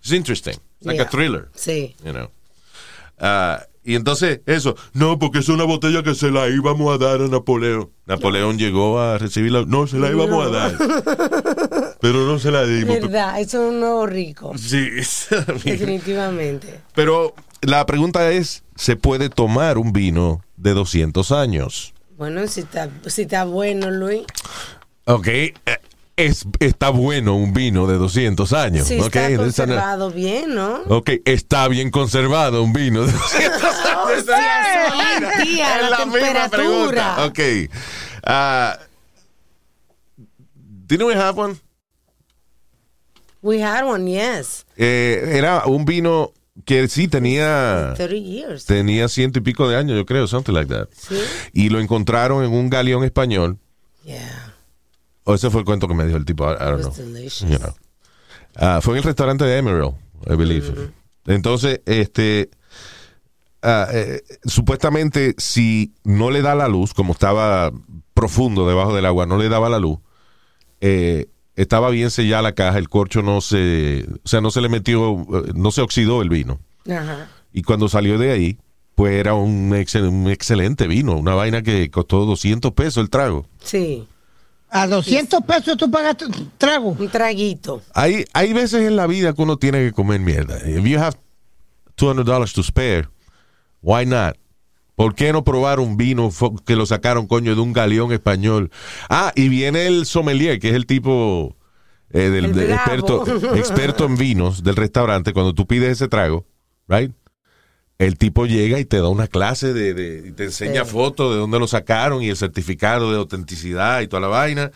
It's 0.00 0.12
interesting. 0.12 0.56
It's 0.80 0.86
like 0.86 1.00
a 1.00 1.06
thriller, 1.08 1.48
Sí. 1.54 1.94
you 2.04 2.12
know. 2.12 2.30
Ah, 3.18 3.64
y 3.84 3.94
entonces, 3.94 4.40
eso. 4.46 4.76
No, 4.92 5.18
porque 5.18 5.38
es 5.38 5.48
una 5.48 5.64
botella 5.64 6.02
que 6.02 6.14
se 6.14 6.30
la 6.30 6.48
íbamos 6.48 6.94
a 6.94 6.98
dar 7.04 7.20
a 7.22 7.26
Napoleón. 7.28 7.90
Napoleón 8.06 8.58
llegó 8.58 9.00
a 9.00 9.18
recibirla. 9.18 9.64
No, 9.66 9.86
se 9.86 9.98
la 9.98 10.10
íbamos 10.10 10.46
a 10.46 10.50
dar. 10.50 10.72
Pero 12.00 12.26
no 12.26 12.38
se 12.38 12.50
la 12.50 12.64
dimos. 12.64 13.00
Verdad, 13.00 13.40
eso 13.40 13.62
es 13.64 13.70
un 13.72 13.80
nuevo 13.80 14.06
rico. 14.06 14.52
Sí. 14.56 14.88
Definitivamente. 15.64 16.80
Pero 16.94 17.34
la 17.62 17.84
pregunta 17.86 18.30
es, 18.30 18.62
¿se 18.76 18.96
puede 18.96 19.30
tomar 19.30 19.78
un 19.78 19.92
vino 19.92 20.44
de 20.56 20.74
200 20.74 21.32
años? 21.32 21.94
Bueno, 22.16 22.46
si 22.46 22.60
está, 22.60 22.90
si 23.06 23.22
está 23.22 23.44
bueno, 23.44 23.90
Luis. 23.90 24.22
Ok, 25.04 25.26
eh, 25.28 25.54
es, 26.18 26.44
está 26.58 26.90
bueno 26.90 27.36
un 27.36 27.52
vino 27.54 27.86
de 27.86 27.96
200 27.96 28.52
años. 28.52 28.88
Si 28.88 28.98
ok, 28.98 29.16
está 29.16 29.36
conservado 29.36 30.10
bien, 30.10 30.54
¿no? 30.54 30.82
ok, 30.88 31.10
está 31.24 31.68
bien 31.68 31.90
conservado 31.90 32.62
un 32.62 32.72
vino 32.72 33.06
de 33.06 33.12
200 33.12 33.62
años. 33.64 34.24
Hoy 35.38 35.46
día, 35.46 35.76
Es 35.76 35.90
la, 35.90 35.98
la 35.98 36.06
misma 36.06 36.48
pregunta. 36.48 37.24
Ok. 37.24 37.38
ah, 38.24 38.76
didn't 40.86 41.06
we 41.06 41.14
have 41.14 41.38
one? 41.38 41.56
We 43.40 43.62
had 43.62 43.84
one, 43.86 44.10
yes. 44.10 44.66
Eh, 44.76 45.34
era 45.34 45.64
un 45.66 45.84
vino 45.84 46.32
que 46.64 46.88
sí 46.88 47.06
tenía 47.06 47.94
30 47.96 48.14
years. 48.16 48.64
tenía 48.64 49.06
ciento 49.08 49.38
y 49.38 49.42
pico 49.42 49.68
de 49.68 49.76
años, 49.76 49.96
yo 49.96 50.04
creo, 50.04 50.26
something 50.26 50.52
like 50.52 50.68
that. 50.74 50.88
Sí. 50.96 51.16
Y 51.52 51.68
lo 51.68 51.78
encontraron 51.78 52.44
en 52.44 52.52
un 52.52 52.68
galeón 52.68 53.04
español. 53.04 53.56
Yeah. 54.04 54.47
O 55.28 55.34
ese 55.34 55.50
fue 55.50 55.60
el 55.60 55.66
cuento 55.66 55.86
que 55.88 55.94
me 55.94 56.04
dijo 56.06 56.16
el 56.16 56.24
tipo, 56.24 56.44
I, 56.50 56.54
I 56.54 56.58
don't 56.70 56.80
It 56.80 56.86
was 56.86 56.96
know. 56.96 57.06
delicious. 57.06 57.50
You 57.50 57.58
know. 57.58 57.74
Ah, 58.56 58.80
fue 58.82 58.94
en 58.94 58.98
el 58.98 59.04
restaurante 59.04 59.44
de 59.44 59.58
Emerald, 59.58 59.94
I 60.26 60.36
believe. 60.36 60.90
Entonces, 61.26 61.80
este, 61.84 62.48
ah, 63.62 63.88
eh, 63.92 64.22
supuestamente, 64.44 65.34
si 65.38 65.92
no 66.04 66.30
le 66.30 66.42
da 66.42 66.54
la 66.54 66.68
luz, 66.68 66.94
como 66.94 67.12
estaba 67.12 67.70
profundo 68.14 68.66
debajo 68.66 68.94
del 68.94 69.06
agua, 69.06 69.26
no 69.26 69.36
le 69.38 69.48
daba 69.48 69.68
la 69.68 69.78
luz, 69.78 69.98
eh, 70.80 71.26
estaba 71.56 71.90
bien 71.90 72.10
sellada 72.10 72.42
la 72.42 72.52
caja, 72.54 72.78
el 72.78 72.88
corcho 72.88 73.22
no 73.22 73.40
se, 73.40 74.06
o 74.24 74.28
sea, 74.28 74.40
no 74.40 74.50
se 74.50 74.60
le 74.60 74.68
metió, 74.68 75.12
eh, 75.20 75.52
no 75.54 75.70
se 75.72 75.82
oxidó 75.82 76.22
el 76.22 76.28
vino. 76.30 76.58
Ajá. 76.90 77.28
Y 77.52 77.62
cuando 77.62 77.88
salió 77.88 78.16
de 78.18 78.30
ahí, 78.32 78.58
pues 78.94 79.12
era 79.14 79.34
un, 79.34 79.70
excel- 79.72 80.08
un 80.08 80.30
excelente 80.30 80.86
vino, 80.86 81.16
una 81.16 81.34
vaina 81.34 81.62
que 81.62 81.90
costó 81.90 82.24
200 82.24 82.72
pesos 82.72 83.02
el 83.02 83.10
trago. 83.10 83.46
Sí. 83.62 84.08
A 84.70 84.86
200 84.86 85.42
pesos 85.44 85.76
tú 85.76 85.90
pagaste 85.90 86.26
un 86.26 86.50
trago. 86.58 86.90
Un 86.98 87.08
traguito. 87.08 87.82
Hay, 87.94 88.24
hay 88.34 88.52
veces 88.52 88.82
en 88.86 88.96
la 88.96 89.06
vida 89.06 89.32
que 89.32 89.42
uno 89.42 89.56
tiene 89.56 89.78
que 89.80 89.92
comer 89.92 90.20
mierda. 90.20 90.56
If 90.68 90.84
you 90.84 90.98
have 90.98 91.16
$200 91.96 92.52
to 92.54 92.62
spare, 92.62 93.08
why 93.82 94.04
not? 94.06 94.36
¿Por 94.94 95.14
qué 95.14 95.32
no 95.32 95.44
probar 95.44 95.78
un 95.78 95.96
vino 95.96 96.30
que 96.66 96.74
lo 96.74 96.84
sacaron, 96.84 97.26
coño, 97.28 97.54
de 97.54 97.60
un 97.60 97.72
galeón 97.72 98.12
español? 98.12 98.70
Ah, 99.08 99.32
y 99.36 99.48
viene 99.48 99.86
el 99.86 100.06
sommelier, 100.06 100.58
que 100.58 100.70
es 100.70 100.74
el 100.74 100.86
tipo 100.86 101.56
eh, 102.10 102.30
del, 102.30 102.46
El 102.46 102.54
de- 102.54 102.66
bravo. 102.66 102.80
experto, 103.24 103.54
experto 103.56 104.04
en 104.06 104.16
vinos 104.16 104.64
del 104.64 104.74
restaurante. 104.76 105.32
Cuando 105.32 105.54
tú 105.54 105.66
pides 105.66 105.92
ese 105.92 106.08
trago, 106.08 106.46
right? 106.88 107.12
El 107.98 108.16
tipo 108.16 108.46
llega 108.46 108.78
y 108.78 108.84
te 108.84 108.98
da 108.98 109.08
una 109.08 109.26
clase 109.26 109.72
de, 109.72 109.92
de- 109.92 110.28
y 110.28 110.32
te 110.32 110.44
enseña 110.44 110.84
Sí. 110.84 110.90
fotos 110.92 111.34
de 111.34 111.40
dónde 111.40 111.58
lo 111.58 111.66
sacaron 111.66 112.22
y 112.22 112.28
el 112.30 112.36
certificado 112.36 113.10
de 113.10 113.18
autenticidad 113.18 114.00
y 114.02 114.06
toda 114.06 114.20
la 114.20 114.28
vaina. 114.28 114.70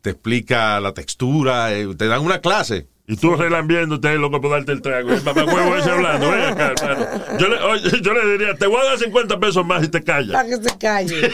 Te 0.00 0.10
explica 0.10 0.80
la 0.80 0.94
textura, 0.94 1.72
eh, 1.74 1.86
te 1.96 2.06
dan 2.06 2.22
una 2.22 2.40
clase. 2.40 2.86
Y 3.06 3.16
tú 3.16 3.34
relambiéndote 3.36 4.14
loco, 4.14 4.40
por 4.40 4.52
darte 4.52 4.72
el 4.72 4.80
trago. 4.80 5.12
El 5.12 5.22
mamá 5.22 5.44
huevo 5.44 5.76
ese 5.76 5.90
hablando. 5.90 6.30
Ven 6.30 6.40
acá, 6.44 6.72
hermano. 6.78 7.38
Yo 7.38 7.48
le, 7.48 7.56
oye, 7.60 7.90
yo 8.02 8.14
le 8.14 8.32
diría, 8.32 8.54
te 8.56 8.66
voy 8.66 8.80
a 8.80 8.84
dar 8.84 8.98
50 8.98 9.38
pesos 9.38 9.66
más 9.66 9.84
y 9.84 9.88
te 9.88 10.02
callas. 10.02 10.32
Para 10.32 10.48
que 10.48 10.56
se 10.56 10.78
calle. 10.78 11.30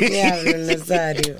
Diablo, 0.10 0.58
Nazario. 0.66 1.36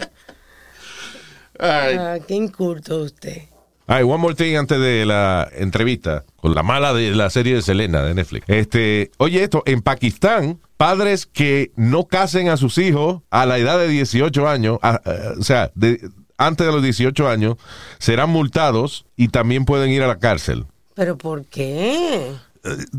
Ah, 1.60 2.16
qué 2.26 2.34
inculto 2.34 3.02
usted. 3.02 3.42
Ay, 3.90 4.02
one 4.04 4.18
more 4.18 4.34
thing 4.34 4.54
antes 4.56 4.78
de 4.78 5.06
la 5.06 5.48
entrevista 5.56 6.24
con 6.36 6.54
la 6.54 6.62
mala 6.62 6.92
de 6.92 7.10
la 7.12 7.30
serie 7.30 7.54
de 7.54 7.62
Selena 7.62 8.02
de 8.02 8.14
Netflix. 8.14 8.44
Este, 8.48 9.10
oye 9.16 9.42
esto, 9.42 9.62
en 9.64 9.80
Pakistán, 9.80 10.60
padres 10.76 11.24
que 11.24 11.72
no 11.74 12.04
casen 12.04 12.50
a 12.50 12.58
sus 12.58 12.76
hijos 12.76 13.22
a 13.30 13.46
la 13.46 13.56
edad 13.56 13.78
de 13.78 13.88
18 13.88 14.46
años, 14.46 14.78
a- 14.82 15.00
a- 15.02 15.32
o 15.38 15.42
sea, 15.42 15.70
de- 15.74 16.06
antes 16.36 16.66
de 16.66 16.72
los 16.72 16.82
18 16.82 17.28
años, 17.28 17.56
serán 17.98 18.28
multados 18.30 19.06
y 19.16 19.28
también 19.28 19.64
pueden 19.64 19.90
ir 19.90 20.02
a 20.02 20.06
la 20.06 20.18
cárcel. 20.18 20.66
¿Pero 20.94 21.16
por 21.16 21.46
qué? 21.46 22.30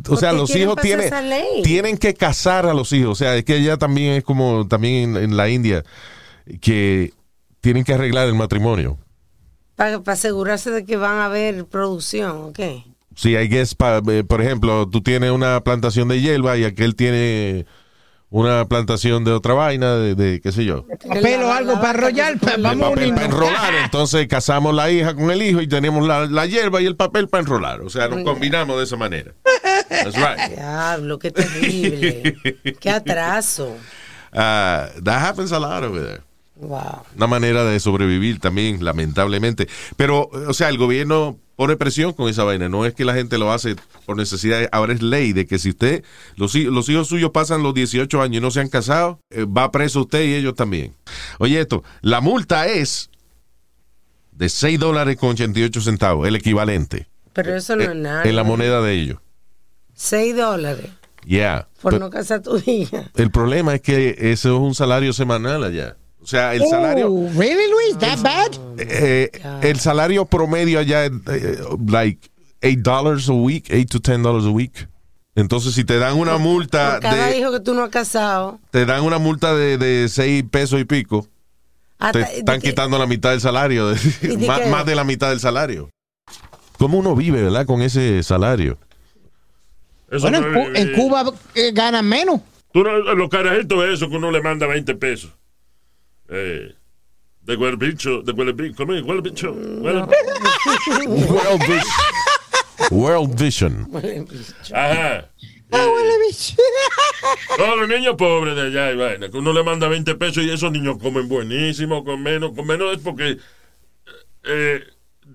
O 0.10 0.18
sea, 0.18 0.34
los 0.34 0.50
hijos 0.56 0.76
tienen, 0.82 1.06
tienen 1.64 1.98
que 2.00 2.16
casar 2.16 2.66
a 2.66 2.74
los 2.74 2.92
hijos. 2.94 3.12
O 3.12 3.16
sea, 3.16 3.36
es 3.36 3.46
que 3.46 3.62
ya 3.62 3.78
también 3.78 4.14
es 4.16 4.24
como 4.24 4.68
también 4.68 5.16
en, 5.16 5.24
en 5.24 5.38
la 5.38 5.50
India 5.50 5.84
que 6.62 7.14
tienen 7.62 7.84
que 7.84 7.94
arreglar 7.94 8.28
el 8.28 8.34
matrimonio. 8.36 8.98
Para 9.80 10.02
asegurarse 10.08 10.72
de 10.72 10.84
que 10.84 10.98
van 10.98 11.20
a 11.20 11.26
haber 11.28 11.64
producción, 11.66 12.32
¿ok? 12.50 12.60
Sí, 13.16 13.34
guess, 13.48 13.76
pa- 13.76 14.02
eh, 14.10 14.26
por 14.26 14.42
ejemplo, 14.42 14.90
tú 14.90 15.02
tienes 15.02 15.32
una 15.32 15.62
plantación 15.62 16.10
de 16.10 16.20
hierba 16.20 16.58
y 16.58 16.66
aquel 16.66 16.96
tiene 16.98 17.66
una 18.30 18.66
plantación 18.66 19.24
de 19.24 19.32
otra 19.32 19.54
vaina, 19.54 19.96
de, 19.96 20.16
de 20.16 20.42
qué 20.42 20.52
sé 20.52 20.66
yo, 20.66 20.86
Papel 21.08 21.44
o 21.44 21.52
algo 21.54 21.74
para 21.80 21.92
enrollar. 21.92 22.38
pa- 22.40 22.58
de 22.58 22.62
Vamos 22.62 22.88
a 22.88 22.90
papel 22.90 23.14
para 23.14 23.26
enrolar. 23.28 23.74
Entonces 23.86 24.28
casamos 24.28 24.76
la 24.76 24.92
hija 24.92 25.14
con 25.16 25.32
el 25.32 25.42
hijo 25.42 25.62
y 25.62 25.68
tenemos 25.68 26.06
la, 26.06 26.26
la 26.26 26.46
hierba 26.46 26.82
y 26.82 26.86
el 26.86 26.98
papel 26.98 27.30
para 27.30 27.42
enrolar. 27.42 27.80
O 27.80 27.90
sea, 27.90 28.10
nos 28.10 28.22
combinamos 28.24 28.78
de 28.78 28.84
esa 28.84 28.98
manera. 28.98 29.32
That's 29.88 30.16
right. 30.18 30.52
Diablo, 30.58 31.18
qué 31.20 31.32
terrible. 31.32 32.36
qué 32.82 32.90
atraso. 32.90 33.78
Uh, 34.34 35.02
that 35.04 35.22
happens 35.24 35.52
a 35.54 35.60
lot 35.60 35.84
over 35.86 36.02
there. 36.06 36.22
Wow. 36.60 37.04
Una 37.16 37.28
manera 37.28 37.64
de 37.64 37.80
sobrevivir 37.80 38.40
también, 38.40 38.84
lamentablemente. 38.84 39.68
Pero, 39.96 40.30
o 40.30 40.54
sea, 40.54 40.70
el 40.70 40.78
gobierno 40.78 41.38
pone 41.56 41.78
presión 41.78 42.14
con 42.14 42.30
esa 42.30 42.44
vaina. 42.44 42.68
No 42.68 42.86
es 42.86 42.94
que 42.94 43.06
la 43.06 43.14
gente 43.14 43.38
lo 43.38 43.52
hace 43.52 43.76
por 44.06 44.18
necesidad. 44.18 44.68
Ahora 44.72 44.94
es 44.94 45.02
ley 45.02 45.32
de 45.32 45.48
que 45.48 45.58
si 45.58 45.70
usted, 45.70 46.04
los, 46.36 46.54
los 46.56 46.90
hijos 46.90 47.08
suyos 47.08 47.32
pasan 47.32 47.64
los 47.64 47.74
18 47.74 48.22
años 48.22 48.38
y 48.38 48.42
no 48.42 48.52
se 48.52 48.60
han 48.60 48.70
casado, 48.70 49.20
eh, 49.30 49.46
va 49.46 49.72
preso 49.72 50.02
usted 50.02 50.24
y 50.26 50.34
ellos 50.36 50.56
también. 50.56 50.94
Oye, 51.38 51.60
esto, 51.62 51.84
la 52.02 52.20
multa 52.20 52.68
es 52.68 53.10
de 54.32 54.50
6 54.50 54.80
dólares 54.80 55.18
con 55.18 55.30
88 55.30 55.82
centavos, 55.82 56.28
el 56.28 56.36
equivalente. 56.36 57.08
Pero 57.34 57.56
eso 57.56 57.76
no 57.76 57.84
eh, 57.84 57.88
es 57.88 57.96
nada. 57.96 58.24
En 58.24 58.36
la 58.36 58.44
moneda 58.44 58.82
de 58.82 58.94
ellos. 58.94 59.18
6 59.94 60.36
dólares 60.36 60.88
Yeah. 61.26 61.68
por 61.82 62.00
no 62.00 62.10
casar 62.10 62.42
tu 62.42 62.58
hija. 62.66 63.12
el 63.16 63.30
problema 63.30 63.76
es 63.76 63.82
que 63.82 64.16
eso 64.32 64.56
es 64.56 64.60
un 64.60 64.74
salario 64.74 65.14
semanal 65.14 65.64
allá. 65.64 65.98
O 66.22 66.28
sea, 66.28 66.54
el 66.54 66.66
salario... 66.68 67.12
Oh, 67.12 67.30
really, 67.38 67.70
Luis? 67.72 67.98
That 68.00 68.20
bad? 68.22 68.52
Eh, 68.78 69.32
el 69.62 69.80
salario 69.80 70.26
promedio 70.26 70.80
allá 70.80 71.06
es 71.06 71.12
eh, 71.28 71.60
like 71.88 72.30
8 72.62 72.82
dollars 72.84 73.30
a 73.30 73.34
week, 73.34 73.70
8 73.72 73.86
to 73.90 74.00
10 74.00 74.22
dollars 74.24 74.46
a 74.46 74.50
week. 74.50 74.88
Entonces, 75.36 75.74
si 75.74 75.86
te 75.86 75.98
dan 75.98 76.18
una 76.18 76.38
multa 76.38 76.94
Por 76.94 77.00
cada 77.02 77.28
de, 77.28 77.38
hijo 77.40 77.52
que 77.54 77.62
tú 77.62 77.74
no 77.74 77.84
has 77.84 77.90
casado. 77.90 78.60
te 78.72 78.86
dan 78.86 79.04
una 79.04 79.18
multa 79.18 79.56
de, 79.56 79.78
de 79.78 80.10
6 80.10 80.44
pesos 80.52 80.80
y 80.82 80.84
pico, 80.84 81.26
hasta- 81.98 82.26
te 82.26 82.40
están 82.40 82.60
que- 82.60 82.70
quitando 82.70 82.98
la 83.00 83.08
mitad 83.08 83.32
del 83.32 83.40
salario, 83.40 83.92
¿Y 84.22 84.28
de 84.36 84.48
más, 84.48 84.68
más 84.68 84.86
de 84.86 84.96
la 84.96 85.06
mitad 85.06 85.30
del 85.30 85.40
salario. 85.40 85.90
¿Cómo 86.78 86.98
uno 86.98 87.16
vive, 87.16 87.42
verdad, 87.44 87.66
con 87.66 87.82
ese 87.82 88.22
salario? 88.24 88.78
Eso 90.12 90.22
Bueno, 90.30 90.42
no 90.42 90.60
en, 90.70 90.76
en 90.76 90.94
Cuba 90.96 91.24
eh, 91.56 91.72
ganan 91.74 92.08
menos. 92.08 92.42
Tú 92.74 92.84
no, 92.84 92.98
los 93.16 93.30
carajitos 93.30 93.84
eso 93.86 94.10
que 94.10 94.16
uno 94.18 94.32
le 94.32 94.42
manda 94.42 94.68
20 94.68 94.96
pesos. 94.96 95.32
Eh, 96.30 96.74
de 97.42 97.56
huele 97.56 97.78
bicho, 97.78 98.22
de 98.22 98.32
huele 98.32 98.52
bicho, 98.54 98.76
¿cómo 98.78 98.94
es? 98.94 99.02
Huele 99.04 99.22
bicho. 99.22 99.54
huele- 99.54 100.08
World 102.90 103.38
Vision. 103.40 103.88
World 103.92 104.32
Vision. 104.32 104.76
Ajá. 104.76 105.30
Ah, 105.72 105.88
huele 105.88 106.14
bicho. 106.28 106.56
Todos 107.58 107.78
los 107.80 107.90
niños 107.90 108.16
pobres 108.18 108.56
de 108.56 108.62
allá 108.64 108.92
y 108.92 108.96
vaina, 108.98 109.30
que 109.30 109.38
uno 109.38 109.54
le 109.54 109.64
manda 109.64 109.88
20 109.88 110.16
pesos 110.16 110.44
y 110.44 110.50
esos 110.50 110.72
niños 110.72 110.98
comen 111.00 111.28
buenísimo, 111.28 112.04
con 112.04 112.22
menos, 112.24 112.52
con 112.56 112.66
menos 112.66 112.94
es 112.96 113.00
porque 113.04 113.38
eh, 114.44 114.84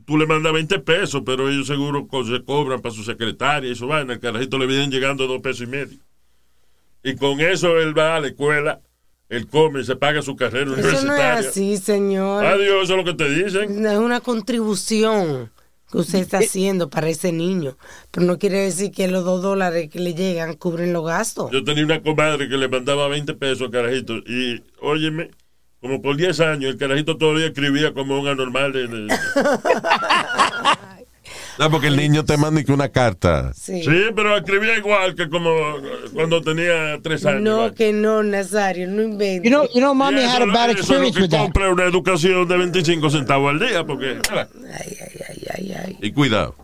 tú 0.07 0.16
le 0.18 0.26
mandas 0.26 0.53
20 0.53 0.78
pesos, 0.80 1.22
pero 1.26 1.49
ellos 1.49 1.66
seguro 1.66 2.07
co- 2.07 2.24
se 2.24 2.42
cobran 2.45 2.80
para 2.80 2.95
su 2.95 3.05
secretaria 3.05 3.70
y 3.70 3.74
su 3.76 3.86
vaina, 3.86 4.14
el 4.14 4.20
carajito 4.20 4.59
le 4.59 4.66
vienen 4.66 4.90
llegando 4.90 5.26
dos 5.26 5.40
pesos 5.40 5.62
y 5.62 5.66
medio. 5.70 5.99
Y 7.03 7.16
con 7.16 7.40
eso 7.40 7.78
él 7.78 7.97
va 7.97 8.16
a 8.16 8.20
la 8.20 8.28
escuela, 8.28 8.80
él 9.29 9.47
come, 9.49 9.83
se 9.85 9.97
paga 9.97 10.22
su 10.22 10.37
carrera 10.37 10.66
Eso 10.72 10.77
no 10.77 10.83
universitaria. 10.83 11.41
es 11.41 11.47
así, 11.49 11.77
señor. 11.79 12.45
Adiós, 12.45 12.85
eso 12.85 12.93
es 12.95 12.99
lo 12.99 13.05
que 13.05 13.14
te 13.14 13.29
dicen. 13.29 13.85
Es 13.87 13.99
una 13.99 14.20
contribución 14.20 15.51
que 15.91 15.99
usted 15.99 16.18
está 16.20 16.39
haciendo 16.39 16.91
para 16.91 17.09
ese 17.09 17.33
niño. 17.33 17.77
Pero 18.11 18.27
no 18.27 18.39
quiere 18.39 18.59
decir 18.61 18.91
que 18.93 19.09
los 19.09 19.25
dos 19.25 19.43
dólares 19.43 19.89
que 19.91 20.01
le 20.01 20.14
llegan 20.14 20.55
cubren 20.55 20.93
los 20.93 21.05
gastos. 21.07 21.51
Yo 21.53 21.62
tenía 21.64 21.85
una 21.85 22.03
comadre 22.03 22.49
que 22.49 22.57
le 22.57 22.68
mandaba 22.68 23.09
20 23.09 23.35
pesos 23.35 23.62
al 23.62 23.70
carajito 23.70 24.14
y, 24.27 24.62
óyeme, 24.81 25.31
como 25.81 26.01
por 26.03 26.16
10 26.16 26.41
años, 26.41 26.70
el 26.72 26.79
carajito 26.79 27.16
todavía 27.16 27.47
escribía 27.47 27.93
como 27.93 28.18
un 28.18 28.27
anormal. 28.29 28.72
de- 28.72 29.09
No, 31.59 31.70
porque 31.70 31.86
el 31.86 31.96
niño 31.96 32.24
te 32.24 32.36
manda 32.36 32.62
que 32.64 32.72
una 32.72 32.88
carta. 32.88 33.52
Sí. 33.55 33.82
Sí, 33.82 34.07
pero 34.14 34.36
escribía 34.36 34.76
igual 34.76 35.14
que 35.14 35.28
como 35.28 35.50
cuando 36.12 36.42
tenía 36.42 36.98
3 37.02 37.26
años. 37.26 37.42
No, 37.42 37.74
que 37.74 37.92
no, 37.92 38.22
Nazario, 38.22 38.88
no 38.88 39.02
inventes. 39.02 39.44
You 39.44 39.50
know, 39.50 39.68
you 39.72 39.80
know, 39.80 39.94
mommy 39.94 40.20
eso 40.20 40.30
had 40.30 40.42
a 40.42 40.46
bad 40.46 40.70
experience 40.70 41.20
with 41.20 41.30
that. 41.30 41.40
compra 41.40 41.70
una 41.70 41.84
educación 41.84 42.48
de 42.48 42.57
25 42.57 43.11
centavos 43.11 43.50
al 43.50 43.61
día, 43.61 43.84
porque... 43.84 44.18
Ay, 44.30 44.46
ay, 44.72 44.96
ay, 45.28 45.46
ay, 45.55 45.72
ay. 45.84 45.98
Y 46.00 46.12
cuidado. 46.12 46.55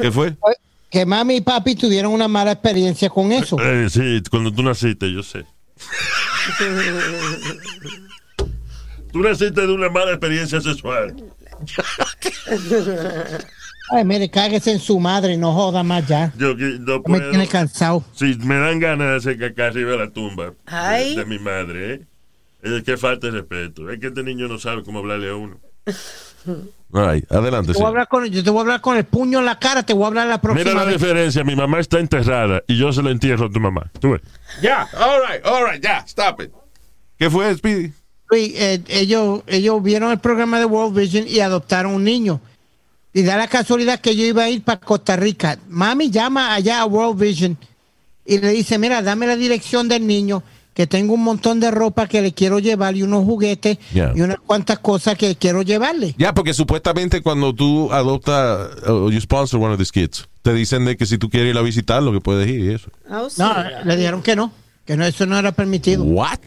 ¿Qué 0.00 0.10
fue? 0.10 0.34
Que 0.90 1.06
mami 1.06 1.36
y 1.36 1.40
papi 1.40 1.76
tuvieron 1.76 2.12
una 2.12 2.26
mala 2.26 2.50
experiencia 2.50 3.08
con 3.08 3.30
eso. 3.30 3.56
Eh, 3.60 3.86
sí, 3.88 4.20
cuando 4.28 4.52
tú 4.52 4.64
naciste, 4.64 5.12
yo 5.12 5.22
sé. 5.22 5.44
tú 9.12 9.20
naciste 9.20 9.60
de 9.60 9.72
una 9.72 9.88
mala 9.88 10.10
experiencia 10.10 10.60
sexual. 10.60 11.14
Ay, 13.90 14.04
mire, 14.04 14.30
cáguese 14.30 14.72
en 14.72 14.78
su 14.78 14.98
madre, 15.00 15.36
no 15.36 15.52
joda 15.52 15.82
más 15.82 16.06
ya. 16.06 16.32
Yo 16.38 16.54
no 16.54 16.96
Me 16.98 17.00
puedo... 17.00 17.30
tiene 17.30 17.46
cansado. 17.48 18.04
Sí, 18.14 18.36
me 18.40 18.56
dan 18.58 18.78
ganas 18.78 19.08
de 19.10 19.16
hacer 19.16 19.38
caca 19.38 19.66
arriba 19.66 19.92
de 19.92 19.98
la 19.98 20.10
tumba 20.10 20.46
de- 20.46 20.52
Ay. 20.66 21.16
de, 21.16 21.24
mi 21.24 21.38
madre, 21.38 21.94
¿eh? 21.94 22.00
Es 22.62 22.82
que 22.84 22.96
falta 22.96 23.26
de 23.28 23.32
respeto. 23.40 23.90
Es 23.90 23.98
que 23.98 24.08
este 24.08 24.22
niño 24.22 24.46
no 24.46 24.58
sabe 24.58 24.82
cómo 24.84 24.98
hablarle 25.00 25.30
a 25.30 25.34
uno. 25.34 25.58
Right, 26.92 27.30
adelante. 27.30 27.72
Te 27.72 27.78
voy 27.78 27.82
a 27.82 27.86
sí. 27.86 27.88
hablar 27.88 28.08
con, 28.08 28.26
yo 28.26 28.42
te 28.42 28.50
voy 28.50 28.58
a 28.58 28.62
hablar 28.62 28.80
con 28.80 28.96
el 28.96 29.04
puño 29.04 29.38
en 29.38 29.44
la 29.44 29.58
cara, 29.58 29.82
te 29.82 29.92
voy 29.92 30.04
a 30.04 30.06
hablar 30.08 30.26
la 30.26 30.40
próxima 30.40 30.70
Mira 30.70 30.80
la 30.80 30.84
vez. 30.90 31.00
diferencia. 31.00 31.44
Mi 31.44 31.54
mamá 31.56 31.78
está 31.80 31.98
enterrada 32.00 32.62
y 32.66 32.76
yo 32.76 32.92
se 32.92 33.02
la 33.02 33.10
entierro 33.10 33.46
a 33.46 33.50
tu 33.50 33.60
mamá. 33.60 33.90
¿Tú 34.00 34.10
ves? 34.12 34.20
Ya, 34.62 34.88
all 34.98 35.20
right, 35.28 35.44
all 35.46 35.64
right, 35.70 35.82
ya, 35.82 35.98
stop 36.06 36.40
it. 36.42 36.50
¿Qué 37.18 37.30
fue, 37.30 37.54
Speedy? 37.56 37.92
Luis, 38.30 38.52
eh, 38.56 38.82
ellos, 38.88 39.42
ellos 39.46 39.82
vieron 39.82 40.10
el 40.10 40.18
programa 40.18 40.58
de 40.58 40.64
World 40.64 40.96
Vision 40.98 41.26
y 41.28 41.40
adoptaron 41.40 41.92
un 41.94 42.04
niño. 42.04 42.40
Y 43.12 43.22
da 43.22 43.36
la 43.36 43.48
casualidad 43.48 44.00
que 44.00 44.14
yo 44.14 44.24
iba 44.24 44.44
a 44.44 44.50
ir 44.50 44.62
para 44.62 44.78
Costa 44.80 45.16
Rica. 45.16 45.58
Mami 45.68 46.10
llama 46.10 46.54
allá 46.54 46.80
a 46.80 46.86
World 46.86 47.20
Vision 47.20 47.58
y 48.24 48.38
le 48.38 48.50
dice, 48.50 48.78
mira, 48.78 49.02
dame 49.02 49.26
la 49.26 49.34
dirección 49.36 49.88
del 49.88 50.06
niño, 50.06 50.44
que 50.74 50.86
tengo 50.86 51.14
un 51.14 51.24
montón 51.24 51.58
de 51.58 51.72
ropa 51.72 52.06
que 52.06 52.22
le 52.22 52.32
quiero 52.32 52.60
llevar 52.60 52.96
y 52.96 53.02
unos 53.02 53.24
juguetes 53.24 53.78
Yeah. 53.92 54.12
y 54.14 54.20
unas 54.20 54.38
cuantas 54.38 54.78
cosas 54.78 55.16
que 55.18 55.34
quiero 55.34 55.62
llevarle. 55.62 56.14
Ya, 56.16 56.32
porque 56.32 56.54
supuestamente 56.54 57.20
cuando 57.22 57.52
tú 57.52 57.92
adoptas 57.92 58.68
o 58.86 59.10
you 59.10 59.20
sponsor 59.20 59.60
one 59.60 59.72
of 59.72 59.78
these 59.78 59.90
kids, 59.90 60.28
te 60.42 60.54
dicen 60.54 60.84
de 60.84 60.96
que 60.96 61.04
si 61.06 61.18
tú 61.18 61.28
quieres 61.28 61.50
ir 61.50 61.58
a 61.58 61.62
visitarlo, 61.62 62.12
que 62.12 62.20
puedes 62.20 62.48
ir 62.48 62.60
y 62.60 62.74
eso. 62.74 62.90
Oh, 63.10 63.28
sí. 63.28 63.42
No, 63.42 63.52
le 63.84 63.96
dijeron 63.96 64.22
que 64.22 64.36
no, 64.36 64.52
que 64.86 64.96
no, 64.96 65.04
eso 65.04 65.26
no 65.26 65.36
era 65.36 65.50
permitido. 65.50 66.04
What? 66.04 66.38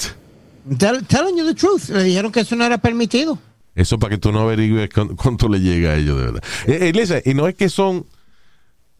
Tell- 0.77 1.05
telling 1.07 1.35
you 1.37 1.45
the 1.45 1.53
truth, 1.55 1.89
le 1.89 2.03
dijeron 2.03 2.31
que 2.31 2.39
eso 2.39 2.55
no 2.55 2.63
era 2.63 2.77
permitido. 2.77 3.37
Eso 3.75 3.97
para 3.99 4.11
que 4.11 4.17
tú 4.19 4.31
no 4.31 4.41
averigües 4.41 4.89
cu- 4.89 5.15
cuánto 5.15 5.47
le 5.49 5.59
llega 5.59 5.91
a 5.91 5.95
ellos, 5.95 6.17
de 6.17 6.23
verdad. 6.25 6.43
Eh, 6.67 6.77
eh, 6.89 6.91
listen, 6.93 7.21
y 7.25 7.33
no 7.33 7.47
es 7.47 7.55
que 7.55 7.69
son, 7.69 8.05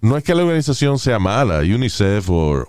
no 0.02 0.18
es 0.18 0.24
que 0.24 0.34
la 0.34 0.44
organización 0.44 0.98
sea 1.00 1.20
mala, 1.20 1.60
UNICEF 1.60 2.30
o 2.30 2.66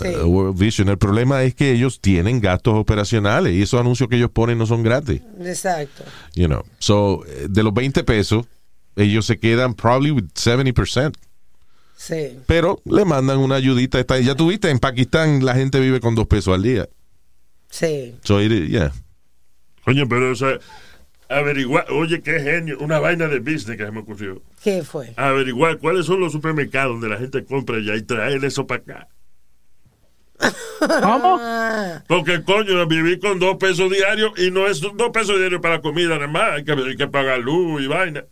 Sí. 0.00 0.08
World 0.24 0.56
Vision. 0.58 0.88
El 0.88 0.98
problema 0.98 1.42
es 1.42 1.54
que 1.54 1.72
ellos 1.72 2.00
tienen 2.00 2.40
gastos 2.40 2.74
operacionales 2.74 3.54
y 3.54 3.62
esos 3.62 3.80
anuncios 3.80 4.08
que 4.08 4.16
ellos 4.16 4.30
ponen 4.30 4.56
no 4.58 4.66
son 4.66 4.82
gratis. 4.82 5.20
Exacto. 5.40 6.04
You 6.34 6.46
know, 6.46 6.62
so 6.78 7.24
eh, 7.26 7.46
de 7.50 7.62
los 7.62 7.74
20 7.74 8.04
pesos, 8.04 8.46
ellos 8.96 9.26
se 9.26 9.38
quedan 9.38 9.74
probably 9.74 10.10
with 10.12 10.24
70%. 10.34 11.12
Sí. 11.96 12.38
Pero 12.46 12.80
le 12.84 13.04
mandan 13.04 13.38
una 13.38 13.56
ayudita. 13.56 13.98
Esta- 14.00 14.18
Ya 14.20 14.34
tuviste, 14.34 14.70
en 14.70 14.78
Pakistán 14.78 15.44
la 15.44 15.54
gente 15.54 15.78
vive 15.80 16.00
con 16.00 16.14
dos 16.14 16.26
pesos 16.26 16.54
al 16.54 16.62
día. 16.62 16.88
Sí. 17.70 18.14
So, 18.22 18.40
it 18.40 18.68
yeah. 18.68 18.92
Coño, 19.84 20.06
pero 20.08 20.30
o 20.32 20.34
sea, 20.34 20.58
averiguar, 21.38 21.86
oye, 21.90 22.22
qué 22.22 22.40
genio, 22.40 22.78
una 22.80 22.98
vaina 22.98 23.28
de 23.28 23.38
business 23.38 23.76
que 23.76 23.84
se 23.84 23.90
me 23.90 24.00
ocurrió. 24.00 24.42
¿Qué 24.62 24.82
fue? 24.82 25.12
Averiguar 25.16 25.78
cuáles 25.78 26.06
son 26.06 26.20
los 26.20 26.32
supermercados 26.32 27.00
donde 27.00 27.08
la 27.08 27.18
gente 27.18 27.44
compra 27.44 27.78
ya 27.80 27.94
y 27.96 28.02
traer 28.02 28.44
eso 28.44 28.66
para 28.66 28.82
acá. 28.82 29.08
¿Cómo? 31.02 31.40
Porque, 32.08 32.42
coño, 32.42 32.86
vivir 32.86 33.20
con 33.20 33.38
dos 33.38 33.56
pesos 33.56 33.90
diarios 33.90 34.32
y 34.38 34.50
no 34.50 34.66
es 34.66 34.80
dos 34.80 35.10
pesos 35.12 35.38
diarios 35.38 35.60
para 35.60 35.76
la 35.76 35.80
comida, 35.82 36.14
nada 36.16 36.26
más. 36.26 36.52
Hay 36.52 36.64
que, 36.64 36.72
hay 36.72 36.96
que 36.96 37.08
pagar 37.08 37.38
luz 37.38 37.82
y 37.82 37.86
vaina. 37.86 38.24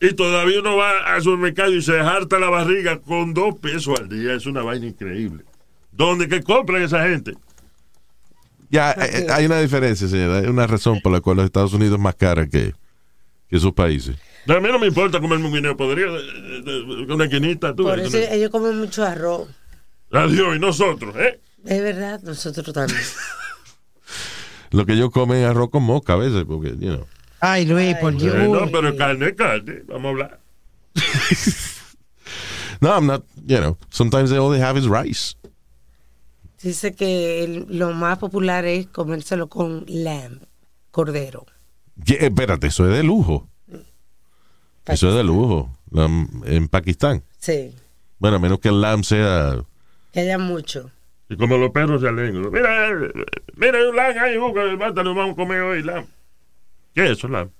Y 0.00 0.12
todavía 0.12 0.60
uno 0.60 0.76
va 0.76 1.14
al 1.14 1.22
supermercado 1.22 1.72
y 1.72 1.80
se 1.80 1.98
harta 1.98 2.38
la 2.38 2.50
barriga 2.50 3.00
con 3.00 3.32
dos 3.32 3.58
pesos 3.58 3.98
al 3.98 4.08
día. 4.08 4.34
Es 4.34 4.44
una 4.44 4.62
vaina 4.62 4.86
increíble. 4.86 5.44
¿Dónde 5.92 6.28
que 6.28 6.42
compran 6.42 6.82
esa 6.82 7.06
gente? 7.08 7.34
Ya, 8.74 8.90
eh, 8.90 9.26
hay 9.30 9.46
una 9.46 9.60
diferencia, 9.60 10.08
señora. 10.08 10.38
Hay 10.38 10.46
una 10.46 10.66
razón 10.66 11.00
por 11.00 11.12
la 11.12 11.20
cual 11.20 11.36
los 11.36 11.46
Estados 11.46 11.72
Unidos 11.72 11.94
es 11.94 12.00
más 12.02 12.16
cara 12.16 12.44
que, 12.48 12.74
que 13.48 13.56
esos 13.56 13.72
países. 13.72 14.16
A 14.48 14.58
mí 14.58 14.68
no 14.68 14.80
me 14.80 14.88
importa 14.88 15.20
comerme 15.20 15.46
un 15.46 15.52
guineo 15.54 15.76
eh, 15.78 16.62
eh, 16.66 17.06
una 17.08 17.28
quinita, 17.28 17.74
tú. 17.74 17.84
por 17.84 18.00
eso 18.00 18.18
una- 18.18 18.30
ellos 18.32 18.50
comen 18.50 18.76
mucho 18.78 19.04
arroz. 19.04 19.48
Adiós, 20.10 20.56
y 20.56 20.58
nosotros, 20.58 21.14
¿eh? 21.16 21.40
Es 21.64 21.80
verdad, 21.82 22.20
nosotros 22.22 22.72
también. 22.74 23.00
Lo 24.72 24.84
que 24.84 24.94
ellos 24.94 25.10
comen 25.12 25.38
es 25.44 25.46
arroz 25.48 25.70
con 25.70 25.84
mosca 25.84 26.14
a 26.14 26.16
veces, 26.16 26.44
porque, 26.44 26.70
you 26.70 26.94
know. 26.94 27.06
Ay, 27.40 27.66
Luis, 27.66 27.94
por 28.00 28.16
Dios. 28.16 28.34
Eh, 28.34 28.48
no, 28.48 28.68
pero 28.72 28.96
carne 28.96 29.28
es 29.28 29.34
carne. 29.34 29.82
Vamos 29.86 30.04
a 30.04 30.08
hablar. 30.10 30.40
No, 32.80 32.90
I'm 32.92 33.06
not, 33.06 33.22
you 33.46 33.58
know. 33.60 33.78
Sometimes 33.90 34.30
all 34.32 34.50
they 34.50 34.60
have 34.60 34.76
is 34.76 34.86
rice. 34.88 35.36
Dice 36.64 36.94
que 36.94 37.44
el- 37.44 37.66
lo 37.68 37.92
más 37.92 38.18
popular 38.18 38.64
es 38.64 38.86
comérselo 38.86 39.48
con 39.48 39.84
lamb, 39.86 40.40
cordero. 40.90 41.44
¿Qué? 42.04 42.16
Espérate, 42.26 42.68
eso 42.68 42.88
es 42.90 42.96
de 42.96 43.02
lujo. 43.04 43.46
Eso 44.86 45.08
es 45.10 45.14
de 45.14 45.24
lujo. 45.24 45.70
La- 45.90 46.06
en 46.06 46.68
Pakistán. 46.68 47.22
Sí, 47.38 47.72
Bueno, 48.18 48.36
a 48.36 48.40
menos 48.40 48.58
que 48.60 48.68
el 48.70 48.80
lamb 48.80 49.04
sea. 49.04 49.62
que 50.12 50.20
haya 50.20 50.38
mucho. 50.38 50.90
Y 51.28 51.36
como 51.36 51.56
los 51.58 51.70
perros 51.70 52.00
se 52.00 52.08
alegran. 52.08 52.50
Mira, 52.50 52.88
eh, 52.90 53.12
mira, 53.56 53.78
hay 53.78 53.84
un 53.84 53.96
lam 53.96 54.18
ahí, 54.18 54.36
nos 55.04 55.16
vamos 55.16 55.32
a 55.32 55.36
comer 55.36 55.60
hoy 55.60 55.82
lam. 55.82 56.06
¿Qué 56.94 57.04
es 57.04 57.18
eso, 57.18 57.28
lam? 57.28 57.50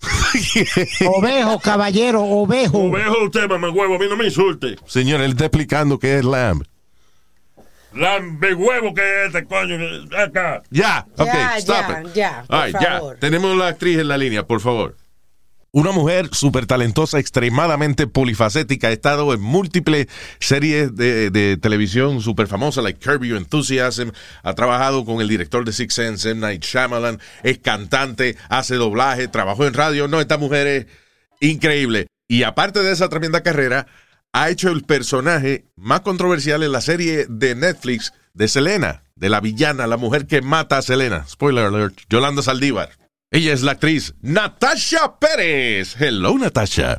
Ovejo, 1.06 1.58
caballero, 1.60 2.22
ovejo. 2.22 2.78
Ovejo 2.78 3.24
usted, 3.24 3.48
mamá 3.48 3.70
huevo, 3.70 3.94
a 3.96 3.98
mí 3.98 4.06
no 4.08 4.16
me 4.16 4.24
insulte. 4.26 4.76
Señor, 4.86 5.20
él 5.20 5.32
está 5.32 5.46
explicando 5.46 5.98
qué 5.98 6.18
es 6.18 6.24
lamb. 6.24 6.62
Lam 7.92 8.38
de 8.40 8.54
huevo 8.54 8.94
que 8.94 9.00
es 9.24 9.26
este, 9.34 9.44
coño, 9.44 9.76
acá. 10.16 10.62
Ya, 10.70 11.06
ok, 11.16 11.26
Ya, 11.26 11.58
stop 11.58 11.76
ya, 11.76 12.02
it. 12.02 12.14
ya, 12.14 12.44
por 12.46 12.56
All 12.56 12.66
right, 12.66 12.80
ya. 12.80 13.00
Tenemos 13.18 13.56
la 13.56 13.68
actriz 13.68 13.98
en 13.98 14.08
la 14.08 14.16
línea, 14.18 14.46
por 14.46 14.60
favor. 14.60 14.96
Una 15.72 15.92
mujer 15.92 16.28
súper 16.32 16.66
talentosa, 16.66 17.20
extremadamente 17.20 18.08
polifacética, 18.08 18.88
ha 18.88 18.90
estado 18.92 19.32
en 19.32 19.40
múltiples 19.40 20.08
series 20.40 20.96
de, 20.96 21.30
de 21.30 21.56
televisión 21.58 22.20
súper 22.20 22.48
famosas, 22.48 22.82
like 22.82 22.98
Curb 22.98 23.22
Your 23.22 23.38
Enthusiasm, 23.38 24.10
ha 24.42 24.54
trabajado 24.54 25.04
con 25.04 25.20
el 25.20 25.28
director 25.28 25.64
de 25.64 25.72
Six 25.72 25.94
Sense, 25.94 26.30
M. 26.30 26.40
Night 26.40 26.64
Shyamalan, 26.64 27.20
es 27.44 27.58
cantante, 27.58 28.36
hace 28.48 28.74
doblaje, 28.74 29.28
trabajó 29.28 29.64
en 29.64 29.74
radio. 29.74 30.08
No, 30.08 30.20
esta 30.20 30.38
mujer 30.38 30.66
es 30.66 30.86
increíble. 31.38 32.08
Y 32.26 32.42
aparte 32.42 32.82
de 32.82 32.90
esa 32.90 33.08
tremenda 33.08 33.42
carrera, 33.44 33.86
ha 34.32 34.50
hecho 34.50 34.70
el 34.70 34.82
personaje 34.82 35.64
más 35.76 36.00
controversial 36.00 36.62
en 36.62 36.72
la 36.72 36.80
serie 36.80 37.26
de 37.28 37.54
Netflix 37.54 38.12
de 38.32 38.48
Selena, 38.48 39.02
de 39.16 39.28
la 39.28 39.40
villana, 39.40 39.86
la 39.86 39.96
mujer 39.96 40.26
que 40.26 40.40
mata 40.42 40.78
a 40.78 40.82
Selena. 40.82 41.26
Spoiler 41.28 41.66
alert, 41.66 41.98
Yolanda 42.08 42.42
Saldívar. 42.42 42.90
Ella 43.32 43.52
es 43.52 43.62
la 43.62 43.72
actriz 43.72 44.14
Natasha 44.22 45.18
Pérez. 45.18 45.96
Hello, 46.00 46.36
Natasha. 46.38 46.98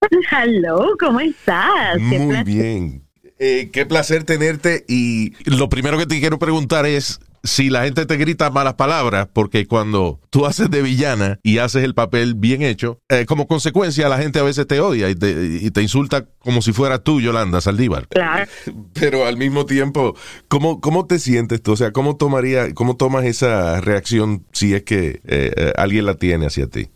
Hello, 0.30 0.94
¿cómo 0.98 1.20
estás? 1.20 1.98
Muy 1.98 2.42
bien. 2.44 3.08
Eh, 3.38 3.70
qué 3.72 3.86
placer 3.86 4.24
tenerte. 4.24 4.84
Y 4.88 5.34
lo 5.48 5.68
primero 5.68 5.98
que 5.98 6.06
te 6.06 6.20
quiero 6.20 6.38
preguntar 6.38 6.86
es 6.86 7.20
si 7.42 7.70
la 7.70 7.84
gente 7.84 8.06
te 8.06 8.16
grita 8.16 8.50
malas 8.50 8.74
palabras, 8.74 9.28
porque 9.32 9.66
cuando 9.66 10.20
tú 10.30 10.46
haces 10.46 10.70
de 10.70 10.82
villana 10.82 11.38
y 11.42 11.58
haces 11.58 11.84
el 11.84 11.94
papel 11.94 12.34
bien 12.34 12.62
hecho, 12.62 13.00
eh, 13.08 13.26
como 13.26 13.46
consecuencia 13.46 14.08
la 14.08 14.18
gente 14.18 14.38
a 14.38 14.42
veces 14.42 14.66
te 14.66 14.80
odia 14.80 15.08
y 15.10 15.14
te, 15.14 15.30
y 15.60 15.70
te 15.70 15.82
insulta 15.82 16.26
como 16.38 16.62
si 16.62 16.72
fuera 16.72 16.98
tú, 16.98 17.20
Yolanda 17.20 17.60
Saldívar. 17.60 18.08
Claro. 18.08 18.50
Pero 18.94 19.26
al 19.26 19.36
mismo 19.36 19.66
tiempo, 19.66 20.16
¿cómo, 20.48 20.80
cómo 20.80 21.06
te 21.06 21.18
sientes 21.18 21.62
tú? 21.62 21.72
O 21.72 21.76
sea, 21.76 21.92
¿cómo, 21.92 22.16
tomaría, 22.16 22.74
cómo 22.74 22.96
tomas 22.96 23.24
esa 23.24 23.80
reacción 23.80 24.44
si 24.52 24.74
es 24.74 24.82
que 24.82 25.20
eh, 25.24 25.52
eh, 25.56 25.72
alguien 25.76 26.06
la 26.06 26.14
tiene 26.14 26.46
hacia 26.46 26.66
ti? 26.66 26.88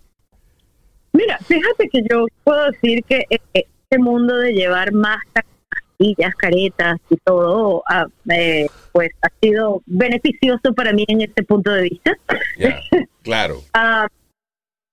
Mira, 1.13 1.39
fíjate 1.39 1.89
que 1.91 2.03
yo 2.11 2.27
puedo 2.43 2.71
decir 2.71 3.05
que 3.07 3.27
este 3.53 3.99
mundo 3.99 4.37
de 4.37 4.53
llevar 4.53 4.93
máscaras, 4.93 5.51
mascarillas, 6.03 6.35
caretas 6.37 6.97
y 7.11 7.17
todo, 7.25 7.83
ah, 7.89 8.07
eh, 8.31 8.67
pues 8.93 9.11
ha 9.23 9.29
sido 9.41 9.83
beneficioso 9.87 10.73
para 10.75 10.93
mí 10.93 11.05
en 11.09 11.23
este 11.23 11.43
punto 11.43 11.71
de 11.71 11.83
vista. 11.83 12.13
claro. 13.23 13.63
Ah, 13.73 14.07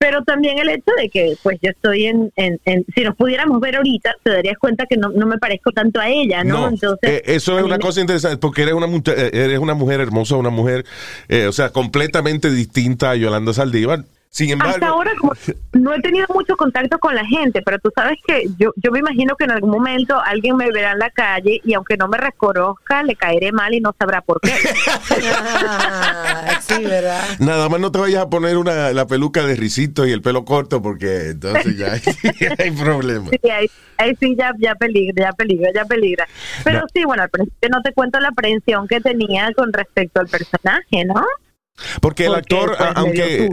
pero 0.01 0.23
también 0.23 0.57
el 0.59 0.69
hecho 0.69 0.91
de 0.97 1.09
que, 1.09 1.35
pues 1.43 1.57
yo 1.61 1.71
estoy 1.71 2.05
en, 2.05 2.31
en, 2.37 2.57
en- 2.63 2.85
si 2.95 3.03
nos 3.03 3.15
pudiéramos 3.17 3.59
ver 3.59 3.75
ahorita, 3.75 4.15
te 4.23 4.29
darías 4.31 4.57
cuenta 4.57 4.85
que 4.89 4.95
no, 4.95 5.09
no 5.09 5.25
me 5.25 5.37
parezco 5.37 5.71
tanto 5.73 5.99
a 5.99 6.07
ella, 6.07 6.41
¿no? 6.45 6.69
Entonces, 6.69 7.09
eh, 7.09 7.21
eso 7.25 7.59
es 7.59 7.65
una 7.65 7.75
me- 7.77 7.81
cosa 7.83 7.99
interesante 7.99 8.37
porque 8.37 8.61
eres 8.61 8.75
una, 8.75 8.85
eh, 8.87 9.29
eres 9.33 9.59
una 9.59 9.73
mujer 9.73 9.99
hermosa, 9.99 10.37
una 10.37 10.51
mujer, 10.51 10.85
eh, 11.27 11.47
o 11.47 11.51
sea, 11.51 11.71
completamente 11.71 12.49
distinta 12.49 13.11
a 13.11 13.15
Yolanda 13.15 13.51
Saldívar. 13.53 14.05
Sin 14.31 14.51
embargo, 14.51 14.75
Hasta 14.75 14.87
ahora 14.89 15.11
como 15.19 15.33
no 15.73 15.91
he 15.93 15.99
tenido 16.01 16.27
mucho 16.33 16.55
contacto 16.55 16.99
con 16.99 17.15
la 17.15 17.25
gente, 17.25 17.63
pero 17.63 17.79
tú 17.79 17.91
sabes 17.95 18.19
que 18.27 18.43
yo, 18.59 18.71
yo 18.75 18.91
me 18.91 18.99
imagino 18.99 19.35
que 19.35 19.45
en 19.45 19.51
algún 19.51 19.71
momento 19.71 20.19
alguien 20.23 20.55
me 20.55 20.69
verá 20.71 20.91
en 20.91 20.99
la 20.99 21.09
calle 21.09 21.59
y 21.63 21.73
aunque 21.73 21.97
no 21.97 22.07
me 22.07 22.17
reconozca, 22.19 23.01
le 23.01 23.15
caeré 23.15 23.51
mal 23.51 23.73
y 23.73 23.79
no 23.81 23.93
sabrá 23.97 24.21
por 24.21 24.39
qué. 24.41 24.51
Ah, 25.35 26.59
sí, 26.61 26.83
¿verdad? 26.83 27.23
nada 27.39 27.69
más 27.69 27.79
no 27.79 27.91
te 27.91 27.99
vayas 27.99 28.21
a 28.23 28.29
poner 28.29 28.57
una, 28.57 28.91
la 28.91 29.07
peluca 29.07 29.43
de 29.45 29.55
risito 29.55 30.05
y 30.05 30.11
el 30.11 30.21
pelo 30.21 30.45
corto 30.45 30.81
porque 30.81 31.29
entonces 31.31 31.75
ya 31.77 31.93
hay, 31.93 32.01
hay 32.59 32.71
problemas. 32.71 33.31
Sí, 33.41 33.49
ahí, 33.49 33.67
ahí 33.97 34.15
sí 34.19 34.35
ya, 34.37 34.51
ya 34.59 34.75
peligra, 34.75 35.25
ya 35.25 35.33
peligra, 35.33 35.71
ya 35.73 35.85
peligra. 35.85 36.27
Pero 36.63 36.81
No. 36.81 36.85
sí, 36.93 37.03
bueno, 37.03 37.23
al 37.23 37.29
principio 37.29 37.69
no 37.69 37.81
te 37.81 37.93
cuento 37.93 38.19
la 38.19 38.29
aprehensión 38.29 38.87
que 38.87 39.01
tenía 39.01 39.51
con 39.55 39.73
respecto 39.73 40.19
al 40.19 40.27
personaje, 40.27 41.03
¿no? 41.05 41.25
Porque 42.01 42.25
el 42.25 42.33
Porque, 42.33 42.55
actor, 42.55 42.75
pues, 42.77 42.89
aunque, 42.95 43.49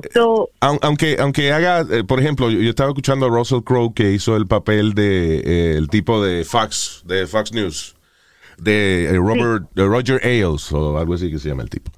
aunque, 0.60 1.16
aunque 1.20 1.52
haga, 1.52 1.86
eh, 1.90 2.04
por 2.04 2.20
ejemplo, 2.20 2.50
yo, 2.50 2.68
estaba 2.68 2.90
escuchando 2.90 3.26
a 3.26 3.28
Russell 3.28 3.62
Crowe 3.64 3.92
que 3.94 4.12
hizo 4.12 4.36
el 4.36 4.46
papel 4.46 4.94
de 4.94 5.38
eh, 5.38 5.76
el 5.76 5.88
tipo 5.88 6.22
de 6.22 6.44
Fox, 6.44 7.02
de 7.04 7.26
Fox 7.26 7.52
News, 7.52 7.96
de 8.58 9.06
eh, 9.06 9.12
Robert, 9.16 9.64
de 9.74 9.84
Roger 9.84 10.20
Ailes 10.24 10.72
o 10.72 10.98
algo 10.98 11.14
así 11.14 11.30
que 11.30 11.38
se 11.38 11.48
llama 11.48 11.62
el 11.62 11.70
tipo. 11.70 11.90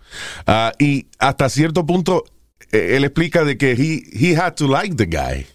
Ah, 0.46 0.72
y 0.78 1.06
hasta 1.18 1.48
cierto 1.48 1.86
punto 1.86 2.24
eh, 2.72 2.96
él 2.96 3.04
explica 3.04 3.44
de 3.44 3.56
que 3.56 3.72
he, 3.72 4.02
he 4.12 4.34
had 4.34 4.54
to 4.54 4.66
like 4.66 4.96
the 4.96 5.06
guy. 5.06 5.46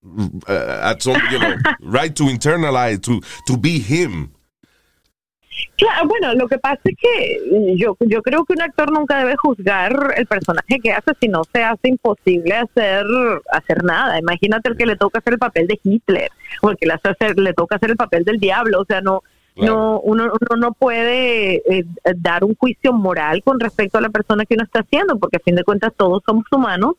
Uh, 0.00 0.80
at 0.82 1.02
some, 1.02 1.20
you 1.30 1.38
know, 1.38 1.54
right 1.82 2.14
to 2.14 2.24
internalize, 2.24 3.02
to, 3.02 3.20
to 3.46 3.56
be 3.58 3.78
him. 3.78 4.32
Claro, 5.76 6.08
bueno, 6.08 6.34
lo 6.34 6.48
que 6.48 6.58
pasa 6.58 6.80
es 6.84 6.96
que 6.96 7.76
yo, 7.76 7.96
yo 8.00 8.22
creo 8.22 8.44
que 8.44 8.52
un 8.52 8.62
actor 8.62 8.90
nunca 8.90 9.18
debe 9.18 9.36
juzgar 9.36 10.14
el 10.16 10.26
personaje 10.26 10.80
que 10.80 10.92
hace 10.92 11.12
si 11.20 11.28
no 11.28 11.42
se 11.44 11.62
hace 11.62 11.88
imposible 11.88 12.54
hacer 12.54 13.04
hacer 13.52 13.84
nada. 13.84 14.18
Imagínate 14.18 14.70
el 14.70 14.76
que 14.76 14.86
le 14.86 14.96
toca 14.96 15.20
hacer 15.20 15.34
el 15.34 15.38
papel 15.38 15.68
de 15.68 15.78
Hitler 15.82 16.30
o 16.62 16.70
el 16.70 16.76
que 16.76 16.86
le, 16.86 16.94
hace 16.94 17.08
hacer, 17.08 17.38
le 17.38 17.52
toca 17.52 17.76
hacer 17.76 17.90
el 17.90 17.96
papel 17.96 18.24
del 18.24 18.40
diablo. 18.40 18.80
O 18.80 18.84
sea, 18.84 19.00
no, 19.00 19.22
no 19.56 20.00
uno, 20.00 20.24
uno 20.24 20.56
no 20.56 20.72
puede 20.72 21.62
eh, 21.72 21.84
dar 22.16 22.44
un 22.44 22.56
juicio 22.56 22.92
moral 22.92 23.42
con 23.44 23.60
respecto 23.60 23.98
a 23.98 24.00
la 24.00 24.10
persona 24.10 24.44
que 24.46 24.54
uno 24.54 24.64
está 24.64 24.80
haciendo, 24.80 25.18
porque 25.18 25.36
a 25.36 25.40
fin 25.40 25.54
de 25.54 25.64
cuentas 25.64 25.92
todos 25.96 26.22
somos 26.26 26.44
humanos 26.50 26.94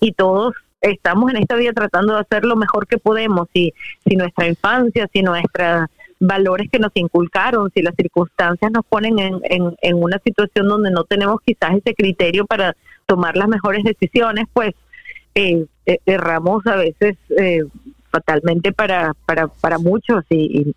y 0.00 0.12
todos 0.12 0.54
estamos 0.80 1.30
en 1.30 1.38
esta 1.38 1.56
vida 1.56 1.72
tratando 1.72 2.14
de 2.14 2.20
hacer 2.20 2.44
lo 2.44 2.56
mejor 2.56 2.86
que 2.86 2.98
podemos. 2.98 3.48
Y 3.54 3.72
si 4.06 4.16
nuestra 4.16 4.48
infancia, 4.48 5.08
si 5.12 5.22
nuestra 5.22 5.88
valores 6.26 6.68
que 6.70 6.78
nos 6.78 6.92
inculcaron, 6.94 7.70
si 7.74 7.82
las 7.82 7.94
circunstancias 7.96 8.70
nos 8.72 8.84
ponen 8.86 9.18
en, 9.18 9.40
en, 9.44 9.76
en 9.80 9.96
una 10.02 10.18
situación 10.24 10.68
donde 10.68 10.90
no 10.90 11.04
tenemos 11.04 11.40
quizás 11.44 11.72
ese 11.76 11.94
criterio 11.94 12.46
para 12.46 12.76
tomar 13.06 13.36
las 13.36 13.48
mejores 13.48 13.84
decisiones, 13.84 14.46
pues 14.52 14.74
eh, 15.34 15.66
eh, 15.86 15.98
erramos 16.06 16.66
a 16.66 16.76
veces 16.76 17.16
eh, 17.36 17.62
fatalmente 18.10 18.72
para, 18.72 19.12
para, 19.26 19.48
para 19.48 19.78
muchos 19.78 20.24
y, 20.30 20.60
y 20.60 20.74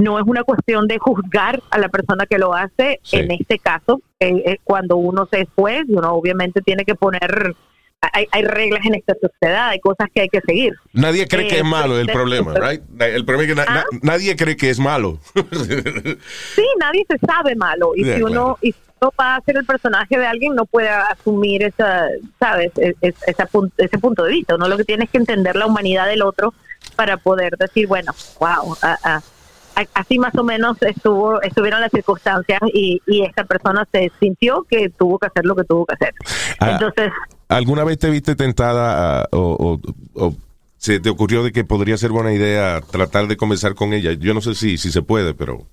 no 0.00 0.16
es 0.18 0.24
una 0.26 0.44
cuestión 0.44 0.86
de 0.86 0.98
juzgar 0.98 1.60
a 1.70 1.78
la 1.78 1.88
persona 1.88 2.24
que 2.26 2.38
lo 2.38 2.54
hace, 2.54 3.00
Sí. 3.02 3.16
en 3.16 3.32
este 3.32 3.58
caso, 3.58 4.00
eh, 4.20 4.42
eh, 4.46 4.58
cuando 4.62 4.96
uno 4.96 5.26
se 5.30 5.46
fue, 5.46 5.82
uno 5.88 6.12
obviamente 6.12 6.60
tiene 6.62 6.84
que 6.84 6.94
poner, 6.94 7.56
hay, 8.00 8.26
hay 8.30 8.42
reglas 8.44 8.84
en 8.86 8.94
esta 8.94 9.14
sociedad, 9.20 9.68
hay 9.70 9.80
cosas 9.80 10.08
que 10.14 10.20
hay 10.22 10.28
que 10.28 10.40
seguir. 10.42 10.72
Nadie 10.92 11.26
cree 11.26 11.46
Eh, 11.46 11.48
que 11.48 11.56
es 11.58 11.64
malo 11.64 11.98
el 11.98 12.06
de- 12.06 12.12
problema, 12.12 12.54
right? 12.54 12.80
El 13.00 13.24
problema 13.24 13.42
es 13.42 13.48
que 13.48 13.54
na- 13.56 13.64
Ah. 13.80 13.84
na- 13.92 13.98
nadie 14.02 14.36
cree 14.36 14.56
que 14.56 14.70
es 14.70 14.78
malo. 14.78 15.18
Sí, 16.54 16.64
nadie 16.78 17.04
se 17.08 17.18
sabe 17.26 17.54
malo 17.56 17.92
y 17.96 18.04
De 18.04 18.16
si 18.16 18.22
uno 18.22 18.40
acuerdo. 18.52 18.58
y 18.62 18.72
si 18.72 18.78
uno 19.00 19.12
va 19.20 19.36
a 19.36 19.40
ser 19.42 19.56
el 19.56 19.64
personaje 19.64 20.18
de 20.18 20.26
alguien 20.26 20.54
no 20.54 20.64
puede 20.64 20.88
asumir 20.88 21.62
esa, 21.64 22.06
sabes, 22.38 22.70
Es- 22.76 22.96
es- 23.00 23.14
esa 23.26 23.46
pun- 23.46 23.72
ese 23.76 23.98
punto 23.98 24.24
de 24.24 24.32
vista. 24.32 24.54
Uno 24.54 24.68
lo 24.68 24.76
que 24.76 24.84
tiene 24.84 25.04
es 25.04 25.10
que 25.10 25.18
entender 25.18 25.56
la 25.56 25.66
humanidad 25.66 26.06
del 26.06 26.22
otro 26.22 26.54
para 26.96 27.16
poder 27.16 27.56
decir, 27.58 27.86
bueno, 27.88 28.12
wow, 28.40 28.76
a- 28.82 28.98
a- 29.02 29.22
a- 29.76 29.86
así 29.94 30.18
más 30.18 30.34
o 30.36 30.44
menos 30.44 30.76
estuvo 30.82 31.40
estuvieron 31.42 31.80
las 31.80 31.90
circunstancias 31.90 32.60
y, 32.72 33.00
y 33.06 33.22
esta 33.24 33.44
persona 33.44 33.86
se 33.92 34.10
sintió 34.20 34.64
que 34.68 34.88
tuvo 34.88 35.18
que 35.18 35.26
hacer 35.26 35.44
lo 35.44 35.54
que 35.56 35.64
tuvo 35.64 35.84
que 35.86 35.94
hacer. 35.94 36.14
Ah. 36.60 36.70
Entonces, 36.72 37.12
¿Alguna 37.48 37.84
vez 37.84 37.98
te 37.98 38.10
viste 38.10 38.36
tentada 38.36 39.22
a- 39.22 39.28
o, 39.32 39.80
o- 40.14 40.24
o 40.26 40.34
se 40.76 41.00
te 41.00 41.10
ocurrió 41.10 41.42
de 41.42 41.50
que 41.52 41.64
podría 41.64 41.96
ser 41.96 42.10
buena 42.10 42.32
idea 42.32 42.80
tratar 42.80 43.26
de 43.26 43.36
conversar 43.36 43.74
con 43.74 43.92
ella? 43.92 44.12
Yo 44.12 44.34
no 44.34 44.40
sé 44.40 44.54
si, 44.54 44.76
si 44.78 44.90
se 44.92 45.02
puede, 45.02 45.34
pero... 45.34 45.66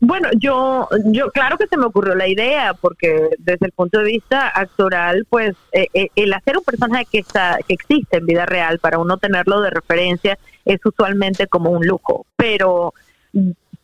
Bueno, 0.00 0.28
yo, 0.36 0.88
yo 1.06 1.30
claro 1.30 1.56
que 1.56 1.68
se 1.68 1.76
me 1.76 1.84
ocurrió 1.86 2.16
la 2.16 2.26
idea, 2.26 2.74
porque 2.74 3.30
desde 3.38 3.66
el 3.66 3.72
punto 3.72 4.00
de 4.00 4.06
vista 4.06 4.48
actoral, 4.48 5.24
pues 5.30 5.54
eh, 5.72 5.86
eh, 5.94 6.08
el 6.16 6.32
hacer 6.32 6.58
un 6.58 6.64
personaje 6.64 7.06
que 7.10 7.18
está, 7.20 7.58
que 7.68 7.74
existe 7.74 8.16
en 8.16 8.26
vida 8.26 8.44
real 8.44 8.80
para 8.80 8.98
uno 8.98 9.16
tenerlo 9.18 9.60
de 9.60 9.70
referencia 9.70 10.36
es 10.64 10.80
usualmente 10.84 11.46
como 11.46 11.70
un 11.70 11.86
lujo, 11.86 12.26
pero, 12.34 12.94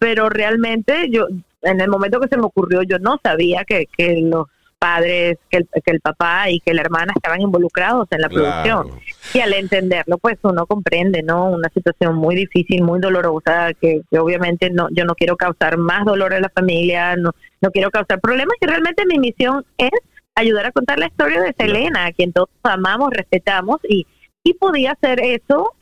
pero 0.01 0.28
realmente 0.28 1.09
yo, 1.09 1.26
en 1.62 1.80
el 1.80 1.89
momento 1.89 2.18
que 2.18 2.26
se 2.28 2.36
me 2.36 2.47
ocurrió, 2.47 2.82
yo 2.82 2.99
no 2.99 3.20
sabía 3.22 3.64
que, 3.64 3.86
que 3.97 4.20
los 4.22 4.49
padres, 4.79 5.39
que 5.51 5.59
el, 5.59 5.68
que 5.85 5.91
el 5.91 6.01
papá 6.01 6.51
y 6.51 6.61
que 6.61 6.72
la 6.74 6.83
hermana 6.83 7.12
estaban 7.16 7.41
involucrados 7.41 8.07
en 8.11 8.20
la 8.20 8.29
Claro. 8.29 8.45
producción. 8.85 9.01
Y 9.35 9.41
al 9.41 9.53
entenderlo, 9.55 10.18
pues 10.18 10.39
uno 10.43 10.66
comprende, 10.66 11.22
¿no? 11.22 11.51
Una 11.51 11.68
situación 11.70 12.14
muy 12.14 12.37
difícil, 12.37 12.83
muy 12.83 13.01
dolorosa, 13.01 13.72
que, 13.74 14.03
que 14.11 14.18
obviamente 14.18 14.70
no, 14.70 14.89
yo 14.93 15.05
no 15.05 15.14
quiero 15.14 15.37
causar 15.37 15.76
más 15.79 16.05
dolor 16.05 16.33
a 16.35 16.41
la 16.41 16.49
familia, 16.51 17.16
no, 17.16 17.33
no 17.61 17.70
quiero 17.70 17.91
causar 17.91 18.20
problemas, 18.20 18.55
y 18.61 18.66
realmente 18.66 19.05
mi 19.07 19.18
misión 19.18 19.64
es 19.76 19.91
ayudar 20.37 20.66
a 20.66 20.72
contar 20.72 20.99
la 20.99 21.07
historia 21.09 21.41
de 21.43 21.53
Selena, 21.59 22.07
a 22.07 22.12
quien 22.12 22.33
todos 22.33 22.49
amamos, 22.62 23.11
respetamos, 23.11 23.79
y, 23.89 24.07
y 24.45 24.55
podía 24.55 24.93
hacer 24.93 25.20
eso 25.20 25.72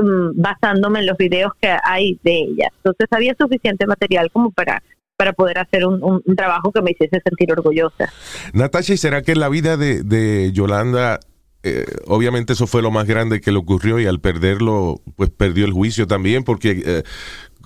mm, 0.00 0.40
basándome 0.40 1.00
en 1.00 1.06
los 1.06 1.16
videos 1.16 1.52
que 1.60 1.74
hay 1.82 2.18
de 2.22 2.34
ella. 2.40 2.68
Entonces 2.76 3.06
había 3.10 3.34
suficiente 3.40 3.86
material 3.86 4.30
como 4.30 4.50
para 4.50 4.82
para 5.16 5.32
poder 5.32 5.58
hacer 5.58 5.86
un, 5.86 6.02
un- 6.02 6.22
un 6.24 6.36
trabajo 6.36 6.72
que 6.72 6.82
me 6.82 6.92
hiciese 6.92 7.20
sentir 7.24 7.52
orgullosa. 7.52 8.12
Natasha, 8.52 8.94
¿y 8.94 8.96
será 8.96 9.22
que 9.22 9.32
en 9.32 9.40
la 9.40 9.48
vida 9.48 9.76
de, 9.76 10.02
de 10.02 10.50
Yolanda, 10.52 11.20
eh, 11.62 11.84
obviamente 12.06 12.54
eso 12.54 12.66
fue 12.66 12.82
lo 12.82 12.90
más 12.90 13.06
grande 13.06 13.40
que 13.40 13.52
le 13.52 13.58
ocurrió 13.58 14.00
y 14.00 14.06
al 14.06 14.20
perderlo, 14.20 15.00
pues 15.16 15.30
perdió 15.30 15.64
el 15.64 15.72
juicio 15.72 16.06
también? 16.06 16.44
Porque 16.44 16.82
eh, 16.84 17.02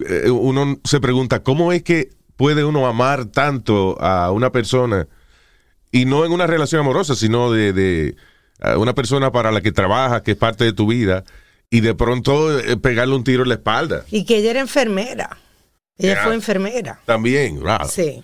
eh, 0.08 0.30
uno 0.30 0.76
se 0.84 1.00
pregunta, 1.00 1.42
¿cómo 1.42 1.72
es 1.72 1.82
que 1.82 2.10
puede 2.36 2.64
uno 2.64 2.86
amar 2.86 3.26
tanto 3.26 3.96
a 4.02 4.30
una 4.32 4.52
persona 4.52 5.08
y 5.90 6.04
no 6.04 6.26
en 6.26 6.32
una 6.32 6.46
relación 6.46 6.80
amorosa, 6.82 7.14
sino 7.14 7.50
de, 7.50 7.72
de, 7.72 8.16
una 8.76 8.94
persona 8.94 9.32
para 9.32 9.50
la 9.52 9.62
que 9.62 9.72
trabajas, 9.72 10.20
que 10.22 10.32
es 10.32 10.36
parte 10.36 10.64
de 10.64 10.72
tu 10.74 10.86
vida, 10.88 11.24
y 11.70 11.80
de 11.80 11.94
pronto 11.94 12.58
eh, 12.58 12.76
pegarle 12.76 13.14
un 13.14 13.24
tiro 13.24 13.44
en 13.44 13.48
la 13.48 13.54
espalda? 13.54 14.04
Y 14.10 14.26
que 14.26 14.36
ella 14.38 14.50
era 14.50 14.60
enfermera. 14.60 15.38
Ella 15.98 16.16
fue 16.24 16.34
enfermera. 16.34 17.00
También, 17.06 17.60
wow. 17.60 17.88
Sí. 17.88 18.22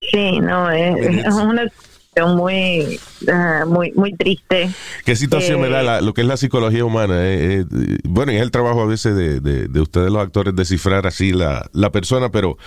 Sí, 0.00 0.38
no, 0.40 0.70
es, 0.70 0.96
es 1.26 1.34
una 1.34 1.62
situación 1.64 2.36
muy, 2.36 3.00
ah, 3.32 3.64
muy, 3.66 3.90
muy 3.92 4.12
triste. 4.14 4.70
¿Qué 5.04 5.16
situación 5.16 5.58
Eh, 5.58 5.62
me 5.62 5.68
da 5.70 5.82
la- 5.82 6.00
lo 6.00 6.12
que 6.14 6.20
es 6.20 6.26
la 6.26 6.36
psicología 6.36 6.84
humana? 6.84 7.14
eh, 7.26 7.60
eh, 7.60 7.64
eh, 7.70 7.98
bueno, 8.04 8.32
y 8.32 8.36
es 8.36 8.42
el 8.42 8.50
trabajo 8.50 8.82
a 8.82 8.86
veces 8.86 9.16
de, 9.16 9.40
de- 9.40 9.66
de 9.68 9.80
ustedes 9.80 10.12
los 10.12 10.22
actores 10.22 10.54
descifrar 10.54 11.06
así 11.06 11.32
la, 11.32 11.68
la 11.72 11.90
persona, 11.90 12.30
pero 12.30 12.58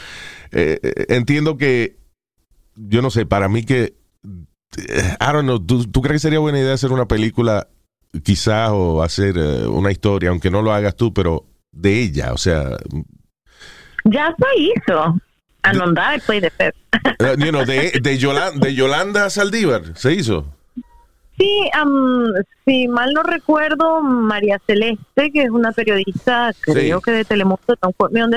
eh, 0.51 0.79
eh, 0.81 1.05
entiendo 1.09 1.57
que, 1.57 1.97
yo 2.75 3.01
no 3.01 3.11
sé, 3.11 3.25
para 3.25 3.47
mí 3.49 3.63
que, 3.63 3.93
eh, 4.77 5.15
I 5.21 5.25
don't 5.31 5.43
know, 5.43 5.59
¿tú, 5.59 5.85
tú 5.85 6.01
crees 6.01 6.15
que 6.15 6.27
sería 6.27 6.39
buena 6.39 6.59
idea 6.59 6.73
hacer 6.73 6.91
una 6.91 7.07
película 7.07 7.67
quizás 8.23 8.71
o 8.73 9.03
hacer 9.03 9.37
eh, 9.37 9.67
una 9.67 9.91
historia, 9.91 10.29
aunque 10.31 10.49
no 10.49 10.61
lo 10.63 10.73
hagas 10.73 10.95
tú, 10.95 11.13
pero 11.13 11.45
de 11.71 12.01
ella, 12.01 12.33
o 12.33 12.37
sea, 12.37 12.71
Ya 14.09 14.35
se 14.37 14.61
hizo. 14.61 15.19
Y 15.63 16.19
Play 16.21 16.41
the 16.41 16.49
Fifth. 16.51 17.39
you 17.39 17.51
know, 17.51 17.65
de, 17.65 17.99
de, 18.01 18.17
Yolanda, 18.17 18.65
de 18.65 18.73
Yolanda 18.73 19.29
Saldívar, 19.29 19.81
¿se 19.95 20.13
hizo? 20.13 20.45
Sí, 21.37 21.69
am, 21.73 22.25
si 22.65 22.87
mal 22.87 23.13
no 23.13 23.21
recuerdo, 23.23 24.01
María 24.01 24.59
Celeste, 24.65 25.31
que 25.31 25.43
es 25.43 25.49
una 25.51 25.71
periodista, 25.71 26.51
creo 26.61 26.97
Sí. 26.99 27.03
que 27.05 27.11
de 27.11 27.25
Telemundo, 27.25 27.75
me 28.11 28.23
on 28.23 28.31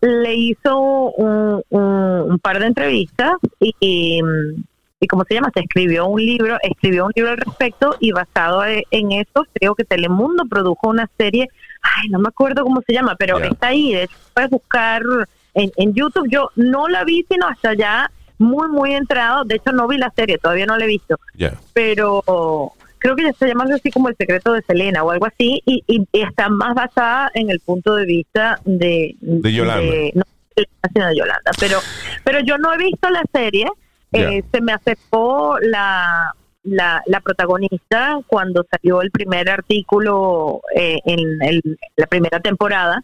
le 0.00 0.34
hizo 0.34 0.78
un, 0.78 1.62
un- 1.70 2.30
un 2.32 2.38
par 2.40 2.58
de 2.60 2.66
entrevistas 2.66 3.32
y, 3.60 3.74
y, 3.80 4.20
y 5.04 5.06
¿cómo 5.06 5.24
se 5.24 5.34
llama? 5.34 5.50
Se 5.54 5.60
escribió 5.60 6.06
un 6.06 6.20
libro, 6.24 6.58
escribió 6.62 7.06
un 7.06 7.12
libro 7.14 7.30
al 7.30 7.36
respecto 7.38 7.96
y 8.00 8.12
basado 8.12 8.64
e- 8.64 8.84
en 8.90 9.12
eso, 9.12 9.46
creo 9.54 9.74
que 9.74 9.84
Telemundo 9.84 10.44
produjo 10.46 10.88
una 10.88 11.08
serie, 11.16 11.48
ay, 11.82 12.08
no 12.10 12.18
me 12.18 12.28
acuerdo 12.28 12.64
cómo 12.64 12.82
se 12.86 12.92
llama, 12.92 13.14
pero 13.18 13.38
está 13.52 13.68
ahí, 13.68 13.92
de 13.94 14.02
hecho, 14.04 14.16
puedes 14.34 14.50
buscar 14.50 15.02
en, 15.54 15.70
en 15.76 15.94
YouTube. 15.94 16.28
Yo 16.30 16.50
no 16.56 16.88
la 16.88 17.04
vi 17.04 17.24
sino 17.30 17.46
hasta 17.46 17.74
ya 17.74 18.10
muy, 18.38 18.68
muy 18.68 18.94
entrado, 18.94 19.44
de 19.44 19.56
hecho 19.56 19.72
no 19.72 19.86
vi 19.86 19.96
la 19.98 20.10
serie, 20.16 20.38
todavía 20.38 20.66
no 20.66 20.76
la 20.76 20.84
he 20.84 20.88
visto 20.88 21.16
pero 21.72 22.72
creo 22.98 23.14
que 23.16 23.22
ya 23.24 23.32
se 23.34 23.46
llama 23.46 23.64
así 23.72 23.90
como 23.90 24.08
el 24.08 24.16
secreto 24.16 24.52
de 24.54 24.62
Selena 24.62 25.04
o 25.04 25.10
algo 25.10 25.26
así 25.26 25.62
y, 25.66 25.82
y- 25.86 26.06
y 26.10 26.20
está 26.22 26.48
más 26.48 26.74
basada 26.74 27.30
en 27.34 27.50
el 27.50 27.60
punto 27.60 27.94
de 27.94 28.06
vista 28.06 28.58
de 28.64 29.14
De 29.20 29.52
Yolanda. 29.52 29.92
no, 30.14 30.22
de 30.56 30.68
sino 30.92 31.06
de 31.08 31.16
Yolanda 31.16 31.50
pero 31.60 31.78
pero 32.24 32.40
yo 32.40 32.56
no 32.58 32.72
he 32.72 32.78
visto 32.78 33.08
la 33.10 33.22
serie 33.32 33.66
eh, 34.14 34.44
se 34.52 34.60
me 34.60 34.72
acercó 34.72 35.58
la, 35.60 36.32
la 36.62 37.02
la 37.06 37.20
protagonista 37.20 38.18
cuando 38.26 38.64
salió 38.70 39.02
el 39.02 39.10
primer 39.10 39.50
artículo 39.50 40.60
eh, 40.74 40.98
en 41.04 41.42
el- 41.42 41.78
la 41.96 42.06
primera 42.06 42.40
temporada 42.40 43.02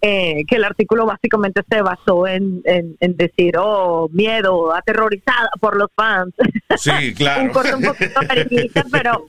eh, 0.00 0.44
que 0.46 0.56
el 0.56 0.64
artículo 0.64 1.06
básicamente 1.06 1.62
se 1.68 1.82
basó 1.82 2.26
en, 2.26 2.62
en, 2.64 2.96
en 3.00 3.16
decir, 3.16 3.54
oh, 3.58 4.08
miedo, 4.12 4.72
aterrorizada 4.74 5.50
por 5.60 5.76
los 5.76 5.88
fans. 5.96 6.34
Sí, 6.76 6.90
un 6.90 7.12
claro. 7.14 7.52
corte 7.52 7.74
un 7.74 7.82
poquito 7.82 8.20
amarillista, 8.20 8.84
pero, 8.92 9.26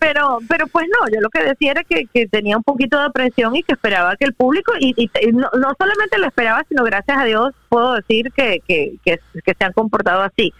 pero, 0.00 0.38
pero 0.48 0.66
pues 0.68 0.86
no, 0.88 1.06
yo 1.14 1.20
lo 1.20 1.28
que 1.28 1.44
decía 1.44 1.72
era 1.72 1.84
que, 1.84 2.06
que 2.12 2.26
tenía 2.26 2.56
un 2.56 2.62
poquito 2.64 2.98
de 2.98 3.04
aprensión 3.04 3.54
y 3.54 3.62
que 3.62 3.74
esperaba 3.74 4.16
que 4.16 4.24
el 4.24 4.32
público, 4.34 4.72
y, 4.80 4.94
y- 4.96 5.10
y 5.20 5.32
no, 5.32 5.48
no 5.60 5.72
solamente 5.78 6.18
lo 6.18 6.26
esperaba, 6.26 6.64
sino 6.68 6.82
gracias 6.84 7.18
a 7.18 7.24
Dios 7.24 7.54
puedo 7.68 7.92
decir 7.94 8.32
que, 8.34 8.60
que, 8.66 8.94
que, 9.04 9.20
que 9.44 9.54
se 9.54 9.64
han 9.64 9.72
comportado 9.74 10.22
así. 10.22 10.52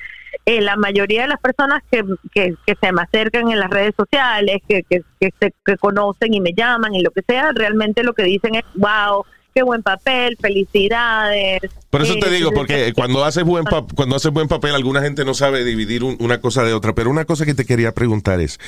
Eh, 0.44 0.60
la 0.60 0.76
mayoría 0.76 1.22
de 1.22 1.28
las 1.28 1.40
personas 1.40 1.82
que, 1.90 2.04
que, 2.32 2.54
que 2.66 2.74
se 2.80 2.92
me 2.92 3.02
acercan 3.02 3.50
en 3.50 3.58
las 3.58 3.70
redes 3.70 3.94
sociales, 3.96 4.58
que, 4.68 4.82
que, 4.84 5.00
que, 5.18 5.30
se, 5.40 5.52
que 5.64 5.76
conocen 5.78 6.34
y 6.34 6.40
me 6.40 6.52
llaman 6.52 6.94
y 6.94 7.02
lo 7.02 7.10
que 7.10 7.22
sea, 7.26 7.50
realmente 7.54 8.02
lo 8.04 8.12
que 8.12 8.22
dicen 8.24 8.54
es, 8.54 8.64
wow, 8.74 9.24
qué 9.54 9.62
buen 9.62 9.82
papel, 9.82 10.36
felicidades. 10.40 11.60
Por 11.90 12.02
eso 12.02 12.14
te 12.20 12.28
Eh, 12.28 12.30
digo, 12.30 12.52
porque 12.52 12.92
cuando 12.94 13.24
haces 13.24 13.44
buen 13.44 13.64
pa- 13.64 13.84
cuando 13.94 14.16
haces 14.16 14.30
buen 14.32 14.48
papel, 14.48 14.74
alguna 14.74 15.00
gente 15.02 15.24
no 15.24 15.34
sabe 15.34 15.64
dividir 15.64 16.04
un- 16.04 16.16
una 16.20 16.40
cosa 16.40 16.62
de 16.64 16.74
otra. 16.74 16.94
Pero 16.94 17.10
una 17.10 17.24
cosa 17.24 17.44
que 17.44 17.54
te 17.54 17.64
quería 17.64 17.92
preguntar 17.92 18.40
es, 18.40 18.58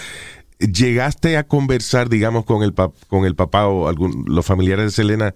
¿llegaste 0.59 1.37
a 1.37 1.45
conversar, 1.45 2.09
digamos, 2.09 2.45
con 2.45 2.63
el 2.63 2.75
pap- 2.75 2.95
con 3.09 3.25
el 3.25 3.35
papá 3.35 3.67
o 3.67 3.89
algún, 3.89 4.25
los 4.27 4.45
familiares 4.45 4.87
de 4.87 4.91
Selena 4.91 5.35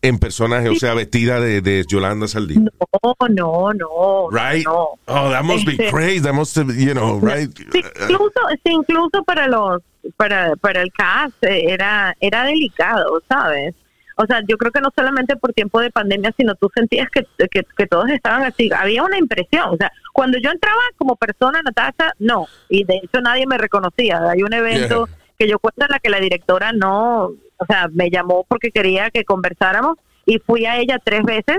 en 0.00 0.18
personaje, 0.18 0.68
o 0.68 0.76
sea, 0.76 0.94
vestida 0.94 1.40
de, 1.40 1.60
de 1.60 1.84
Yolanda 1.88 2.28
Saldívar? 2.28 2.72
No, 3.02 3.14
no, 3.28 3.72
no. 3.72 4.30
Right? 4.30 4.64
No. 4.64 4.90
Oh, 5.06 5.30
that 5.30 5.42
must 5.44 5.64
be 5.66 5.72
Este, 5.72 5.90
crazy. 5.90 6.20
That 6.20 6.34
must, 6.34 6.56
have, 6.56 6.72
you 6.74 6.92
know, 6.92 7.20
right? 7.20 7.50
Sí, 7.72 7.80
incluso, 8.02 8.40
sí, 8.64 8.72
incluso 8.72 9.24
para 9.24 9.48
los, 9.48 9.82
para, 10.16 10.54
para 10.56 10.82
el 10.82 10.92
cast 10.92 11.34
eh, 11.42 11.72
era, 11.72 12.14
era 12.20 12.44
delicado, 12.44 13.20
¿sabes? 13.28 13.74
O 14.20 14.26
sea, 14.26 14.42
yo 14.48 14.58
creo 14.58 14.72
que 14.72 14.80
no 14.80 14.90
solamente 14.94 15.36
por 15.36 15.52
tiempo 15.52 15.80
de 15.80 15.92
pandemia, 15.92 16.34
sino 16.36 16.56
tú 16.56 16.68
sentías 16.74 17.08
que, 17.08 17.24
que, 17.50 17.62
que 17.76 17.86
todos 17.86 18.10
estaban 18.10 18.42
así. 18.42 18.68
Había 18.76 19.04
una 19.04 19.16
impresión. 19.16 19.68
O 19.70 19.76
sea, 19.76 19.92
cuando 20.12 20.38
yo 20.38 20.50
entraba 20.50 20.80
como 20.96 21.14
persona, 21.14 21.62
Natasha, 21.62 22.12
no. 22.18 22.46
Y 22.68 22.82
de 22.82 22.96
hecho 22.96 23.20
nadie 23.20 23.46
me 23.46 23.58
reconocía. 23.58 24.20
Hay 24.28 24.42
un 24.42 24.52
evento 24.52 25.08
que 25.38 25.48
yo 25.48 25.60
cuento 25.60 25.84
en 25.84 25.92
la 25.92 26.00
que 26.00 26.10
la 26.10 26.18
directora 26.18 26.72
no, 26.72 27.26
o 27.26 27.66
sea, 27.68 27.88
me 27.92 28.10
llamó 28.10 28.44
porque 28.48 28.72
quería 28.72 29.10
que 29.10 29.24
conversáramos 29.24 29.96
y 30.26 30.40
fui 30.40 30.66
a 30.66 30.78
ella 30.78 30.98
tres 31.02 31.22
veces 31.22 31.58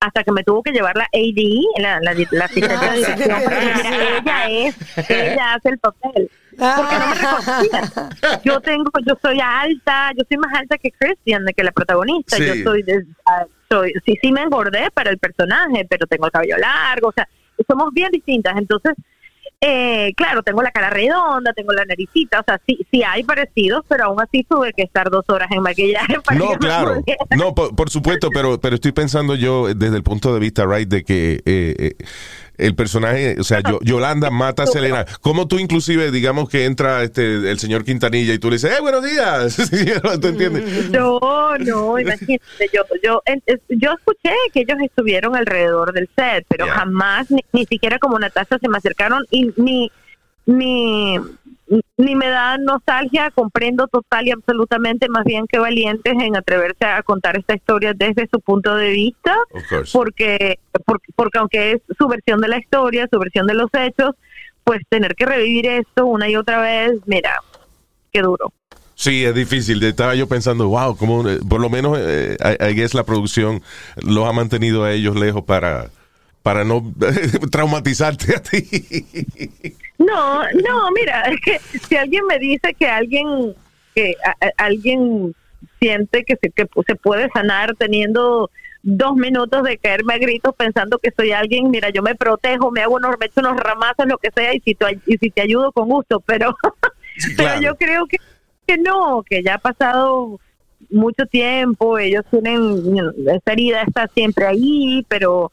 hasta 0.00 0.24
que 0.24 0.32
me 0.32 0.42
tuvo 0.42 0.64
que 0.64 0.72
llevar 0.72 0.96
la 0.96 1.04
AD, 1.04 1.80
la, 1.80 2.00
la, 2.00 2.14
la 2.32 2.44
asistente 2.46 2.90
de 2.90 2.96
dirección, 2.96 3.42
ella 4.20 4.50
es, 4.50 4.76
ella 5.08 5.54
hace 5.54 5.68
el 5.68 5.78
papel. 5.78 6.30
Porque 6.58 6.98
no 6.98 7.06
me 7.08 7.14
reconocía. 7.14 8.40
Yo 8.44 8.60
tengo, 8.60 8.90
yo 9.06 9.14
soy 9.22 9.40
alta, 9.40 10.10
yo 10.16 10.24
soy 10.28 10.36
más 10.38 10.52
alta 10.58 10.78
que 10.78 10.90
Christian, 10.90 11.44
que 11.56 11.64
la 11.64 11.72
protagonista. 11.72 12.36
Sí. 12.36 12.44
Yo 12.46 12.54
soy, 12.64 12.82
de- 12.82 13.06
ah, 13.26 13.44
soy, 13.70 13.92
sí, 14.04 14.16
sí 14.20 14.32
me 14.32 14.42
engordé 14.42 14.90
para 14.92 15.10
el 15.10 15.18
personaje, 15.18 15.86
pero 15.88 16.06
tengo 16.06 16.26
el 16.26 16.32
cabello 16.32 16.56
largo, 16.58 17.08
o 17.08 17.12
sea, 17.12 17.28
somos 17.68 17.92
bien 17.92 18.10
distintas. 18.10 18.56
Entonces, 18.56 18.92
eh, 19.64 20.12
claro, 20.16 20.42
tengo 20.42 20.60
la 20.60 20.72
cara 20.72 20.90
redonda, 20.90 21.52
tengo 21.52 21.72
la 21.72 21.84
naricita, 21.84 22.40
o 22.40 22.44
sea, 22.44 22.60
sí, 22.66 22.84
sí 22.90 23.02
hay 23.04 23.22
parecidos, 23.22 23.84
pero 23.88 24.06
aún 24.06 24.20
así 24.20 24.42
tuve 24.42 24.72
que 24.72 24.82
estar 24.82 25.08
dos 25.08 25.24
horas 25.28 25.48
en 25.52 25.62
maquillaje 25.62 26.20
para 26.20 26.36
que 26.36 26.44
No, 26.44 26.50
me 26.50 26.58
claro. 26.58 27.02
No, 27.36 27.54
por, 27.54 27.74
por 27.76 27.88
supuesto, 27.88 28.28
pero, 28.34 28.60
pero 28.60 28.74
estoy 28.74 28.90
pensando 28.90 29.36
yo 29.36 29.72
desde 29.72 29.96
el 29.96 30.02
punto 30.02 30.34
de 30.34 30.40
vista, 30.40 30.66
right, 30.66 30.88
de 30.88 31.04
que 31.04 31.34
eh, 31.44 31.76
eh, 31.78 31.96
el 32.58 32.74
personaje, 32.74 33.36
o 33.40 33.44
sea, 33.44 33.60
Yo- 33.60 33.80
Yolanda 33.82 34.30
mata 34.30 34.64
a 34.64 34.66
Selena. 34.66 35.04
¿Cómo 35.20 35.48
tú 35.48 35.58
inclusive, 35.58 36.10
digamos 36.10 36.48
que 36.48 36.64
entra 36.66 37.02
este 37.02 37.50
el 37.50 37.58
señor 37.58 37.84
Quintanilla 37.84 38.34
y 38.34 38.38
tú 38.38 38.48
le 38.50 38.56
dices, 38.56 38.72
¡eh, 38.76 38.80
buenos 38.80 39.02
días! 39.04 39.56
¿Tú 40.20 40.28
entiendes? 40.28 40.90
No, 40.90 41.18
no, 41.58 41.98
imagínate, 41.98 42.70
yo, 42.72 42.82
yo, 43.02 43.22
yo 43.70 43.92
escuché 43.92 44.34
que 44.52 44.60
ellos 44.60 44.78
estuvieron 44.84 45.34
alrededor 45.36 45.92
del 45.92 46.08
set, 46.16 46.44
pero 46.48 46.66
Yeah. 46.66 46.74
jamás, 46.74 47.30
ni, 47.30 47.40
ni 47.52 47.64
siquiera 47.66 47.98
como 47.98 48.18
Natasha 48.18 48.58
se 48.58 48.68
me 48.68 48.78
acercaron 48.78 49.24
y 49.30 49.50
ni, 49.56 49.90
ni, 50.46 51.16
ni 51.96 52.14
me 52.14 52.28
da 52.28 52.58
nostalgia, 52.58 53.30
comprendo 53.30 53.86
total 53.86 54.28
y 54.28 54.30
absolutamente, 54.30 55.08
más 55.08 55.24
bien 55.24 55.46
que 55.46 55.58
valientes 55.58 56.14
en 56.20 56.36
atreverse 56.36 56.84
a 56.84 57.02
contar 57.02 57.38
esta 57.38 57.54
historia 57.54 57.92
desde 57.94 58.28
su 58.30 58.40
punto 58.40 58.74
de 58.74 58.90
vista, 58.90 59.36
porque, 59.92 60.58
porque, 60.84 61.12
porque 61.14 61.38
aunque 61.38 61.72
es 61.72 61.82
su 61.96 62.08
versión 62.08 62.40
de 62.40 62.48
la 62.48 62.58
historia, 62.58 63.08
su 63.10 63.18
versión 63.18 63.46
de 63.46 63.54
los 63.54 63.70
hechos, 63.72 64.14
pues 64.64 64.80
tener 64.88 65.14
que 65.14 65.26
revivir 65.26 65.66
esto 65.66 66.06
una 66.06 66.28
y 66.28 66.36
otra 66.36 66.60
vez, 66.60 66.92
mira, 67.06 67.34
qué 68.12 68.20
duro. 68.20 68.52
Sí, 68.94 69.24
es 69.24 69.34
difícil. 69.34 69.82
Estaba 69.82 70.14
yo 70.14 70.28
pensando, 70.28 70.68
wow, 70.68 70.96
como 70.96 71.24
por 71.48 71.60
lo 71.60 71.70
menos, 71.70 71.98
eh, 72.00 72.36
I, 72.40 72.70
I 72.70 72.74
guess 72.74 72.94
la 72.94 73.04
producción 73.04 73.62
los 73.96 74.28
ha 74.28 74.32
mantenido 74.32 74.84
a 74.84 74.92
ellos 74.92 75.16
lejos 75.16 75.42
para, 75.44 75.90
para 76.42 76.64
no 76.64 76.92
traumatizarte 77.50 78.36
a 78.36 78.42
ti. 78.42 79.76
No, 80.06 80.42
no, 80.42 80.90
mira, 80.94 81.22
es 81.22 81.40
que 81.44 81.58
si 81.78 81.96
alguien 81.96 82.24
me 82.26 82.38
dice 82.38 82.74
que 82.74 82.86
alguien 82.86 83.54
que 83.94 84.16
a- 84.24 84.46
a- 84.46 84.64
alguien 84.64 85.34
siente 85.78 86.24
que 86.24 86.36
se, 86.36 86.50
que 86.50 86.66
se 86.86 86.94
puede 86.96 87.28
sanar 87.34 87.74
teniendo 87.76 88.50
dos 88.82 89.14
minutos 89.14 89.62
de 89.62 89.78
caerme 89.78 90.14
a 90.14 90.18
gritos 90.18 90.54
pensando 90.56 90.98
que 90.98 91.12
soy 91.16 91.30
alguien, 91.32 91.70
mira, 91.70 91.90
yo 91.90 92.02
me 92.02 92.14
protejo, 92.16 92.70
me 92.70 92.80
hago 92.82 92.96
unos, 92.96 93.16
me 93.20 93.26
echo 93.26 93.40
unos 93.40 93.56
ramazos, 93.56 94.06
lo 94.06 94.18
que 94.18 94.30
sea, 94.34 94.54
y 94.54 94.60
si, 94.60 94.74
te, 94.74 94.98
y 95.06 95.18
si 95.18 95.30
te 95.30 95.42
ayudo 95.42 95.70
con 95.72 95.88
gusto, 95.88 96.20
pero, 96.20 96.56
pero 97.36 97.36
claro. 97.36 97.60
yo 97.60 97.76
creo 97.76 98.06
que, 98.06 98.16
que 98.66 98.78
no, 98.78 99.22
que 99.22 99.42
ya 99.42 99.54
ha 99.54 99.58
pasado 99.58 100.40
mucho 100.90 101.26
tiempo, 101.26 101.96
ellos 101.98 102.24
tienen, 102.30 102.82
esa 103.28 103.52
herida 103.52 103.82
está 103.82 104.08
siempre 104.08 104.46
ahí, 104.46 105.04
pero 105.08 105.52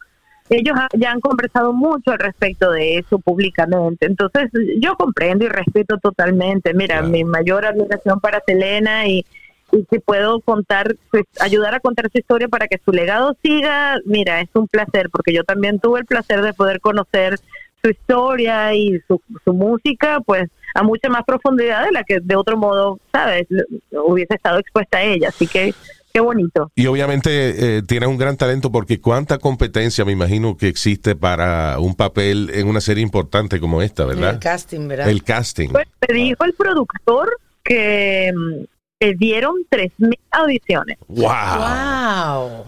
ellos 0.49 0.75
ya 0.93 1.11
han 1.11 1.21
conversado 1.21 1.73
mucho 1.73 2.11
al 2.11 2.19
respecto 2.19 2.71
de 2.71 2.97
eso 2.97 3.19
públicamente. 3.19 4.05
Entonces, 4.05 4.49
yo 4.79 4.95
comprendo 4.95 5.45
y 5.45 5.49
respeto 5.49 5.97
totalmente. 5.97 6.73
Mira, 6.73 7.01
mi 7.01 7.23
mayor 7.23 7.65
admiración 7.65 8.19
para 8.19 8.41
Selena 8.45 9.07
y, 9.07 9.25
y 9.71 9.85
que 9.85 9.99
puedo 9.99 10.39
contar, 10.39 10.95
pues, 11.11 11.25
ayudar 11.39 11.75
a 11.75 11.79
contar 11.79 12.09
su 12.11 12.17
historia 12.17 12.47
para 12.47 12.67
que 12.67 12.79
su 12.83 12.91
legado 12.91 13.35
siga, 13.43 13.97
mira, 14.05 14.41
es 14.41 14.49
un 14.53 14.67
placer, 14.67 15.09
porque 15.11 15.33
yo 15.33 15.43
también 15.43 15.79
tuve 15.79 15.99
el 15.99 16.05
placer 16.05 16.41
de 16.41 16.53
poder 16.53 16.79
conocer 16.79 17.39
su 17.81 17.89
historia 17.89 18.73
y 18.73 18.99
su, 19.07 19.21
su 19.45 19.53
música, 19.53 20.19
pues, 20.25 20.49
a 20.75 20.83
mucha 20.83 21.09
más 21.09 21.23
profundidad 21.25 21.85
de 21.85 21.91
la 21.91 22.03
que 22.03 22.19
de 22.21 22.35
otro 22.35 22.57
modo, 22.57 22.99
¿sabes? 23.11 23.47
Hubiese 23.91 24.35
estado 24.35 24.59
expuesta 24.59 24.99
a 24.99 25.03
ella. 25.03 25.29
Así 25.29 25.47
que, 25.47 25.73
qué 26.13 26.19
bonito. 26.19 26.71
Y 26.75 26.87
obviamente 26.87 27.77
eh, 27.77 27.81
tienes 27.83 28.09
un 28.09 28.17
gran 28.17 28.37
talento 28.37 28.71
porque 28.71 28.99
cuánta 28.99 29.37
competencia 29.37 30.05
me 30.05 30.11
imagino 30.11 30.57
que 30.57 30.67
existe 30.67 31.15
para 31.15 31.79
un 31.79 31.95
papel 31.95 32.51
en 32.53 32.67
una 32.67 32.81
serie 32.81 33.03
importante 33.03 33.59
como 33.59 33.81
esta, 33.81 34.05
¿verdad? 34.05 34.33
El 34.33 34.39
casting, 34.39 34.87
¿verdad? 34.87 35.09
El 35.09 35.23
casting. 35.23 35.69
Pues 35.69 35.87
te 35.99 36.13
dijo 36.13 36.43
el 36.43 36.53
productor 36.53 37.37
que, 37.63 38.31
mm, 38.35 38.63
que 38.99 39.13
dieron 39.15 39.55
3.000 39.69 40.17
audiciones. 40.31 40.97
Wow. 41.07 41.27
Wow. 41.27 42.65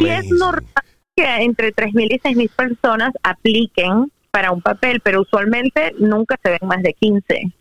Y 0.00 0.08
es 0.08 0.26
normal 0.30 0.84
que 1.14 1.24
entre 1.42 1.72
3.000 1.72 2.12
y 2.12 2.18
6.000 2.18 2.50
personas 2.50 3.12
apliquen 3.22 4.10
para 4.30 4.50
un 4.50 4.62
papel, 4.62 5.00
pero 5.00 5.20
usualmente 5.20 5.94
nunca 5.98 6.38
se 6.42 6.50
ven 6.50 6.68
más 6.68 6.82
de 6.82 6.94
15. 6.94 7.52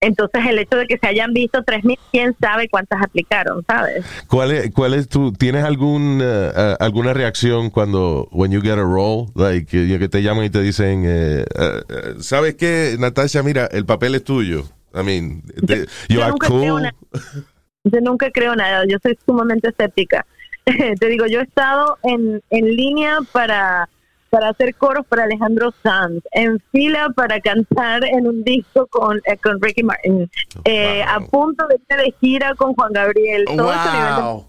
Entonces 0.00 0.42
el 0.46 0.58
hecho 0.58 0.76
de 0.76 0.86
que 0.86 0.98
se 0.98 1.06
hayan 1.06 1.32
visto 1.32 1.62
3.000, 1.62 1.98
quién 2.12 2.36
sabe 2.38 2.68
cuántas 2.68 3.02
aplicaron, 3.02 3.64
¿sabes? 3.66 4.04
¿Cuál 4.28 4.52
es, 4.52 4.70
cuál 4.74 4.92
es 4.94 5.08
tu, 5.08 5.32
tienes 5.32 5.64
algún, 5.64 6.20
eh, 6.22 6.76
alguna 6.78 7.14
reacción 7.14 7.70
cuando, 7.70 8.28
when 8.30 8.52
you 8.52 8.60
get 8.60 8.78
a 8.78 8.82
role, 8.82 9.28
like, 9.34 9.66
que, 9.66 10.08
te 10.08 10.22
llaman 10.22 10.44
y 10.44 10.50
te 10.50 10.60
dicen, 10.60 11.04
eh, 11.06 11.44
eh, 11.58 11.82
eh, 11.88 12.14
¿sabes 12.20 12.56
qué, 12.56 12.96
Natasha? 12.98 13.42
Mira, 13.42 13.66
el 13.72 13.86
papel 13.86 14.14
es 14.14 14.24
tuyo. 14.24 14.64
I 14.94 15.02
mean, 15.02 15.42
te- 15.66 15.86
you 16.08 16.20
yo 16.20 16.28
nunca 16.28 16.48
creo 16.48 16.60
cool. 16.60 16.82
nada. 16.82 16.94
Yo 17.84 18.00
nunca 18.00 18.30
creo 18.30 18.56
nada, 18.56 18.84
yo 18.88 18.98
soy 19.02 19.16
sumamente 19.24 19.68
escéptica. 19.68 20.26
Te 21.00 21.06
digo, 21.08 21.26
yo 21.26 21.40
he 21.40 21.44
estado 21.44 21.96
en, 22.02 22.42
en 22.50 22.64
línea 22.76 23.18
para, 23.32 23.88
para 24.30 24.48
hacer 24.50 24.74
coros 24.74 25.06
para 25.06 25.24
Alejandro 25.24 25.72
Sanz, 25.82 26.22
en 26.32 26.60
fila 26.72 27.08
para 27.14 27.40
cantar 27.40 28.04
en 28.04 28.26
un 28.26 28.42
disco 28.44 28.86
con, 28.88 29.18
eh, 29.26 29.36
con 29.42 29.60
Ricky 29.60 29.82
Martin, 29.82 30.30
eh, 30.64 31.02
a 31.02 31.20
punto 31.20 31.66
de 31.68 31.76
irme 31.88 32.02
de 32.04 32.14
gira 32.20 32.54
con 32.56 32.74
Juan 32.74 32.92
Gabriel. 32.92 33.44
Todo 33.56 33.72
ese 33.72 33.90
nivel 33.92 34.14
de 34.16 34.22
Wow. 34.22 34.46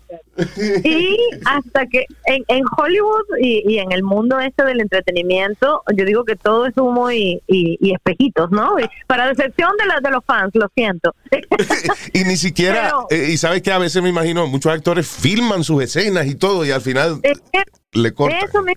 y 0.83 1.17
hasta 1.45 1.85
que 1.87 2.05
en, 2.25 2.43
en 2.47 2.63
Hollywood 2.77 3.25
y, 3.41 3.63
y 3.73 3.79
en 3.79 3.91
el 3.91 4.03
mundo 4.03 4.39
este 4.39 4.63
del 4.63 4.79
entretenimiento, 4.81 5.81
yo 5.95 6.05
digo 6.05 6.23
que 6.25 6.35
todo 6.35 6.65
es 6.67 6.77
humo 6.77 7.11
y, 7.11 7.41
y- 7.47 7.77
y 7.81 7.93
espejitos, 7.93 8.51
¿no? 8.51 8.75
Para 9.07 9.27
decepción 9.27 9.71
de, 9.79 9.85
la, 9.87 9.99
de 9.99 10.11
los 10.11 10.23
fans, 10.25 10.51
lo 10.53 10.69
siento. 10.75 11.13
Y 12.13 12.23
ni 12.23 12.35
siquiera, 12.37 12.83
Pero- 12.83 13.07
eh, 13.09 13.31
y 13.31 13.37
sabes 13.37 13.61
que 13.61 13.71
a 13.71 13.77
veces 13.77 14.01
me 14.01 14.09
imagino, 14.09 14.47
muchos 14.47 14.71
actores 14.71 15.07
filman 15.07 15.63
sus 15.63 15.83
escenas 15.83 16.25
y 16.27 16.35
todo, 16.35 16.65
y 16.65 16.71
al 16.71 16.81
final 16.81 17.19
Es 17.23 17.39
que 17.51 17.63
le 17.93 18.13
cortan. 18.13 18.39
Eso 18.47 18.61
me 18.63 18.73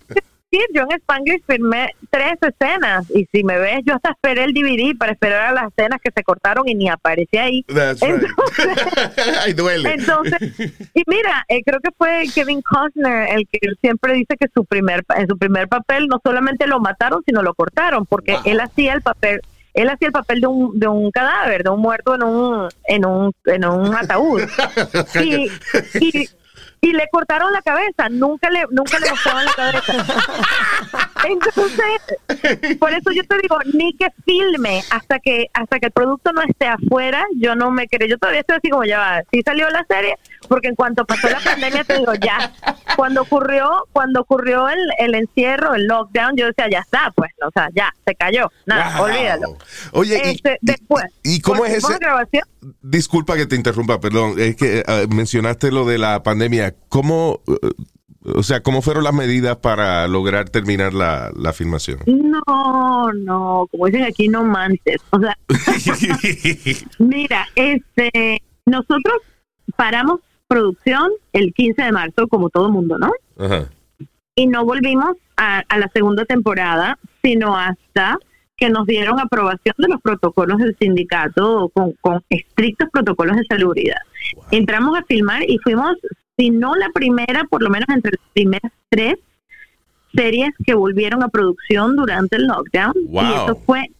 decir, 0.50 0.66
yo 0.74 0.82
en 0.82 0.92
Spanglish 0.92 1.42
firmé 1.46 1.94
tres 2.10 2.34
escenas 2.42 3.08
y 3.10 3.26
si 3.32 3.44
me 3.44 3.58
ves, 3.58 3.80
yo 3.84 3.94
hasta 3.94 4.10
esperé 4.10 4.44
el 4.44 4.52
DVD 4.52 4.96
para 4.96 5.12
esperar 5.12 5.46
a 5.46 5.52
las 5.52 5.72
escenas 5.72 6.00
que 6.02 6.10
se 6.14 6.22
cortaron 6.22 6.68
y 6.68 6.74
ni 6.74 6.88
aparece 6.88 7.38
ahí. 7.38 7.64
That's 7.64 8.00
right. 8.00 8.24
Ay, 9.40 9.52
duele. 9.54 9.94
Entonces, 9.94 10.38
y 10.94 11.02
mira, 11.06 11.44
eh, 11.48 11.62
creo 11.64 11.80
que 11.80 11.90
fue 11.96 12.24
Kevin 12.34 12.62
Costner 12.62 13.28
el 13.30 13.48
que 13.48 13.60
siempre 13.80 14.14
dice 14.14 14.36
que 14.38 14.46
su 14.52 14.64
primer 14.64 15.04
en 15.16 15.28
su 15.28 15.38
primer 15.38 15.68
papel 15.68 16.06
no 16.08 16.20
solamente 16.22 16.66
lo 16.66 16.80
mataron, 16.80 17.22
sino 17.26 17.42
lo 17.42 17.54
cortaron, 17.54 18.06
porque 18.06 18.36
él 18.44 18.60
hacía 18.60 18.94
el 18.94 19.02
papel 19.02 19.40
él 19.72 19.88
hacía 19.88 20.08
el 20.08 20.12
papel 20.12 20.40
de 20.40 20.46
un, 20.48 20.78
de 20.78 20.88
un 20.88 21.10
cadáver, 21.10 21.62
de 21.62 21.70
un 21.70 21.80
muerto 21.80 22.14
en 22.14 22.22
un 22.24 22.68
en 22.84 23.06
un 23.06 23.32
en 23.46 23.64
un 23.64 23.94
ataúd. 23.94 24.42
y, 25.22 25.48
y, 26.00 26.28
y 26.80 26.92
le 26.92 27.08
cortaron 27.10 27.52
la 27.52 27.62
cabeza, 27.62 28.08
nunca 28.08 28.48
le 28.50 28.64
nunca 28.70 28.98
le 28.98 29.10
mostraban 29.10 29.44
la 29.44 29.52
cabeza. 29.52 29.92
Entonces, 31.28 32.78
por 32.78 32.90
eso 32.92 33.10
yo 33.12 33.22
te 33.24 33.38
digo, 33.38 33.58
ni 33.74 33.94
que 33.94 34.08
filme 34.24 34.82
hasta 34.90 35.18
que 35.18 35.48
hasta 35.52 35.78
que 35.78 35.86
el 35.86 35.92
producto 35.92 36.32
no 36.32 36.42
esté 36.42 36.66
afuera, 36.66 37.24
yo 37.36 37.54
no 37.54 37.70
me 37.70 37.86
creo. 37.86 38.08
Yo 38.08 38.18
todavía 38.18 38.40
estoy 38.40 38.56
así 38.56 38.70
como 38.70 38.84
ya 38.84 38.98
va. 38.98 39.22
Sí 39.30 39.42
salió 39.44 39.68
la 39.68 39.84
serie, 39.88 40.16
porque 40.48 40.68
en 40.68 40.74
cuanto 40.74 41.04
pasó 41.04 41.28
la 41.28 41.40
pandemia, 41.40 41.84
te 41.84 41.98
digo, 41.98 42.12
ya. 42.14 42.52
Cuando 42.96 43.22
ocurrió 43.22 43.68
cuando 43.92 44.20
ocurrió 44.20 44.68
el, 44.68 44.78
el 44.98 45.14
encierro, 45.14 45.74
el 45.74 45.86
lockdown, 45.86 46.36
yo 46.36 46.46
decía, 46.46 46.66
ya 46.70 46.78
está, 46.80 47.12
pues, 47.14 47.30
o 47.46 47.50
sea, 47.52 47.68
ya, 47.74 47.92
se 48.06 48.14
cayó. 48.14 48.50
Nada, 48.66 48.96
Wow. 48.98 49.06
olvídalo. 49.06 49.56
Oye, 49.92 50.20
y- 50.24 50.28
Este, 50.30 50.58
después. 50.60 51.04
¿Y 51.22 51.40
cómo 51.40 51.64
es 51.64 51.74
ese? 51.74 51.98
grabación. 51.98 52.44
Disculpa 52.82 53.36
que 53.36 53.46
te 53.46 53.56
interrumpa, 53.56 54.00
perdón. 54.00 54.34
Es 54.38 54.56
que 54.56 54.82
eh, 54.86 55.06
mencionaste 55.08 55.70
lo 55.70 55.84
de 55.86 55.98
la 55.98 56.22
pandemia. 56.22 56.74
¿Cómo, 56.88 57.40
eh, 57.46 57.70
o 58.22 58.42
sea, 58.42 58.62
cómo 58.62 58.82
fueron 58.82 59.04
las 59.04 59.14
medidas 59.14 59.56
para 59.58 60.06
lograr 60.08 60.50
terminar 60.50 60.92
la, 60.92 61.30
la 61.36 61.52
filmación? 61.52 62.00
No, 62.06 63.12
no, 63.14 63.66
como 63.70 63.86
dicen 63.86 64.04
aquí, 64.04 64.28
no 64.28 64.42
manches. 64.44 65.00
O 65.10 65.18
sea, 65.20 65.36
mira, 66.98 67.46
este, 67.54 68.42
nosotros 68.66 69.14
paramos 69.76 70.20
producción 70.50 71.12
el 71.32 71.54
15 71.54 71.80
de 71.80 71.92
marzo, 71.92 72.26
como 72.26 72.50
todo 72.50 72.70
mundo, 72.70 72.98
¿no? 72.98 73.12
Ajá. 73.38 73.70
Y 74.34 74.48
no 74.48 74.64
volvimos 74.64 75.16
a, 75.36 75.62
a 75.68 75.78
la 75.78 75.88
segunda 75.94 76.24
temporada, 76.24 76.98
sino 77.22 77.56
hasta 77.56 78.18
que 78.56 78.68
nos 78.68 78.86
dieron 78.86 79.18
aprobación 79.18 79.74
de 79.78 79.88
los 79.88 80.00
protocolos 80.02 80.58
del 80.58 80.76
sindicato 80.78 81.70
con, 81.72 81.92
con 82.00 82.22
estrictos 82.28 82.88
protocolos 82.92 83.36
de 83.36 83.44
salubridad. 83.44 84.00
Entramos 84.50 84.98
a 84.98 85.04
filmar 85.04 85.42
y 85.48 85.58
fuimos, 85.58 85.96
si 86.36 86.50
no 86.50 86.74
la 86.74 86.90
primera, 86.92 87.44
por 87.44 87.62
lo 87.62 87.70
menos 87.70 87.88
entre 87.88 88.12
las 88.12 88.28
primeras 88.34 88.72
tres 88.90 89.14
series 90.12 90.50
que 90.66 90.74
volvieron 90.74 91.22
a 91.22 91.28
producción 91.28 91.96
durante 91.96 92.36
el 92.36 92.46
lockdown. 92.46 92.92
Y 93.10 93.18
eso 93.18 93.56
fue 93.64 93.90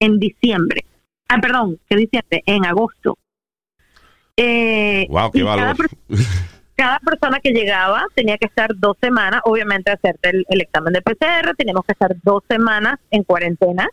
en 0.00 0.18
diciembre. 0.18 0.84
Ah, 1.28 1.38
perdón, 1.40 1.78
¿qué 1.88 1.96
diciembre? 1.96 2.42
En 2.46 2.64
agosto. 2.64 3.18
Eh, 4.40 5.06
Wow, 5.10 5.30
qué 5.32 5.38
y 5.40 5.44
cada 5.44 5.56
valor. 5.56 5.76
per- 5.76 6.18
cada 6.76 7.00
persona 7.00 7.40
que 7.40 7.50
llegaba 7.50 8.04
tenía 8.14 8.38
que 8.38 8.46
estar 8.46 8.70
dos 8.76 8.96
semanas, 9.00 9.40
obviamente 9.44 9.90
hacerte 9.90 10.30
el, 10.30 10.46
el 10.48 10.60
examen 10.60 10.92
de 10.92 11.02
PCR, 11.02 11.54
teníamos 11.56 11.84
que 11.84 11.92
estar 11.92 12.14
dos 12.22 12.44
semanas 12.48 12.98
en 13.10 13.24
cuarentena 13.24 13.88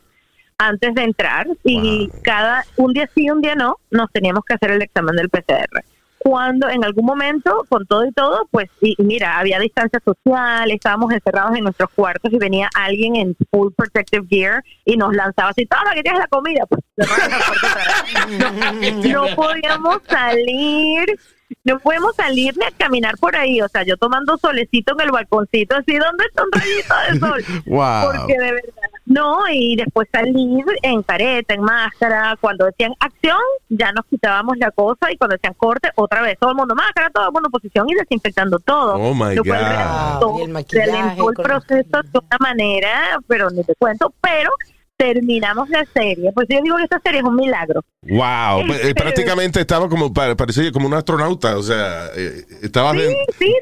antes 0.59 0.93
de 0.93 1.03
entrar 1.03 1.47
y 1.63 2.09
cada 2.23 2.63
un 2.77 2.93
día 2.93 3.09
sí, 3.15 3.29
un 3.29 3.41
día 3.41 3.55
no, 3.55 3.77
nos 3.89 4.11
teníamos 4.11 4.45
que 4.45 4.53
hacer 4.53 4.69
el 4.71 4.81
examen 4.83 5.15
del 5.15 5.29
PCR. 5.29 5.83
Cuando 6.27 6.67
en 6.69 6.83
algún 6.83 7.05
momento, 7.05 7.67
con 7.69 7.85
todo 7.85 8.03
y 8.03 8.11
todo, 8.11 8.47
pues, 8.49 8.67
y, 8.81 8.95
mira, 8.97 9.37
había 9.37 9.59
distancia 9.59 10.01
social, 10.03 10.71
estábamos 10.71 11.13
encerrados 11.13 11.55
en 11.55 11.65
nuestros 11.65 11.91
cuartos 11.91 12.33
y 12.33 12.39
venía 12.39 12.67
alguien 12.73 13.15
en 13.15 13.37
full 13.51 13.71
protective 13.77 14.25
gear 14.27 14.63
y 14.85 14.97
nos 14.97 15.13
lanzaba 15.13 15.49
así, 15.49 15.67
toma 15.67 15.93
que 15.93 16.01
tienes 16.01 16.21
la 16.21 16.27
comida, 16.27 16.65
pues, 16.65 16.81
no 19.05 19.35
podíamos 19.35 19.99
salir, 20.09 21.15
no 21.63 21.77
podemos 21.77 22.15
salir 22.15 22.57
ni 22.57 22.65
a 22.65 22.71
caminar 22.71 23.19
por 23.19 23.35
ahí, 23.35 23.61
o 23.61 23.69
sea, 23.69 23.83
yo 23.83 23.95
tomando 23.95 24.35
solecito 24.39 24.95
en 24.97 25.01
el 25.01 25.11
balconcito, 25.11 25.75
así, 25.75 25.95
¿dónde 25.95 26.25
está 26.25 26.43
un 26.43 26.51
rayito 26.51 26.95
de 27.07 27.19
sol? 27.19 27.45
Wow. 27.67 28.11
Porque 28.11 28.33
de 28.33 28.51
verdad, 28.51 28.94
no, 29.15 29.39
y 29.51 29.75
después 29.75 30.07
salir 30.11 30.63
en 30.83 31.01
careta, 31.03 31.53
en 31.53 31.61
máscara, 31.61 32.37
cuando 32.41 32.65
decían 32.65 32.93
acción, 32.99 33.37
ya 33.69 33.91
nos 33.93 34.05
quitábamos 34.05 34.57
la 34.57 34.71
cosa, 34.71 35.11
y 35.11 35.17
cuando 35.17 35.35
decían 35.35 35.53
corte, 35.55 35.89
otra 35.95 36.21
vez, 36.21 36.37
todo 36.39 36.51
el 36.51 36.55
mundo 36.57 36.75
máscara, 36.75 37.09
todo 37.13 37.27
el 37.27 37.31
mundo 37.31 37.49
posición 37.49 37.89
y 37.89 37.93
desinfectando 37.95 38.59
todo. 38.59 38.95
Oh, 38.95 39.13
my 39.13 39.35
Lo 39.35 39.43
cual 39.43 39.59
God. 39.61 39.67
realentó- 39.69 40.39
Y 40.39 40.41
el 40.43 40.49
maquillaje 40.49 40.91
realentó 40.91 41.29
el 41.29 41.35
con- 41.35 41.43
proceso 41.45 42.01
de 42.03 42.19
una 42.19 42.37
manera, 42.39 43.17
pero 43.27 43.49
ni 43.49 43.63
te 43.63 43.73
cuento, 43.75 44.13
pero 44.21 44.51
terminamos 44.97 45.69
la 45.69 45.85
serie, 45.93 46.31
pues 46.33 46.47
yo 46.49 46.61
digo 46.61 46.77
que 46.77 46.83
esta 46.83 46.99
serie 47.03 47.19
es 47.19 47.25
un 47.25 47.35
milagro. 47.35 47.81
Wow. 48.03 48.61
Eh, 48.81 48.93
prácticamente 48.95 49.59
estaba 49.59 49.89
como, 49.89 50.13
pa- 50.13 50.35
parecía 50.35 50.71
como 50.71 50.87
un 50.87 50.93
astronauta. 50.93 51.57
O 51.57 51.63
sea, 51.63 52.07
eh, 52.15 52.45
estaba 52.61 52.93
Sí, 52.93 52.99
sí, 53.37 53.53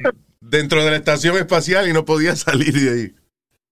dentro 0.41 0.83
de 0.83 0.91
la 0.91 0.97
estación 0.97 1.35
espacial 1.37 1.87
y 1.89 1.93
no 1.93 2.05
podía 2.05 2.35
salir 2.35 2.73
de 2.73 2.89
ahí. 2.91 3.15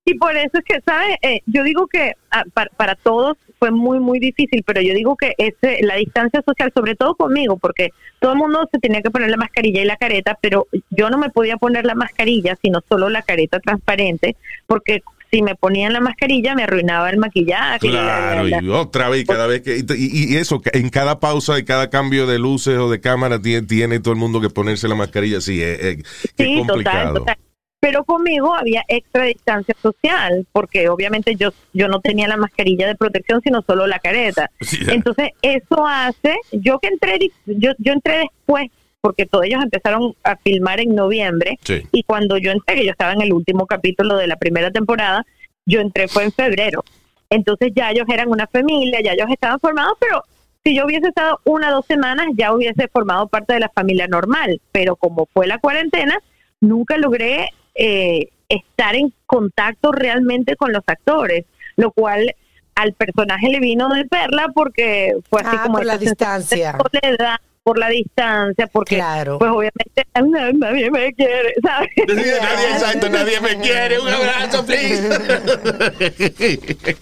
Y 0.03 0.15
por 0.15 0.35
eso 0.35 0.57
es 0.57 0.63
que, 0.65 0.81
¿sabes? 0.83 1.17
Eh, 1.21 1.41
yo 1.45 1.63
digo 1.63 1.85
que 1.87 2.13
ah, 2.31 2.43
para, 2.53 2.71
para 2.75 2.95
todos 2.95 3.37
fue 3.59 3.69
muy, 3.69 3.99
muy 3.99 4.17
difícil, 4.19 4.63
pero 4.65 4.81
yo 4.81 4.95
digo 4.95 5.15
que 5.15 5.33
ese, 5.37 5.83
la 5.83 5.95
distancia 5.95 6.41
social, 6.43 6.71
sobre 6.75 6.95
todo 6.95 7.13
conmigo, 7.15 7.57
porque 7.57 7.89
todo 8.19 8.31
el 8.31 8.39
mundo 8.39 8.67
se 8.71 8.79
tenía 8.79 9.01
que 9.03 9.11
poner 9.11 9.29
la 9.29 9.37
mascarilla 9.37 9.81
y 9.81 9.85
la 9.85 9.97
careta, 9.97 10.39
pero 10.41 10.67
yo 10.89 11.11
no 11.11 11.19
me 11.19 11.29
podía 11.29 11.57
poner 11.57 11.85
la 11.85 11.93
mascarilla, 11.93 12.57
sino 12.63 12.79
solo 12.89 13.09
la 13.09 13.21
careta 13.21 13.59
transparente, 13.59 14.35
porque 14.65 15.03
si 15.29 15.43
me 15.43 15.53
ponían 15.55 15.93
la 15.93 16.01
mascarilla 16.01 16.55
me 16.55 16.63
arruinaba 16.63 17.09
el 17.11 17.17
maquillaje. 17.17 17.85
y 17.87 17.91
la- 17.91 18.01
Claro, 18.01 18.43
la- 18.45 18.61
y 18.63 18.69
otra 18.69 19.07
vez, 19.07 19.23
cada 19.25 19.45
vez 19.45 19.61
que. 19.61 19.77
Y, 19.77 20.33
y 20.33 20.37
eso, 20.37 20.61
en 20.73 20.89
cada 20.89 21.19
pausa 21.19 21.59
y 21.59 21.63
cada 21.63 21.91
cambio 21.91 22.25
de 22.25 22.39
luces 22.39 22.75
o 22.79 22.89
de 22.89 22.99
cámara 22.99 23.39
tiene, 23.39 23.67
tiene 23.67 23.99
todo 23.99 24.13
el 24.15 24.19
mundo 24.19 24.41
que 24.41 24.49
ponerse 24.49 24.87
la 24.87 24.95
mascarilla. 24.95 25.39
Sí, 25.41 25.61
es, 25.61 25.79
es- 25.79 25.97
Sí, 26.35 26.55
total, 26.55 26.67
complicado. 26.67 27.13
total. 27.19 27.37
Pero 27.81 28.03
conmigo 28.05 28.53
había 28.55 28.83
extra 28.87 29.25
distancia 29.25 29.75
social, 29.81 30.45
porque 30.53 30.87
obviamente 30.87 31.35
yo 31.35 31.49
yo 31.73 31.87
no 31.89 31.99
tenía 31.99 32.27
la 32.27 32.37
mascarilla 32.37 32.87
de 32.87 32.95
protección, 32.95 33.41
sino 33.43 33.61
solo 33.63 33.87
la 33.87 33.99
careta. 33.99 34.49
Sí. 34.61 34.77
Entonces, 34.87 35.31
eso 35.41 35.85
hace, 35.85 36.37
yo 36.53 36.79
que 36.79 36.87
entré, 36.87 37.17
yo, 37.45 37.71
yo 37.79 37.91
entré 37.93 38.19
después, 38.19 38.69
porque 39.01 39.25
todos 39.25 39.45
ellos 39.45 39.63
empezaron 39.63 40.13
a 40.23 40.37
filmar 40.37 40.79
en 40.79 40.95
noviembre, 40.95 41.57
Sí. 41.63 41.81
y 41.91 42.03
cuando 42.03 42.37
yo 42.37 42.51
entré, 42.51 42.75
que 42.75 42.85
yo 42.85 42.91
estaba 42.91 43.13
en 43.13 43.21
el 43.21 43.33
último 43.33 43.65
capítulo 43.65 44.15
de 44.15 44.27
la 44.27 44.35
primera 44.37 44.69
temporada, 44.71 45.25
yo 45.65 45.81
entré 45.81 46.07
fue 46.07 46.23
en 46.23 46.31
febrero. 46.31 46.83
Entonces 47.31 47.71
ya 47.75 47.89
ellos 47.91 48.05
eran 48.13 48.29
una 48.29 48.45
familia, 48.45 48.99
ya 49.03 49.13
ellos 49.13 49.29
estaban 49.31 49.59
formados, 49.59 49.93
pero 49.99 50.23
si 50.63 50.75
yo 50.75 50.85
hubiese 50.85 51.07
estado 51.07 51.39
una 51.45 51.69
o 51.71 51.75
dos 51.77 51.85
semanas, 51.87 52.27
ya 52.35 52.53
hubiese 52.53 52.87
formado 52.89 53.27
parte 53.27 53.53
de 53.53 53.59
la 53.61 53.69
familia 53.69 54.05
normal. 54.07 54.61
Pero 54.71 54.95
como 54.95 55.25
fue 55.33 55.47
la 55.47 55.57
cuarentena, 55.57 56.19
nunca 56.59 56.97
logré 56.97 57.49
eh, 57.83 58.29
estar 58.47 58.95
en 58.95 59.11
contacto 59.25 59.91
realmente 59.91 60.55
con 60.55 60.71
los 60.71 60.83
actores, 60.85 61.45
lo 61.77 61.91
cual 61.91 62.35
al 62.75 62.93
personaje 62.93 63.49
le 63.49 63.59
vino 63.59 63.89
de 63.89 64.05
perla 64.05 64.47
porque 64.53 65.15
fue 65.29 65.41
así 65.41 65.57
Ah, 65.59 65.63
como 65.63 65.77
por 65.77 65.85
la 65.85 65.97
de 65.97 66.05
distancia. 66.05 66.77
soledad, 66.77 67.37
por 67.63 67.77
la 67.79 67.89
distancia, 67.89 68.67
porque 68.67 68.95
Claro. 68.95 69.39
pues 69.39 69.51
obviamente 69.51 70.05
na- 70.15 70.51
nadie 70.53 70.89
me 70.91 71.11
quiere, 71.13 71.53
¿sabes? 71.63 71.89
Nadie, 72.07 72.71
exacto, 72.73 73.09
nadie 73.09 73.39
me 73.41 73.57
quiere. 73.59 73.99
Un 73.99 74.07
abrazo, 74.09 74.65
please. 74.65 75.07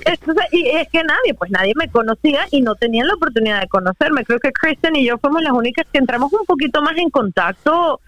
Entonces, 0.06 0.46
y 0.52 0.68
es 0.70 0.88
que 0.90 1.04
nadie, 1.04 1.34
pues 1.38 1.52
nadie 1.52 1.74
me 1.76 1.88
conocía 1.90 2.46
y 2.52 2.62
no 2.62 2.76
tenían 2.76 3.08
la 3.08 3.16
oportunidad 3.16 3.62
de 3.62 3.68
conocerme. 3.68 4.24
Creo 4.26 4.40
que 4.40 4.52
Kristen 4.52 4.96
y 4.96 5.06
yo 5.06 5.18
fuimos 5.18 5.42
las 5.44 5.54
únicas 5.54 5.86
que 5.92 6.00
entramos 6.00 6.32
un 6.34 6.46
poquito 6.46 6.82
más 6.82 6.98
en 6.98 7.10
contacto, 7.10 8.00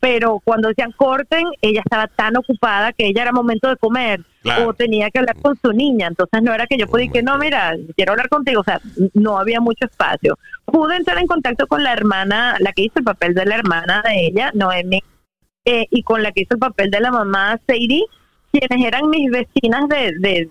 pero 0.00 0.40
cuando 0.44 0.68
decían 0.68 0.92
corten, 0.92 1.44
ella 1.60 1.80
estaba 1.84 2.06
tan 2.06 2.36
ocupada 2.36 2.92
que 2.92 3.06
ella 3.06 3.22
era 3.22 3.32
momento 3.32 3.68
de 3.68 3.76
comer 3.76 4.20
Claro. 4.42 4.68
o 4.68 4.72
tenía 4.74 5.10
que 5.10 5.18
hablar 5.18 5.36
con 5.42 5.56
su 5.60 5.72
niña. 5.72 6.06
Entonces 6.06 6.40
no 6.42 6.54
era 6.54 6.66
que 6.66 6.78
yo 6.78 6.86
podía 6.86 7.10
que 7.10 7.22
no, 7.22 7.36
mira, 7.38 7.74
quiero 7.96 8.12
hablar 8.12 8.28
contigo. 8.28 8.60
O 8.60 8.64
sea, 8.64 8.80
no 9.14 9.38
había 9.38 9.60
mucho 9.60 9.86
espacio. 9.86 10.38
Pude 10.64 10.96
entrar 10.96 11.18
en 11.18 11.26
contacto 11.26 11.66
con 11.66 11.82
la 11.82 11.92
hermana, 11.92 12.56
la 12.60 12.72
que 12.72 12.82
hizo 12.82 13.00
el 13.00 13.04
papel 13.04 13.34
de 13.34 13.44
la 13.44 13.56
hermana 13.56 14.02
de 14.04 14.26
ella, 14.26 14.50
Noemi, 14.54 15.02
eh, 15.64 15.86
y 15.90 16.02
con 16.02 16.22
la 16.22 16.30
que 16.32 16.42
hizo 16.42 16.54
el 16.54 16.60
papel 16.60 16.90
de 16.90 17.00
la 17.00 17.10
mamá, 17.10 17.58
Sadie, 17.66 18.04
quienes 18.52 18.86
eran 18.86 19.10
mis 19.10 19.30
vecinas 19.30 19.88
de, 19.88 20.14
de 20.18 20.48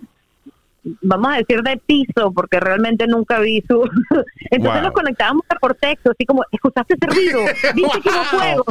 vamos 1.02 1.34
a 1.34 1.38
decir, 1.38 1.62
de 1.64 1.78
piso, 1.86 2.32
porque 2.34 2.60
realmente 2.60 3.08
nunca 3.08 3.40
vi 3.40 3.62
su... 3.68 3.82
Entonces 4.52 4.74
Wow. 4.76 4.82
nos 4.84 4.92
conectábamos 4.94 5.44
por 5.60 5.76
texto, 5.76 6.12
así 6.12 6.26
como, 6.26 6.44
¿escuchaste 6.52 6.96
ese 6.96 7.06
ruido? 7.08 7.40
¿Viste 7.76 8.02
que 8.02 8.10
Wow. 8.12 8.24
fuego? 8.26 8.66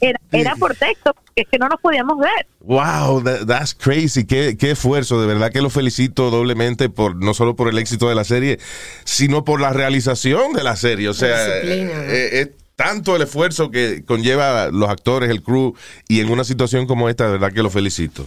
Era, 0.00 0.20
era 0.32 0.56
por 0.56 0.74
texto, 0.76 1.12
porque 1.14 1.42
es 1.42 1.48
que 1.50 1.58
no 1.58 1.68
nos 1.68 1.80
podíamos 1.80 2.18
ver. 2.18 2.46
Wow, 2.60 3.22
that- 3.24 3.46
that's 3.46 3.74
crazy. 3.74 4.24
Qué, 4.26 4.56
qué 4.58 4.72
esfuerzo. 4.72 5.20
De 5.20 5.26
verdad 5.26 5.50
que 5.50 5.62
lo 5.62 5.70
felicito 5.70 6.30
doblemente 6.30 6.88
por 6.88 7.16
no 7.16 7.34
solo 7.34 7.56
por 7.56 7.68
el 7.68 7.78
éxito 7.78 8.08
de 8.08 8.14
la 8.14 8.24
serie, 8.24 8.58
sino 9.04 9.44
por 9.44 9.60
la 9.60 9.72
realización 9.72 10.52
de 10.52 10.62
la 10.64 10.76
serie. 10.76 11.08
O 11.08 11.14
sea, 11.14 11.36
¿no? 11.46 11.70
eh, 11.70 12.40
es 12.40 12.50
tanto 12.76 13.14
el 13.16 13.22
esfuerzo 13.22 13.70
que 13.70 14.04
conlleva 14.06 14.68
los 14.70 14.88
actores, 14.88 15.28
el 15.30 15.42
crew, 15.42 15.74
y 16.08 16.20
en 16.20 16.30
una 16.30 16.44
situación 16.44 16.86
como 16.86 17.08
esta, 17.08 17.26
de 17.26 17.32
verdad 17.32 17.52
que 17.52 17.62
lo 17.62 17.70
felicito. 17.70 18.26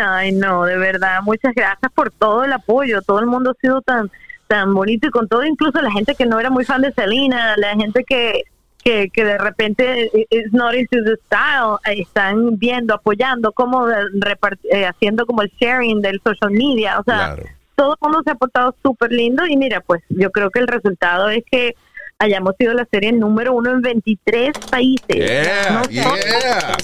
Ay, 0.00 0.32
no, 0.32 0.64
de 0.64 0.76
verdad, 0.76 1.20
muchas 1.22 1.54
gracias 1.54 1.90
por 1.92 2.10
todo 2.10 2.44
el 2.44 2.52
apoyo. 2.52 3.02
Todo 3.02 3.20
el 3.20 3.26
mundo 3.26 3.50
ha 3.50 3.60
sido 3.60 3.80
tan 3.82 4.10
tan 4.46 4.72
bonito 4.72 5.06
y 5.08 5.10
con 5.10 5.28
todo, 5.28 5.44
incluso 5.44 5.80
la 5.82 5.90
gente 5.90 6.14
que 6.14 6.24
no 6.24 6.40
era 6.40 6.48
muy 6.48 6.64
fan 6.64 6.80
de 6.80 6.90
Selena, 6.92 7.54
la 7.56 7.74
gente 7.76 8.02
que 8.04 8.44
que, 8.82 9.10
que 9.10 9.24
de 9.24 9.36
repente 9.36 10.10
is 10.30 10.52
not 10.52 10.72
into 10.74 11.02
the 11.04 11.16
style, 11.26 11.76
están 11.84 12.56
viendo, 12.58 12.94
apoyando, 12.94 13.52
como 13.52 13.86
eh, 13.90 14.86
haciendo 14.86 15.26
como 15.26 15.42
el 15.42 15.50
sharing 15.60 16.00
del 16.00 16.20
social 16.22 16.52
media, 16.52 16.98
o 16.98 17.02
sea, 17.04 17.34
Claro. 17.34 17.42
todo 17.74 17.92
el 17.92 17.98
mundo 18.00 18.22
se 18.24 18.30
ha 18.30 18.34
portado 18.36 18.74
súper 18.82 19.12
lindo 19.12 19.44
y 19.46 19.56
mira, 19.56 19.80
pues 19.80 20.02
yo 20.08 20.30
creo 20.30 20.50
que 20.50 20.60
el 20.60 20.68
resultado 20.68 21.28
es 21.28 21.44
que 21.50 21.74
hayamos 22.18 22.54
sido 22.58 22.74
la 22.74 22.86
serie 22.90 23.12
número 23.12 23.54
uno 23.54 23.70
en 23.70 23.80
23 23.80 24.58
países. 24.70 25.06
Yeah, 25.08 25.70
no, 25.70 25.84
solo- 25.84 26.16
yeah. 26.16 26.76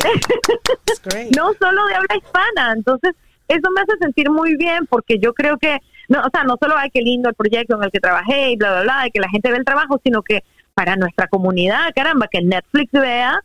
No 1.36 1.52
de 1.52 1.94
habla 1.94 2.16
hispana. 2.16 2.72
Entonces, 2.76 3.14
eso 3.48 3.68
me 3.74 3.82
hace 3.82 3.96
sentir 4.00 4.30
muy 4.30 4.56
bien 4.56 4.86
porque 4.86 5.18
yo 5.18 5.34
creo 5.34 5.58
que, 5.58 5.78
no, 6.08 6.20
o 6.20 6.30
sea, 6.32 6.44
no 6.44 6.56
solo 6.60 6.76
hay 6.76 6.90
que 6.90 7.02
lindo 7.02 7.28
el 7.28 7.34
proyecto 7.34 7.76
en 7.76 7.84
el 7.84 7.90
que 7.90 8.00
trabajé 8.00 8.52
y 8.52 8.56
bla, 8.56 8.72
bla, 8.72 8.82
bla, 8.82 9.06
y 9.06 9.10
que 9.10 9.20
la 9.20 9.28
gente 9.28 9.50
ve 9.50 9.58
el 9.58 9.64
trabajo, 9.64 10.00
sino 10.02 10.22
que 10.22 10.44
para 10.74 10.96
nuestra 10.96 11.26
comunidad, 11.26 11.90
caramba, 11.94 12.28
que 12.28 12.40
Netflix 12.42 12.92
vea 12.92 13.40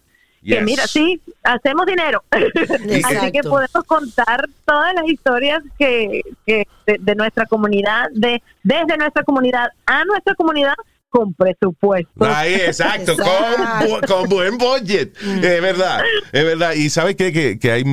que 0.48 0.62
mira, 0.62 0.86
sí, 0.86 1.20
hacemos 1.42 1.88
dinero. 1.88 2.24
Así 2.32 3.32
que 3.32 3.42
podemos 3.42 3.84
contar 3.88 4.48
todas 4.64 4.94
las 4.94 5.08
historias 5.08 5.64
que, 5.80 6.22
que 6.46 6.68
de, 6.86 6.98
de 7.00 7.16
nuestra 7.16 7.48
comunidad, 7.48 8.10
de 8.12 8.44
desde 8.62 8.96
nuestra 8.96 9.24
comunidad 9.24 9.70
a 9.88 10.06
nuestra 10.06 10.36
comunidad 10.36 10.76
con 11.16 11.34
presupuesto. 11.34 12.26
Ahí, 12.26 12.56
exacto, 12.56 13.16
con, 13.16 14.02
con 14.02 14.30
buen 14.30 14.58
budget. 14.58 15.16
Es 15.22 15.62
verdad, 15.62 16.02
es 16.34 16.44
verdad. 16.44 16.74
Y 16.74 16.90
sabes 16.90 17.16
qué? 17.16 17.32
que, 17.32 17.58
que 17.58 17.72
hay, 17.72 17.84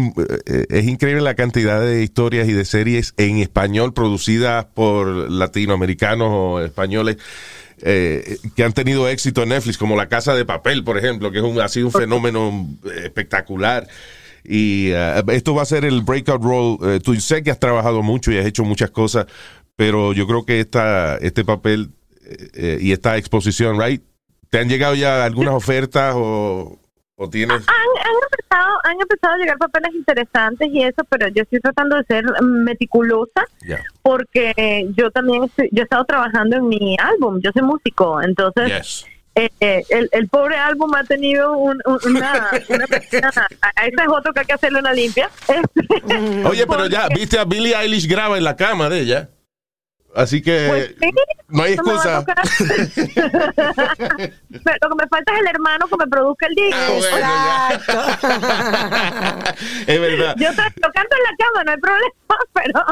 eh, 0.47 0.67
es 0.69 0.87
increíble 0.87 1.23
la 1.23 1.35
cantidad 1.35 1.81
de 1.81 2.03
historias 2.03 2.49
y 2.49 2.53
de 2.53 2.65
series 2.65 3.15
en 3.19 3.39
español 3.39 3.95
producidas 3.95 4.65
por 4.65 5.07
latinoamericanos 5.31 6.29
o 6.33 6.61
españoles. 6.61 7.19
eh, 7.83 8.39
que 8.57 8.65
han 8.65 8.73
tenido 8.73 9.09
éxito 9.09 9.43
en 9.43 9.51
Netflix, 9.51 9.77
como 9.79 9.97
La 9.97 10.09
Casa 10.09 10.35
de 10.35 10.45
Papel, 10.45 10.85
por 10.85 10.99
ejemplo, 10.99 11.31
que 11.31 11.39
es 11.39 11.45
un, 11.45 11.61
ha 11.61 11.69
sido 11.69 11.87
un 11.87 11.93
fenómeno 11.93 12.67
espectacular. 13.05 13.87
Y 14.45 14.91
eh, 14.91 15.23
esto 15.29 15.55
va 15.55 15.63
a 15.63 15.67
ser 15.67 15.85
el 15.85 16.03
breakout 16.03 16.43
role. 16.43 16.97
Eh, 16.97 17.01
tú 17.01 17.15
sé 17.17 17.43
que 17.43 17.51
has 17.51 17.61
trabajado 17.61 18.03
mucho 18.03 18.33
y 18.33 18.39
has 18.39 18.47
hecho 18.47 18.65
muchas 18.65 18.91
cosas, 18.91 19.27
pero 19.77 20.13
yo 20.13 20.27
creo 20.27 20.45
que 20.45 20.61
esta, 20.61 21.17
este 21.19 21.45
papel 21.45 21.91
eh, 22.25 22.49
eh, 22.55 22.79
y 22.81 22.93
esta 22.93 23.17
exposición, 23.17 23.81
right? 23.81 24.03
¿Te 24.51 24.59
han 24.59 24.69
llegado 24.69 24.95
ya 24.95 25.25
algunas 25.25 25.55
ofertas 25.55 26.15
o, 26.17 26.79
o 27.17 27.31
tienes? 27.31 27.57
Han, 27.57 27.65
han 27.67 28.15
empezado, 28.23 28.71
han 28.85 29.01
empezado 29.01 29.35
a 29.35 29.37
llegar 29.39 29.57
papeles 29.59 29.95
interesantes 29.95 30.69
y 30.71 30.83
eso, 30.83 31.03
pero 31.09 31.29
yo 31.29 31.43
estoy 31.43 31.61
tratando 31.61 31.97
de 31.97 32.05
ser 32.05 32.25
meticulosa 32.43 33.45
porque 34.03 34.89
yo 34.97 35.11
también 35.11 35.45
estoy- 35.45 35.69
yo 35.73 35.83
he 35.83 35.85
estado 35.85 36.05
trabajando 36.05 36.57
en 36.57 36.69
mi 36.69 36.97
álbum, 36.99 37.41
yo 37.43 37.51
soy 37.53 37.63
músico, 37.63 38.21
entonces 38.23 38.67
Yes. 38.69 39.07
eh, 39.35 39.49
eh, 39.61 39.83
el, 39.89 40.09
el 40.13 40.29
pobre 40.29 40.57
álbum 40.57 40.95
ha 40.95 41.05
tenido 41.05 41.57
un- 41.57 41.81
un- 41.87 41.99
una, 42.17 42.51
una 42.69 42.85
a- 42.85 43.87
ese 43.87 44.03
es 44.03 44.09
otro 44.09 44.33
que 44.35 44.41
hay 44.41 44.47
que 44.47 44.53
hacerle 44.53 44.81
una 44.81 44.93
limpia. 44.93 45.31
Este, 45.49 46.45
Oye, 46.49 46.67
pero 46.67 46.87
ya, 46.87 47.09
viste 47.09 47.39
a 47.39 47.45
Billie 47.45 47.75
Eilish 47.75 48.07
graba 48.07 48.37
en 48.37 48.45
la 48.45 48.57
cama 48.57 48.89
de 48.91 49.01
ella. 49.01 49.31
Así 50.15 50.43
que 50.43 50.67
Pues 50.69 50.95
sí, 51.01 51.09
no 51.49 51.63
hay 51.63 51.73
excusa. 51.73 52.19
lo 52.21 52.27
que 54.89 54.95
me 54.97 55.07
falta 55.09 55.33
es 55.33 55.39
el 55.41 55.47
hermano 55.49 55.87
que 55.89 55.97
me 55.97 56.07
produzca 56.07 56.47
el 56.47 56.55
disco. 56.55 56.77
Ah, 57.23 57.71
es 59.87 60.01
verdad. 60.01 60.35
Yo, 60.39 60.51
te- 60.51 60.81
yo 60.83 60.91
canto 60.93 61.17
en 61.17 61.23
la 61.23 61.35
cama, 61.39 61.65
no 61.65 61.71
hay 61.73 61.79
problema, 61.79 62.13
pero 62.53 62.85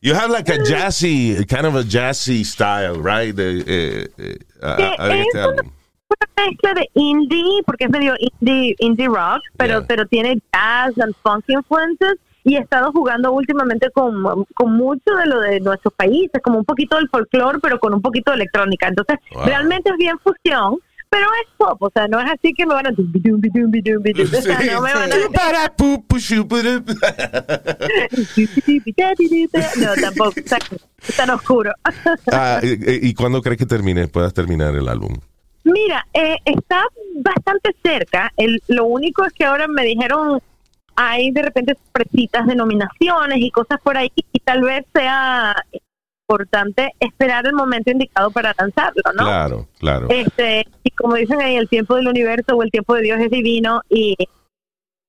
You 0.00 0.14
have 0.14 0.30
like 0.30 0.48
a 0.50 0.56
jazzy, 0.64 1.44
kind 1.46 1.66
of 1.66 1.74
a 1.76 1.82
jazzy 1.84 2.42
style, 2.44 2.98
right? 3.02 3.34
De, 3.34 3.62
eh, 3.66 4.08
eh, 4.18 4.38
a- 4.62 4.76
Que 4.76 4.84
a- 4.84 4.96
a 5.04 5.14
este 5.16 5.40
álbum. 5.40 5.70
una 6.08 6.26
mezcla 6.46 6.74
de 6.74 6.88
indie, 6.94 7.62
porque 7.66 7.84
es 7.84 7.90
medio 7.90 8.14
indie, 8.18 8.74
indie 8.78 9.08
rock, 9.08 9.42
pero, 9.56 9.78
Yeah. 9.80 9.86
pero 9.86 10.06
tiene 10.06 10.38
jazz 10.52 10.96
and 10.98 11.14
funk 11.22 11.44
influences. 11.48 12.14
Y 12.44 12.56
he 12.56 12.58
estado 12.60 12.90
jugando 12.92 13.32
últimamente 13.32 13.88
con, 13.90 14.44
con 14.54 14.72
mucho 14.76 15.14
de 15.16 15.26
lo 15.26 15.40
de 15.40 15.60
nuestros 15.60 15.94
países, 15.94 16.40
como 16.42 16.58
un 16.58 16.64
poquito 16.64 16.96
del 16.96 17.08
folclore, 17.08 17.58
pero 17.60 17.78
con 17.78 17.94
un 17.94 18.02
poquito 18.02 18.30
de 18.32 18.36
electrónica. 18.36 18.88
Entonces, 18.88 19.18
Wow. 19.32 19.44
realmente 19.44 19.90
es 19.90 19.96
bien 19.96 20.18
fusión, 20.18 20.78
pero 21.08 21.26
es 21.42 21.48
pop, 21.56 21.80
o 21.82 21.90
sea, 21.94 22.08
no 22.08 22.18
es 22.20 22.30
así 22.30 22.52
que 22.54 22.64
me 22.66 22.74
van 22.74 22.86
a... 22.86 22.90
dumbi. 22.92 23.20
O 24.22 24.26
sea, 24.26 24.58
no 24.72 24.80
me 24.80 24.94
van 24.94 25.12
a... 25.12 25.16
No, 29.76 29.94
tampoco, 30.00 30.32
está 30.36 30.58
tan 31.16 31.30
oscuro. 31.30 31.72
Ah, 32.32 32.60
eh, 32.62 32.98
¿Y 33.02 33.14
cuándo 33.14 33.42
crees 33.42 33.58
que 33.58 33.66
termine, 33.66 34.08
puedas 34.08 34.32
terminar 34.34 34.74
el 34.74 34.88
álbum? 34.88 35.14
Mira, 35.64 36.04
eh, 36.12 36.36
está 36.44 36.82
bastante 37.16 37.74
cerca. 37.84 38.32
El, 38.36 38.60
lo 38.68 38.86
único 38.86 39.24
es 39.24 39.32
que 39.32 39.44
ahora 39.44 39.68
me 39.68 39.84
dijeron 39.84 40.40
hay 40.96 41.30
de 41.30 41.42
repente 41.42 41.76
sorpresitas 41.84 42.46
de 42.46 42.54
nominaciones 42.54 43.38
y 43.38 43.50
cosas 43.50 43.80
por 43.82 43.96
ahí 43.96 44.10
y 44.32 44.38
tal 44.40 44.62
vez 44.62 44.84
sea 44.94 45.54
importante 46.28 46.92
esperar 47.00 47.46
el 47.46 47.52
momento 47.52 47.90
indicado 47.90 48.30
para 48.30 48.54
lanzarlo, 48.58 49.02
¿no? 49.16 49.24
Claro, 49.24 49.68
claro. 49.78 50.06
Este, 50.08 50.66
y 50.82 50.90
como 50.90 51.14
dicen 51.16 51.40
ahí, 51.40 51.56
el 51.56 51.68
tiempo 51.68 51.96
del 51.96 52.08
universo 52.08 52.56
o 52.56 52.62
el 52.62 52.70
tiempo 52.70 52.94
de 52.94 53.02
Dios 53.02 53.20
es 53.20 53.30
divino 53.30 53.82
y, 53.90 54.16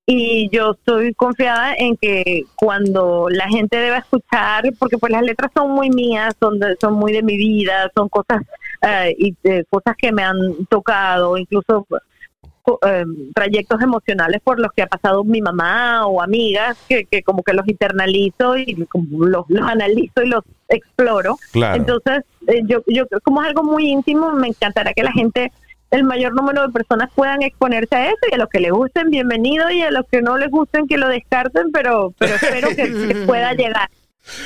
y 0.05 0.49
yo 0.51 0.71
estoy 0.71 1.13
confiada 1.13 1.75
en 1.75 1.95
que 1.95 2.43
cuando 2.55 3.27
la 3.29 3.47
gente 3.47 3.77
deba 3.77 3.99
escuchar, 3.99 4.65
porque 4.77 4.97
pues 4.97 5.11
las 5.13 5.21
letras 5.21 5.51
son 5.55 5.71
muy 5.71 5.89
mías, 5.89 6.35
son, 6.39 6.59
de- 6.59 6.75
son 6.81 6.93
muy 6.95 7.13
de 7.13 7.23
mi 7.23 7.37
vida, 7.37 7.89
son 7.95 8.09
cosas 8.09 8.41
eh, 8.81 9.15
y 9.17 9.35
eh, 9.45 9.63
cosas 9.69 9.95
que 9.97 10.11
me 10.11 10.23
han 10.23 10.65
tocado, 10.69 11.37
incluso 11.37 11.87
eh, 12.85 13.05
trayectos 13.35 13.81
emocionales 13.81 14.41
por 14.41 14.59
los 14.59 14.71
que 14.71 14.83
ha 14.83 14.87
pasado 14.87 15.23
mi 15.23 15.41
mamá 15.41 16.07
o 16.07 16.21
amigas 16.21 16.77
que, 16.87 17.05
que 17.05 17.21
como 17.21 17.43
que 17.43 17.53
los 17.53 17.67
internalizo 17.67 18.57
y 18.57 18.75
los, 18.75 19.45
los 19.47 19.67
analizo 19.67 20.23
y 20.23 20.27
los 20.27 20.43
exploro. 20.69 21.37
Claro. 21.51 21.75
Entonces, 21.75 22.23
eh, 22.47 22.61
yo, 22.65 22.79
yo 22.87 23.05
como 23.23 23.41
es 23.41 23.49
algo 23.49 23.63
muy 23.63 23.87
íntimo, 23.89 24.31
me 24.33 24.47
encantará 24.47 24.93
que 24.93 25.03
la 25.03 25.11
gente, 25.11 25.51
el 25.91 26.03
mayor 26.03 26.33
número 26.33 26.65
de 26.65 26.73
personas 26.73 27.09
puedan 27.13 27.41
exponerse 27.41 27.95
a 27.95 28.07
eso 28.07 28.19
y 28.31 28.35
a 28.35 28.37
los 28.37 28.49
que 28.49 28.59
les 28.59 28.71
gusten, 28.71 29.09
bienvenido 29.09 29.69
y 29.69 29.81
a 29.81 29.91
los 29.91 30.05
que 30.09 30.21
no 30.21 30.37
les 30.37 30.49
gusten, 30.49 30.87
que 30.87 30.97
lo 30.97 31.07
descarten, 31.09 31.71
pero, 31.71 32.13
pero 32.17 32.35
espero 32.35 32.69
que, 32.69 32.75
que 33.07 33.15
pueda 33.25 33.53
llegar. 33.53 33.89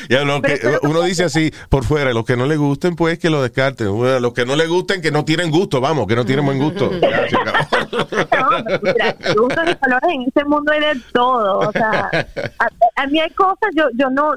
Ya, 0.09 0.23
lo 0.23 0.41
que, 0.41 0.59
uno 0.81 1.03
dice 1.03 1.23
así 1.23 1.51
por 1.69 1.83
fuera, 1.83 2.11
los 2.11 2.25
que 2.25 2.35
no 2.35 2.47
le 2.47 2.57
gusten, 2.57 2.95
pues 2.95 3.19
que 3.19 3.29
lo 3.29 3.41
descarten. 3.43 3.95
Bueno, 3.95 4.19
los 4.19 4.33
que 4.33 4.45
no 4.45 4.55
le 4.55 4.65
gusten, 4.65 5.01
que 5.01 5.11
no 5.11 5.23
tienen 5.23 5.51
gusto, 5.51 5.79
vamos, 5.79 6.07
que 6.07 6.15
no 6.15 6.25
tienen 6.25 6.45
buen 6.45 6.57
gusto. 6.57 6.91
Acabó. 7.31 7.76
No, 7.91 9.41
gustos 9.41 9.63
y 9.69 9.75
colores 9.75 10.09
en 10.13 10.21
este 10.23 10.45
mundo 10.45 10.71
hay 10.71 10.79
de 10.79 11.01
todo. 11.13 11.59
O 11.59 11.71
sea, 11.71 12.09
a, 12.59 13.01
a 13.01 13.07
mí 13.07 13.19
hay 13.19 13.29
cosas, 13.31 13.69
yo 13.75 13.85
yo 13.95 14.09
no, 14.09 14.33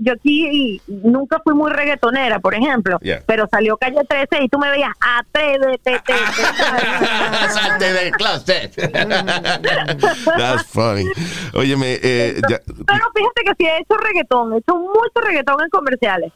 yo 0.00 0.12
aquí 0.12 0.80
nunca 0.86 1.40
fui 1.44 1.54
muy 1.54 1.70
reggaetonera, 1.72 2.38
por 2.40 2.54
ejemplo, 2.54 2.98
Yeah. 3.02 3.22
pero 3.26 3.46
salió 3.50 3.76
Calle 3.76 4.00
13 4.08 4.44
y 4.44 4.48
tú 4.48 4.58
me 4.58 4.70
veías, 4.70 4.90
atrévete. 5.00 6.00
Salte 7.50 7.92
del 7.92 8.10
closet. 8.12 8.74
That's 10.36 10.64
funny. 10.68 11.06
Óyeme, 11.54 11.98
eh, 12.02 12.40
ya- 12.48 12.60
Pero 12.66 13.04
fíjate 13.14 13.42
que 13.44 13.52
sí 13.58 13.66
he 13.66 13.78
hecho 13.78 13.96
reggaetón, 13.96 14.54
he 14.54 14.58
hecho 14.58 14.74
mucho 14.76 15.20
reggaetón 15.22 15.56
en 15.62 15.70
comerciales. 15.70 16.32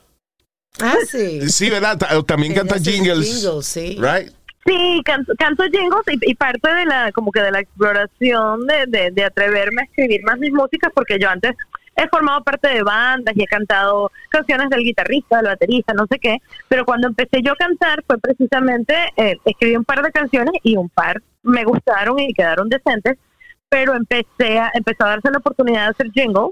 Ah, 0.81 0.95
sí. 1.11 1.49
sí, 1.51 1.71
¿verdad? 1.71 1.99
Ta- 1.99 2.23
También 2.23 2.55
canta 2.55 2.77
jingles. 2.79 3.27
jingles, 3.43 3.67
sí. 3.67 3.99
Right? 4.01 4.33
Sí, 4.69 5.01
canto, 5.03 5.33
canto 5.39 5.65
jingles 5.65 6.03
y, 6.09 6.31
y 6.31 6.35
parte 6.35 6.71
de 6.71 6.85
la 6.85 7.11
como 7.13 7.33
que 7.33 7.41
de 7.41 7.51
la 7.51 7.61
exploración 7.61 8.67
de, 8.67 8.85
de, 8.87 9.11
de 9.13 9.25
atreverme 9.25 9.81
a 9.81 9.85
escribir 9.85 10.23
más 10.25 10.39
mis 10.39 10.53
músicas 10.53 10.93
porque 10.95 11.19
yo 11.19 11.31
antes 11.31 11.55
he 11.97 12.07
formado 12.09 12.45
parte 12.45 12.69
de 12.69 12.83
bandas 12.83 13.35
y 13.35 13.45
he 13.45 13.47
cantado 13.47 14.13
canciones 14.29 14.69
del 14.69 14.81
guitarrista, 14.81 15.39
del 15.39 15.47
baterista, 15.47 15.95
no 15.95 16.07
sé 16.11 16.19
qué, 16.19 16.37
pero 16.69 16.85
cuando 16.85 17.09
empecé 17.09 17.41
yo 17.43 17.53
a 17.53 17.57
cantar 17.57 18.05
fue 18.07 18.19
precisamente, 18.19 18.95
eh, 19.17 19.37
escribí 19.47 19.75
un 19.75 19.87
par 19.87 20.03
de 20.03 20.13
canciones 20.13 20.53
y 20.63 20.77
un 20.77 20.91
par 20.91 21.23
me 21.43 21.65
gustaron 21.65 22.19
y 22.19 22.35
quedaron 22.35 22.69
decentes, 22.69 23.17
pero 23.71 23.95
empecé 23.95 24.59
a, 24.59 24.71
empezó 24.75 25.07
a 25.07 25.11
darse 25.11 25.31
la 25.31 25.39
oportunidad 25.39 25.85
de 25.85 25.91
hacer 25.91 26.11
jingles 26.13 26.51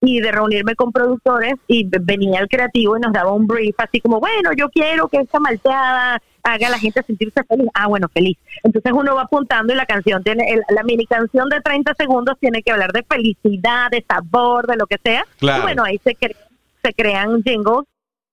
y 0.00 0.20
de 0.20 0.30
reunirme 0.30 0.74
con 0.74 0.92
productores 0.92 1.54
y 1.66 1.88
venía 1.88 2.40
el 2.40 2.48
creativo 2.48 2.96
y 2.96 3.00
nos 3.00 3.12
daba 3.12 3.32
un 3.32 3.46
brief 3.46 3.74
así 3.78 4.00
como, 4.00 4.20
bueno, 4.20 4.50
yo 4.56 4.68
quiero 4.68 5.08
que 5.08 5.18
esta 5.18 5.40
malteada 5.40 6.20
haga 6.42 6.66
a 6.68 6.70
la 6.70 6.78
gente 6.78 7.02
sentirse 7.02 7.42
feliz. 7.44 7.66
Ah, 7.74 7.88
bueno, 7.88 8.08
feliz. 8.12 8.36
Entonces 8.62 8.92
uno 8.94 9.14
va 9.16 9.22
apuntando 9.22 9.72
y 9.72 9.76
la 9.76 9.86
canción 9.86 10.22
tiene, 10.22 10.52
el- 10.52 10.62
la 10.68 10.82
mini 10.84 11.06
canción 11.06 11.48
de 11.48 11.60
30 11.60 11.94
segundos 11.94 12.36
tiene 12.40 12.62
que 12.62 12.70
hablar 12.72 12.92
de 12.92 13.02
felicidad, 13.02 13.90
de 13.90 14.04
sabor, 14.08 14.66
de 14.66 14.76
lo 14.76 14.86
que 14.86 14.98
sea. 15.02 15.24
Claro. 15.38 15.60
Y 15.60 15.62
bueno, 15.62 15.82
ahí 15.82 15.98
se, 16.04 16.12
cre- 16.16 16.36
se 16.84 16.92
crean 16.94 17.42
jingles 17.42 17.84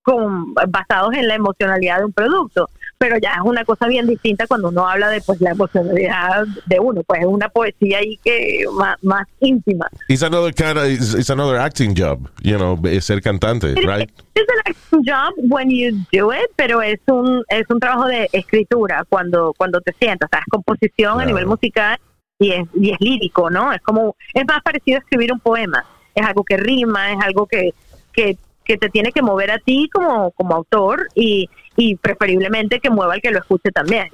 con, 0.04 0.54
basados 0.54 1.14
en 1.16 1.28
la 1.28 1.36
emocionalidad 1.36 2.00
de 2.00 2.06
un 2.06 2.14
producto. 2.14 2.70
Pero 2.98 3.18
ya 3.18 3.32
es 3.34 3.42
una 3.44 3.66
cosa 3.66 3.88
bien 3.88 4.08
distinta 4.08 4.48
cuando 4.48 4.70
uno 4.70 4.88
habla 4.88 5.10
de 5.10 5.20
pues 5.22 5.42
la 5.42 5.52
emocionalidad 5.52 6.46
de 6.68 6.80
uno, 6.80 7.02
pues 7.04 7.22
es 7.22 7.28
una 7.28 7.50
poesía 7.50 7.98
ahí 7.98 8.18
que 8.24 8.64
más, 8.74 8.96
más 9.04 9.28
íntima. 9.42 9.88
It's 10.08 10.24
another 10.24 10.54
kind 10.54 10.78
of, 10.78 10.86
it's, 10.86 11.14
it's 11.14 11.30
another 11.30 11.58
acting 11.58 11.94
job, 11.98 12.30
you 12.42 12.56
know, 12.58 12.80
ser 13.02 13.22
cantante, 13.22 13.74
right? 13.76 14.10
Es 14.36 14.44
an 14.48 14.60
acting 14.66 15.04
job 15.06 15.34
when 15.50 15.70
you 15.70 15.92
do 16.14 16.32
it, 16.32 16.50
pero 16.56 16.82
es 16.82 17.00
un 17.08 17.44
es 17.50 17.66
un 17.70 17.80
trabajo 17.80 18.08
de 18.08 18.30
escritura 18.32 19.04
cuando 19.10 19.54
cuando 19.58 19.82
te 19.82 19.94
sientas, 20.00 20.28
o 20.28 20.32
sea, 20.32 20.40
es 20.40 20.46
composición 20.50 21.12
a 21.12 21.16
Claro. 21.16 21.28
nivel 21.30 21.46
musical 21.48 22.00
y 22.40 22.52
es 22.52 22.68
y 22.74 22.92
es 22.92 22.98
lírico, 23.02 23.50
¿no? 23.50 23.74
Es 23.74 23.82
como 23.82 24.16
es 24.34 24.46
más 24.48 24.62
parecido 24.64 24.98
a 24.98 25.00
escribir 25.00 25.34
un 25.34 25.40
poema. 25.42 25.84
Es 26.16 26.26
algo 26.26 26.44
que 26.44 26.56
rima, 26.58 27.12
es 27.12 27.18
algo 27.22 27.48
que 27.48 27.74
que 28.14 28.38
que 28.64 28.78
te 28.78 28.88
tiene 28.90 29.12
que 29.12 29.22
mover 29.22 29.52
a 29.52 29.60
ti 29.60 29.90
como 29.92 30.32
como 30.32 30.56
autor 30.56 31.08
y 31.16 31.50
y 31.76 31.96
preferiblemente 31.96 32.80
que 32.80 32.90
mueva 32.90 33.14
al 33.14 33.22
que 33.22 33.32
lo 33.32 33.40
escuche 33.40 33.72
también. 33.72 34.08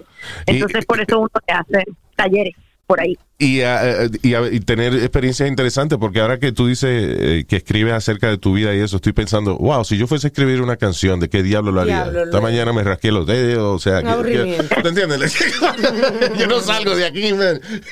Y- 0.47 0.51
Entonces 0.51 0.85
por 0.85 0.99
eso 1.01 1.19
uno 1.19 1.29
hace 1.47 1.85
talleres. 2.15 2.55
Por 2.89 2.99
ahí. 2.99 3.15
Y, 3.37 3.59
eh, 3.61 4.09
y, 4.23 4.35
y 4.35 4.59
tener 4.61 4.93
experiencias 4.95 5.47
interesantes, 5.47 5.97
porque 5.99 6.19
ahora 6.19 6.39
que 6.39 6.51
tú 6.51 6.65
dices 6.67 6.89
eh, 6.91 7.45
que 7.47 7.57
escribes 7.57 7.93
acerca 7.93 8.27
de 8.27 8.37
tu 8.39 8.53
vida 8.53 8.73
y 8.75 8.79
eso, 8.79 8.95
estoy 8.97 9.13
pensando, 9.13 9.55
wow, 9.57 9.85
si 9.85 9.95
yo 9.95 10.07
fuese 10.07 10.27
a 10.27 10.29
escribir 10.29 10.59
una 10.61 10.75
canción, 10.75 11.19
¿de 11.21 11.29
qué 11.29 11.41
diablo 11.43 11.71
lo 11.71 11.81
haría? 11.81 12.01
Diablo, 12.03 12.23
Esta 12.25 12.37
lo- 12.37 12.41
mañana 12.43 12.73
me 12.73 12.83
rasqué 12.83 13.11
los 13.13 13.25
dedos, 13.27 13.75
o 13.75 13.79
sea, 13.79 13.99
que- 13.99 14.05
que- 14.05 14.09
Aburrimiento. 14.11 14.75
¿te 14.81 14.89
entiendes? 14.89 15.35
yo 16.37 16.47
no 16.47 16.59
salgo 16.59 16.95
de 16.95 17.05
aquí, 17.05 17.31
man. 17.33 17.61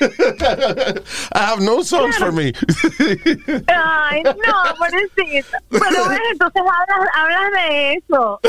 I 1.32 1.38
have 1.38 1.60
no 1.62 1.82
songs 1.82 2.16
for 2.18 2.32
me. 2.32 2.46
Ay, 3.68 4.22
no, 4.24 4.32
pobrecita. 4.78 5.62
Bueno, 5.70 6.08
ves, 6.10 6.18
entonces 6.32 6.62
hablas, 6.62 7.08
hablas 7.14 7.52
de 7.52 7.92
eso. 7.94 8.40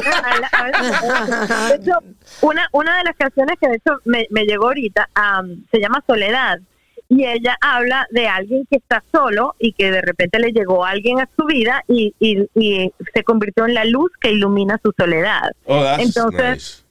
Hablas 0.52 0.82
de 0.82 0.90
eso. 0.90 1.68
De 1.70 1.76
hecho, 1.76 2.00
una, 2.42 2.68
una 2.72 2.98
de 2.98 3.04
las 3.04 3.16
canciones 3.16 3.58
que 3.60 3.68
de 3.70 3.76
hecho 3.78 4.00
me, 4.06 4.28
me 4.30 4.46
llegó 4.46 4.68
ahorita 4.68 5.10
am, 5.14 5.66
se 5.72 5.80
llama 5.80 6.04
Soledad. 6.08 6.60
Y 7.12 7.26
ella 7.26 7.58
habla 7.60 8.06
de 8.12 8.28
alguien 8.28 8.68
que 8.70 8.78
está 8.78 9.04
solo 9.12 9.56
y 9.58 9.74
que 9.74 9.90
de 9.90 10.00
repente 10.00 10.38
le 10.38 10.52
llegó 10.52 10.86
alguien 10.86 11.20
a 11.20 11.28
su 11.36 11.46
vida 11.48 11.84
y, 11.88 12.14
y, 12.20 12.48
y 12.54 12.92
se 13.16 13.24
convirtió 13.24 13.66
en 13.66 13.74
la 13.74 13.84
luz 13.86 14.12
que 14.22 14.32
ilumina 14.32 14.80
su 14.84 14.94
soledad. 14.96 15.50
Oh, 15.66 15.82
that's 15.82 16.04
Entonces, 16.04 16.54
nice. 16.54 16.84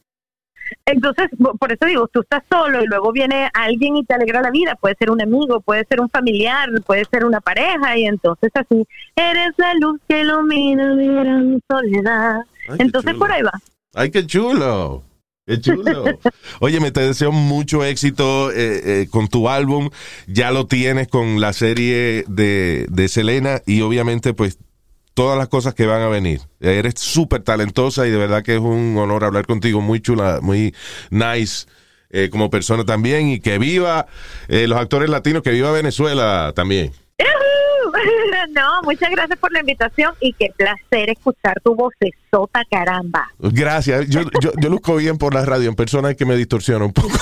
entonces, 0.87 1.29
por 1.61 1.71
eso 1.73 1.87
digo, 1.87 2.09
tú 2.09 2.23
estás 2.23 2.43
solo 2.51 2.83
y 2.83 2.87
luego 2.87 3.13
viene 3.13 3.49
alguien 3.55 3.97
y 3.97 4.05
te 4.05 4.15
alegra 4.15 4.43
la 4.43 4.51
vida. 4.51 4.75
Puede 4.75 4.97
ser 4.99 5.13
un 5.13 5.23
amigo, 5.23 5.61
puede 5.61 5.85
ser 5.85 6.01
un 6.01 6.11
familiar, 6.11 6.69
puede 6.85 7.05
ser 7.05 7.25
una 7.25 7.41
pareja 7.41 7.97
y 7.97 8.07
entonces 8.07 8.51
así, 8.55 8.85
eres 9.15 9.51
la 9.57 9.73
luz 9.75 10.01
que 10.09 10.23
ilumina 10.23 10.95
mi 10.97 11.07
gran 11.07 11.63
soledad. 11.71 12.41
Ay, 12.69 12.77
entonces 12.81 13.15
por 13.15 13.31
ahí 13.31 13.43
va. 13.43 13.53
Ay, 13.95 14.11
qué 14.11 14.27
chulo. 14.27 15.05
Qué 15.49 15.61
chulo. 15.63 16.05
Oye, 16.61 16.79
me 16.79 16.91
te 16.91 17.01
deseo 17.01 17.33
mucho 17.33 17.83
éxito 17.83 18.53
eh, 18.53 18.83
eh, 18.85 19.09
con 19.11 19.29
tu 19.29 19.49
álbum. 19.49 19.89
Ya 20.27 20.51
lo 20.51 20.67
tienes 20.67 21.09
con 21.09 21.41
la 21.41 21.55
serie 21.55 22.25
de, 22.29 22.85
de 22.91 23.09
Selena 23.09 23.63
y 23.65 23.81
obviamente 23.81 24.35
pues 24.35 24.59
todas 25.15 25.39
las 25.39 25.49
cosas 25.49 25.73
que 25.73 25.87
van 25.87 26.03
a 26.03 26.09
venir. 26.09 26.43
Eres 26.61 26.95
súper 26.99 27.43
talentosa 27.43 28.07
y 28.07 28.11
de 28.11 28.19
verdad 28.19 28.43
que 28.43 28.57
es 28.57 28.61
un 28.61 28.95
honor 28.99 29.25
hablar 29.25 29.47
contigo. 29.47 29.81
Muy 29.81 30.01
chula, 30.01 30.41
muy 30.43 30.75
nice 31.11 31.67
eh, 32.11 32.29
como 32.31 32.51
persona 32.51 32.85
también. 32.85 33.29
Y 33.29 33.41
que 33.41 33.59
viva 33.59 34.07
eh, 34.49 34.69
los 34.69 34.79
actores 34.79 35.09
latinos, 35.09 35.43
que 35.43 35.51
viva 35.51 35.73
Venezuela 35.73 36.53
también. 36.55 36.93
No, 38.51 38.83
muchas 38.83 39.11
gracias 39.11 39.39
por 39.39 39.53
la 39.53 39.61
invitación 39.61 40.15
y 40.21 40.33
qué 40.33 40.53
placer 40.57 41.11
escuchar 41.11 41.61
tu 41.63 41.75
vocesota, 41.75 42.63
caramba. 42.71 43.29
Gracias. 43.39 44.09
Yo, 44.09 44.23
yo, 44.41 44.53
yo 44.61 44.69
luzco 44.69 44.97
bien 44.97 45.19
por 45.19 45.35
la 45.35 45.45
radio. 45.45 45.69
En 45.69 45.75
persona 45.75 46.11
es 46.11 46.17
que 46.17 46.25
me 46.25 46.37
distorsiona 46.37 46.85
un 46.85 46.93
poco. 46.93 47.09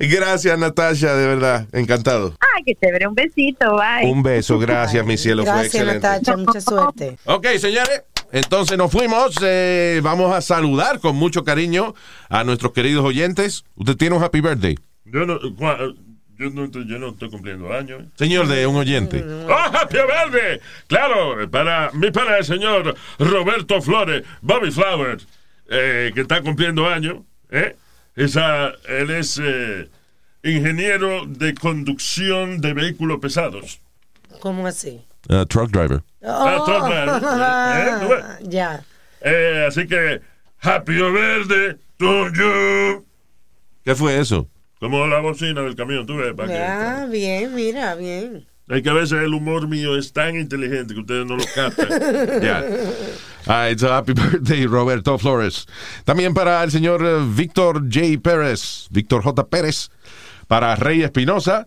Gracias, 0.00 0.58
Natasha, 0.58 1.14
de 1.14 1.26
verdad. 1.26 1.66
Encantado. 1.72 2.34
Ay, 2.54 2.62
qué 2.64 2.74
chévere, 2.74 3.06
un 3.06 3.14
besito, 3.14 3.76
bye. 3.76 4.10
Un 4.10 4.22
beso, 4.22 4.58
gracias, 4.58 5.04
mi 5.04 5.16
cielo, 5.16 5.44
fue 5.44 5.52
Gracias, 5.52 5.74
excelente. 5.74 6.06
Natacha, 6.06 6.36
mucha 6.36 6.60
suerte. 6.60 7.18
Ok, 7.24 7.46
señores, 7.58 8.02
entonces 8.34 8.76
nos 8.76 8.90
fuimos. 8.92 9.36
eh, 9.42 10.00
vamos 10.02 10.34
a 10.34 10.40
saludar 10.40 11.00
con 11.00 11.16
mucho 11.16 11.44
cariño 11.44 11.94
a 12.28 12.44
nuestros 12.44 12.72
queridos 12.72 13.04
oyentes. 13.04 13.64
Usted 13.76 13.96
tiene 13.96 14.16
un 14.16 14.22
happy 14.22 14.40
birthday, 14.40 14.76
Yo 15.06 15.24
no, 15.24 15.38
yo 15.40 16.50
no, 16.50 16.64
estoy- 16.64 16.86
yo 16.88 16.98
no 16.98 17.10
estoy 17.10 17.30
cumpliendo 17.30 17.72
años. 17.72 18.02
¿eh? 18.02 18.06
señor 18.16 18.48
de 18.48 18.66
un 18.66 18.76
oyente. 18.76 19.24
¡Oh, 19.48 19.52
Happy 19.52 19.96
Verde! 19.96 20.60
Claro, 20.88 21.48
para 21.50 21.90
mi 21.92 22.10
para 22.10 22.38
el 22.38 22.44
señor 22.44 22.94
Roberto 23.18 23.80
Flores, 23.80 24.24
Bobby 24.42 24.70
Flowers, 24.72 25.26
eh, 25.70 26.10
que 26.14 26.22
está 26.22 26.42
cumpliendo 26.42 26.86
años. 26.88 27.18
¿eh? 27.50 27.76
Esa, 28.16 28.72
él 28.88 29.10
es 29.10 29.40
eh, 29.42 29.88
ingeniero 30.42 31.24
de 31.26 31.54
conducción 31.54 32.60
de 32.60 32.74
vehículos 32.74 33.18
pesados. 33.20 33.78
¿Cómo 34.40 34.66
así? 34.66 35.02
Uh, 35.28 35.44
truck 35.46 35.70
driver. 35.70 36.02
Ah, 36.24 36.58
Oh. 36.60 36.64
truck 36.64 36.86
driver. 36.86 38.40
¿Eh? 38.42 38.44
Ya. 38.48 38.84
Eh, 39.22 39.64
así 39.68 39.86
que, 39.86 40.20
Happy 40.60 40.94
Verde 40.96 41.78
to 41.98 42.28
you. 42.32 43.04
¿Qué 43.84 43.94
fue 43.94 44.18
eso? 44.18 44.48
Como 44.80 45.06
la 45.06 45.20
bocina 45.20 45.62
del 45.62 45.74
camión, 45.76 46.06
tú 46.06 46.16
ves. 46.16 46.34
que- 46.36 46.46
Ya, 46.48 47.06
bien, 47.10 47.54
mira, 47.54 47.94
bien. 47.94 48.46
Es 48.68 48.82
que 48.82 48.88
a 48.88 48.94
veces 48.94 49.22
el 49.22 49.34
humor 49.34 49.68
mío 49.68 49.96
es 49.96 50.12
tan 50.14 50.36
inteligente 50.36 50.94
que 50.94 51.00
ustedes 51.00 51.26
no 51.26 51.36
lo 51.36 51.44
captan. 51.54 51.88
Ya. 52.42 52.64
Ah, 53.46 53.68
it's 53.70 53.82
a 53.82 53.96
happy 53.98 54.12
birthday, 54.14 54.66
Roberto 54.66 55.18
Flores. 55.18 55.66
También 56.04 56.32
para 56.32 56.62
el 56.64 56.70
señor 56.70 57.02
eh, 57.04 57.18
Víctor 57.34 57.82
J. 57.92 58.18
Pérez, 58.22 58.86
Víctor 58.90 59.22
J. 59.22 59.46
Pérez. 59.48 59.90
Para 60.48 60.74
Rey 60.76 61.02
Espinosa. 61.02 61.66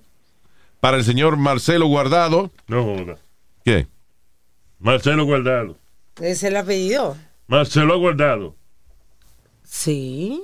Para 0.79 0.97
el 0.97 1.03
señor 1.03 1.37
Marcelo 1.37 1.87
Guardado. 1.87 2.51
No 2.67 2.83
joda. 2.83 3.15
¿Qué? 3.67 3.85
Marcelo 4.79 5.25
Guardado. 5.25 5.75
¿Ese 6.19 6.31
es 6.31 6.43
el 6.43 6.55
apellido? 6.55 7.17
Marcelo 7.47 7.99
Guardado. 7.99 8.55
Sí, 9.65 10.41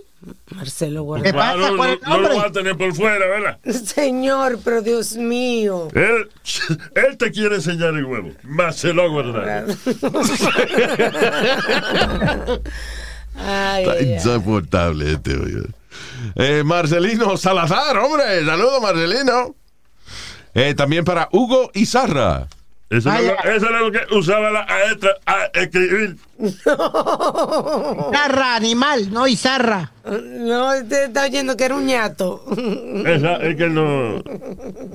Marcelo 0.53 1.03
¿Qué 1.23 1.31
Guardado. 1.31 1.37
pasa 1.37 1.71
no, 2.05 2.15
el 2.17 2.21
lo 2.23 2.35
va 2.35 2.47
a 2.47 2.51
tener 2.51 2.75
por 2.75 2.93
fuera, 2.93 3.25
¿verdad? 3.25 3.59
Señor, 3.85 4.59
pero 4.61 4.81
Dios 4.81 5.15
mío. 5.15 5.87
Él, 5.95 6.29
él 6.95 7.17
te 7.17 7.31
quiere 7.31 7.55
enseñar 7.55 7.93
el 7.93 8.03
huevo. 8.03 8.31
Marcelo 8.43 9.09
Guardado. 9.09 9.73
Ay, 13.37 13.83
Está 13.85 13.93
ay. 13.99 14.13
insoportable 14.15 15.13
este, 15.13 15.37
oye. 15.37 15.63
Eh, 16.35 16.61
Marcelino 16.65 17.37
Salazar, 17.37 17.97
hombre. 17.99 18.43
Saludos, 18.45 18.81
Marcelino. 18.81 19.55
Eh, 20.53 20.73
también 20.75 21.05
para 21.05 21.29
Hugo 21.31 21.71
Izarra. 21.73 22.49
Eso, 22.97 23.09
Ay, 23.09 23.25
era, 23.25 23.43
lo- 23.43 23.51
eso 23.51 23.69
era 23.69 23.79
lo 23.81 23.91
que 23.91 23.99
usaba 24.15 24.51
la 24.51 24.65
maestra 24.65 25.11
a 25.25 25.45
escribir. 25.53 26.17
Zarra, 28.13 28.55
animal, 28.55 29.11
no 29.11 29.27
Izarra. 29.27 29.91
No, 30.05 30.77
usted 30.77 31.07
está 31.07 31.23
oyendo 31.25 31.55
que 31.57 31.65
era 31.65 31.75
un 31.75 31.85
ñato. 31.85 32.43
Esa, 33.05 33.35
es 33.37 33.55
que 33.55 33.67
no. 33.69 34.21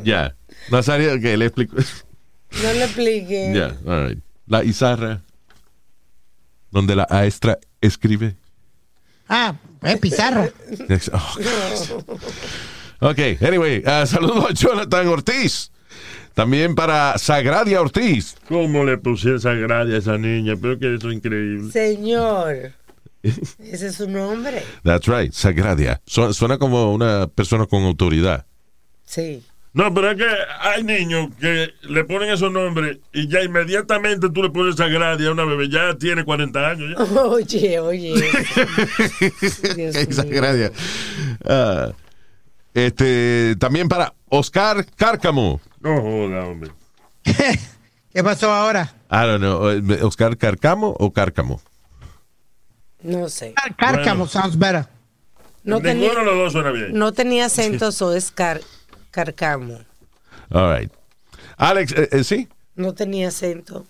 Ya. 0.04 0.34
Nazario, 0.70 1.18
que 1.20 1.36
le 1.36 1.46
explico. 1.46 1.76
No 1.76 2.72
le 2.72 2.84
explique. 2.84 3.52
Ya, 3.54 3.74
all 3.90 4.08
right. 4.08 4.18
La 4.46 4.62
Izarra. 4.64 5.22
Donde 6.70 6.94
la 6.94 7.06
maestra 7.10 7.58
escribe. 7.80 8.36
Ah, 9.28 9.54
es 9.82 9.98
Pizarra. 9.98 10.48
Ex- 10.88 11.10
oh, 11.12 11.36
ok, 13.00 13.18
anyway, 13.42 13.82
uh, 13.86 14.06
saludos 14.06 14.44
a 14.50 14.52
Jonathan 14.54 15.08
Ortiz. 15.08 15.70
También 16.38 16.76
para 16.76 17.18
Sagradia 17.18 17.80
Ortiz. 17.80 18.36
¿Cómo 18.46 18.84
le 18.84 18.96
puse 18.96 19.34
esa 19.34 19.54
gracia 19.54 19.96
a 19.96 19.98
esa 19.98 20.18
niña? 20.18 20.54
Pero 20.62 20.78
que 20.78 20.94
eso 20.94 21.08
es 21.10 21.16
increíble. 21.16 21.72
Señor. 21.72 22.74
Ese 23.24 23.88
es 23.88 23.96
su 23.96 24.08
nombre. 24.08 24.62
That's 24.84 25.08
right, 25.08 25.32
Sagradia. 25.32 26.00
Su- 26.06 26.32
suena 26.32 26.56
como 26.56 26.94
una 26.94 27.26
persona 27.26 27.66
con 27.66 27.82
autoridad. 27.82 28.46
Sí. 29.04 29.42
No, 29.72 29.92
pero 29.92 30.12
es 30.12 30.16
que 30.16 30.28
hay 30.60 30.84
niños 30.84 31.30
que 31.40 31.70
le 31.82 32.04
ponen 32.04 32.30
esos 32.30 32.52
nombres 32.52 32.98
y 33.12 33.26
ya 33.26 33.42
inmediatamente 33.42 34.30
tú 34.30 34.40
le 34.44 34.50
pones 34.50 34.76
esa 34.76 34.86
gracia 34.86 35.26
a 35.30 35.32
una 35.32 35.44
bebé. 35.44 35.68
Ya 35.68 35.96
tiene 35.98 36.24
40 36.24 36.70
años. 36.70 36.94
Ya. 36.96 37.04
Oye, 37.24 37.80
oye. 37.80 38.14
Sagradia. 40.12 40.70
Ah, 41.44 41.90
este, 42.74 43.56
también 43.58 43.88
para 43.88 44.14
Oscar 44.30 44.84
Cárcamo. 44.96 45.60
No 45.80 46.00
joda, 46.00 46.44
hombre. 46.46 46.70
¿Qué 48.12 48.24
pasó 48.24 48.50
ahora? 48.52 48.94
I 49.10 49.16
don't 49.26 49.38
know. 49.40 49.70
eh, 49.70 50.02
Oscar 50.02 50.36
Cárcamo 50.36 50.94
o 50.98 51.12
Cárcamo. 51.12 51.60
No 53.02 53.28
sé. 53.28 53.54
Cárcamo 53.76 54.24
Bueno. 54.24 54.26
sounds 54.28 54.58
better. 54.58 54.86
No 55.64 55.80
tenía, 55.80 56.14
de 56.14 56.24
los 56.24 56.34
dos 56.36 56.52
suena 56.52 56.70
bien. 56.70 56.94
no 56.94 57.12
tenía 57.12 57.46
acentos 57.46 58.00
o 58.02 58.14
es 58.14 58.30
car- 58.30 58.62
carcamo. 59.10 59.78
All 60.50 60.78
right. 60.80 60.92
Alex, 61.56 61.92
eh, 61.92 62.08
eh, 62.12 62.24
sí. 62.24 62.48
No 62.74 62.94
tenía 62.94 63.28
acento. 63.28 63.86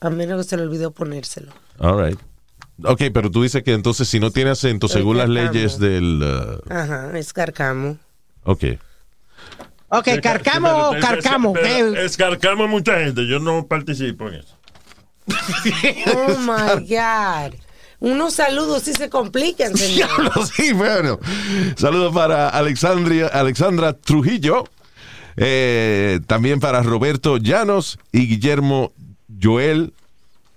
A 0.00 0.10
menos 0.10 0.44
que 0.44 0.50
se 0.50 0.56
le 0.56 0.64
olvidó 0.64 0.90
ponérselo. 0.90 1.52
All 1.78 2.04
right. 2.04 2.18
Ok, 2.84 3.02
pero 3.14 3.30
tú 3.30 3.42
dices 3.42 3.62
que 3.62 3.72
entonces 3.72 4.08
si 4.08 4.20
no 4.20 4.30
tiene 4.30 4.50
acento, 4.50 4.88
según 4.88 5.16
las 5.16 5.28
Cárcamo. 5.28 5.52
leyes 5.52 5.78
del... 5.78 6.22
uh, 6.22 6.72
Ajá, 6.72 7.16
es 7.18 7.32
carcamo. 7.32 7.98
ok. 8.44 8.64
Ok, 9.88 10.08
Carcamo 10.22 10.88
o 10.88 10.98
Carcamo. 10.98 11.54
¿qué? 11.54 12.04
Escarcamo 12.04 12.66
mucha 12.66 12.98
gente. 12.98 13.26
Yo 13.26 13.38
no 13.38 13.66
participo 13.66 14.28
en 14.28 14.34
eso. 14.34 14.56
Oh 16.14 16.38
my 16.38 16.86
God. 16.86 17.54
Unos 17.98 18.34
saludos 18.34 18.82
sí 18.82 18.92
se 18.92 19.08
complican. 19.08 19.72
Diablo, 19.72 20.30
sí, 20.56 20.72
bueno. 20.72 21.18
Saludos 21.76 22.14
para 22.14 22.48
Alexandria, 22.48 23.28
Alexandra 23.28 23.94
Trujillo. 23.94 24.64
Eh, 25.36 26.20
también 26.26 26.60
para 26.60 26.82
Roberto 26.82 27.36
Llanos 27.36 27.98
y 28.12 28.26
Guillermo 28.26 28.92
Joel 29.42 29.92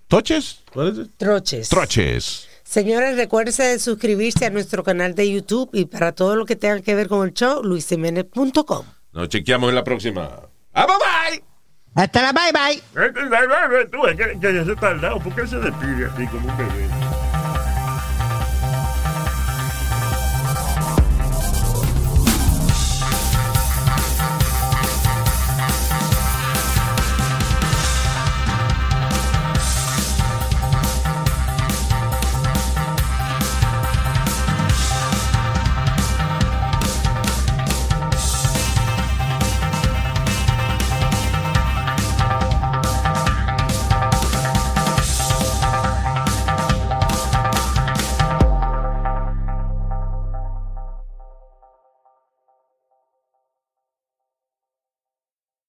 Toches. 0.08 0.60
¿Cuál 0.74 1.00
es? 1.02 1.18
Troches. 1.18 1.70
Troches. 1.70 2.49
Señores, 2.70 3.16
recuérdense 3.16 3.64
de 3.64 3.80
suscribirse 3.80 4.46
a 4.46 4.52
nuestro 4.52 4.84
canal 4.84 5.16
de 5.16 5.32
YouTube 5.32 5.72
y 5.74 5.86
para 5.86 6.12
todo 6.12 6.36
lo 6.36 6.46
que 6.46 6.56
tenga 6.56 6.80
que 6.82 6.94
ver 6.94 7.08
con 7.08 7.28
el 7.28 7.34
show, 7.34 7.64
luisimenez.com. 7.64 8.86
Nos 9.12 9.28
chequeamos 9.28 9.70
en 9.70 9.76
la 9.76 9.84
próxima. 9.84 10.30
¡Ah, 10.74 10.86
bye 10.86 10.96
bye! 11.00 11.44
Hasta 11.96 12.22
la 12.22 12.32
bye 12.32 12.52
bye. 12.54 13.86
Tú, 13.88 14.06
es 14.06 14.16
que, 14.16 14.40
que 14.40 14.54
ya 14.54 14.64
se 14.64 14.76
tardado. 14.76 15.20
¿Por 15.20 15.34
qué 15.34 15.48
se 15.48 15.58
despide 15.58 16.06
así 16.14 16.28
como 16.28 16.48
un 16.48 16.58
bebé? 16.60 17.09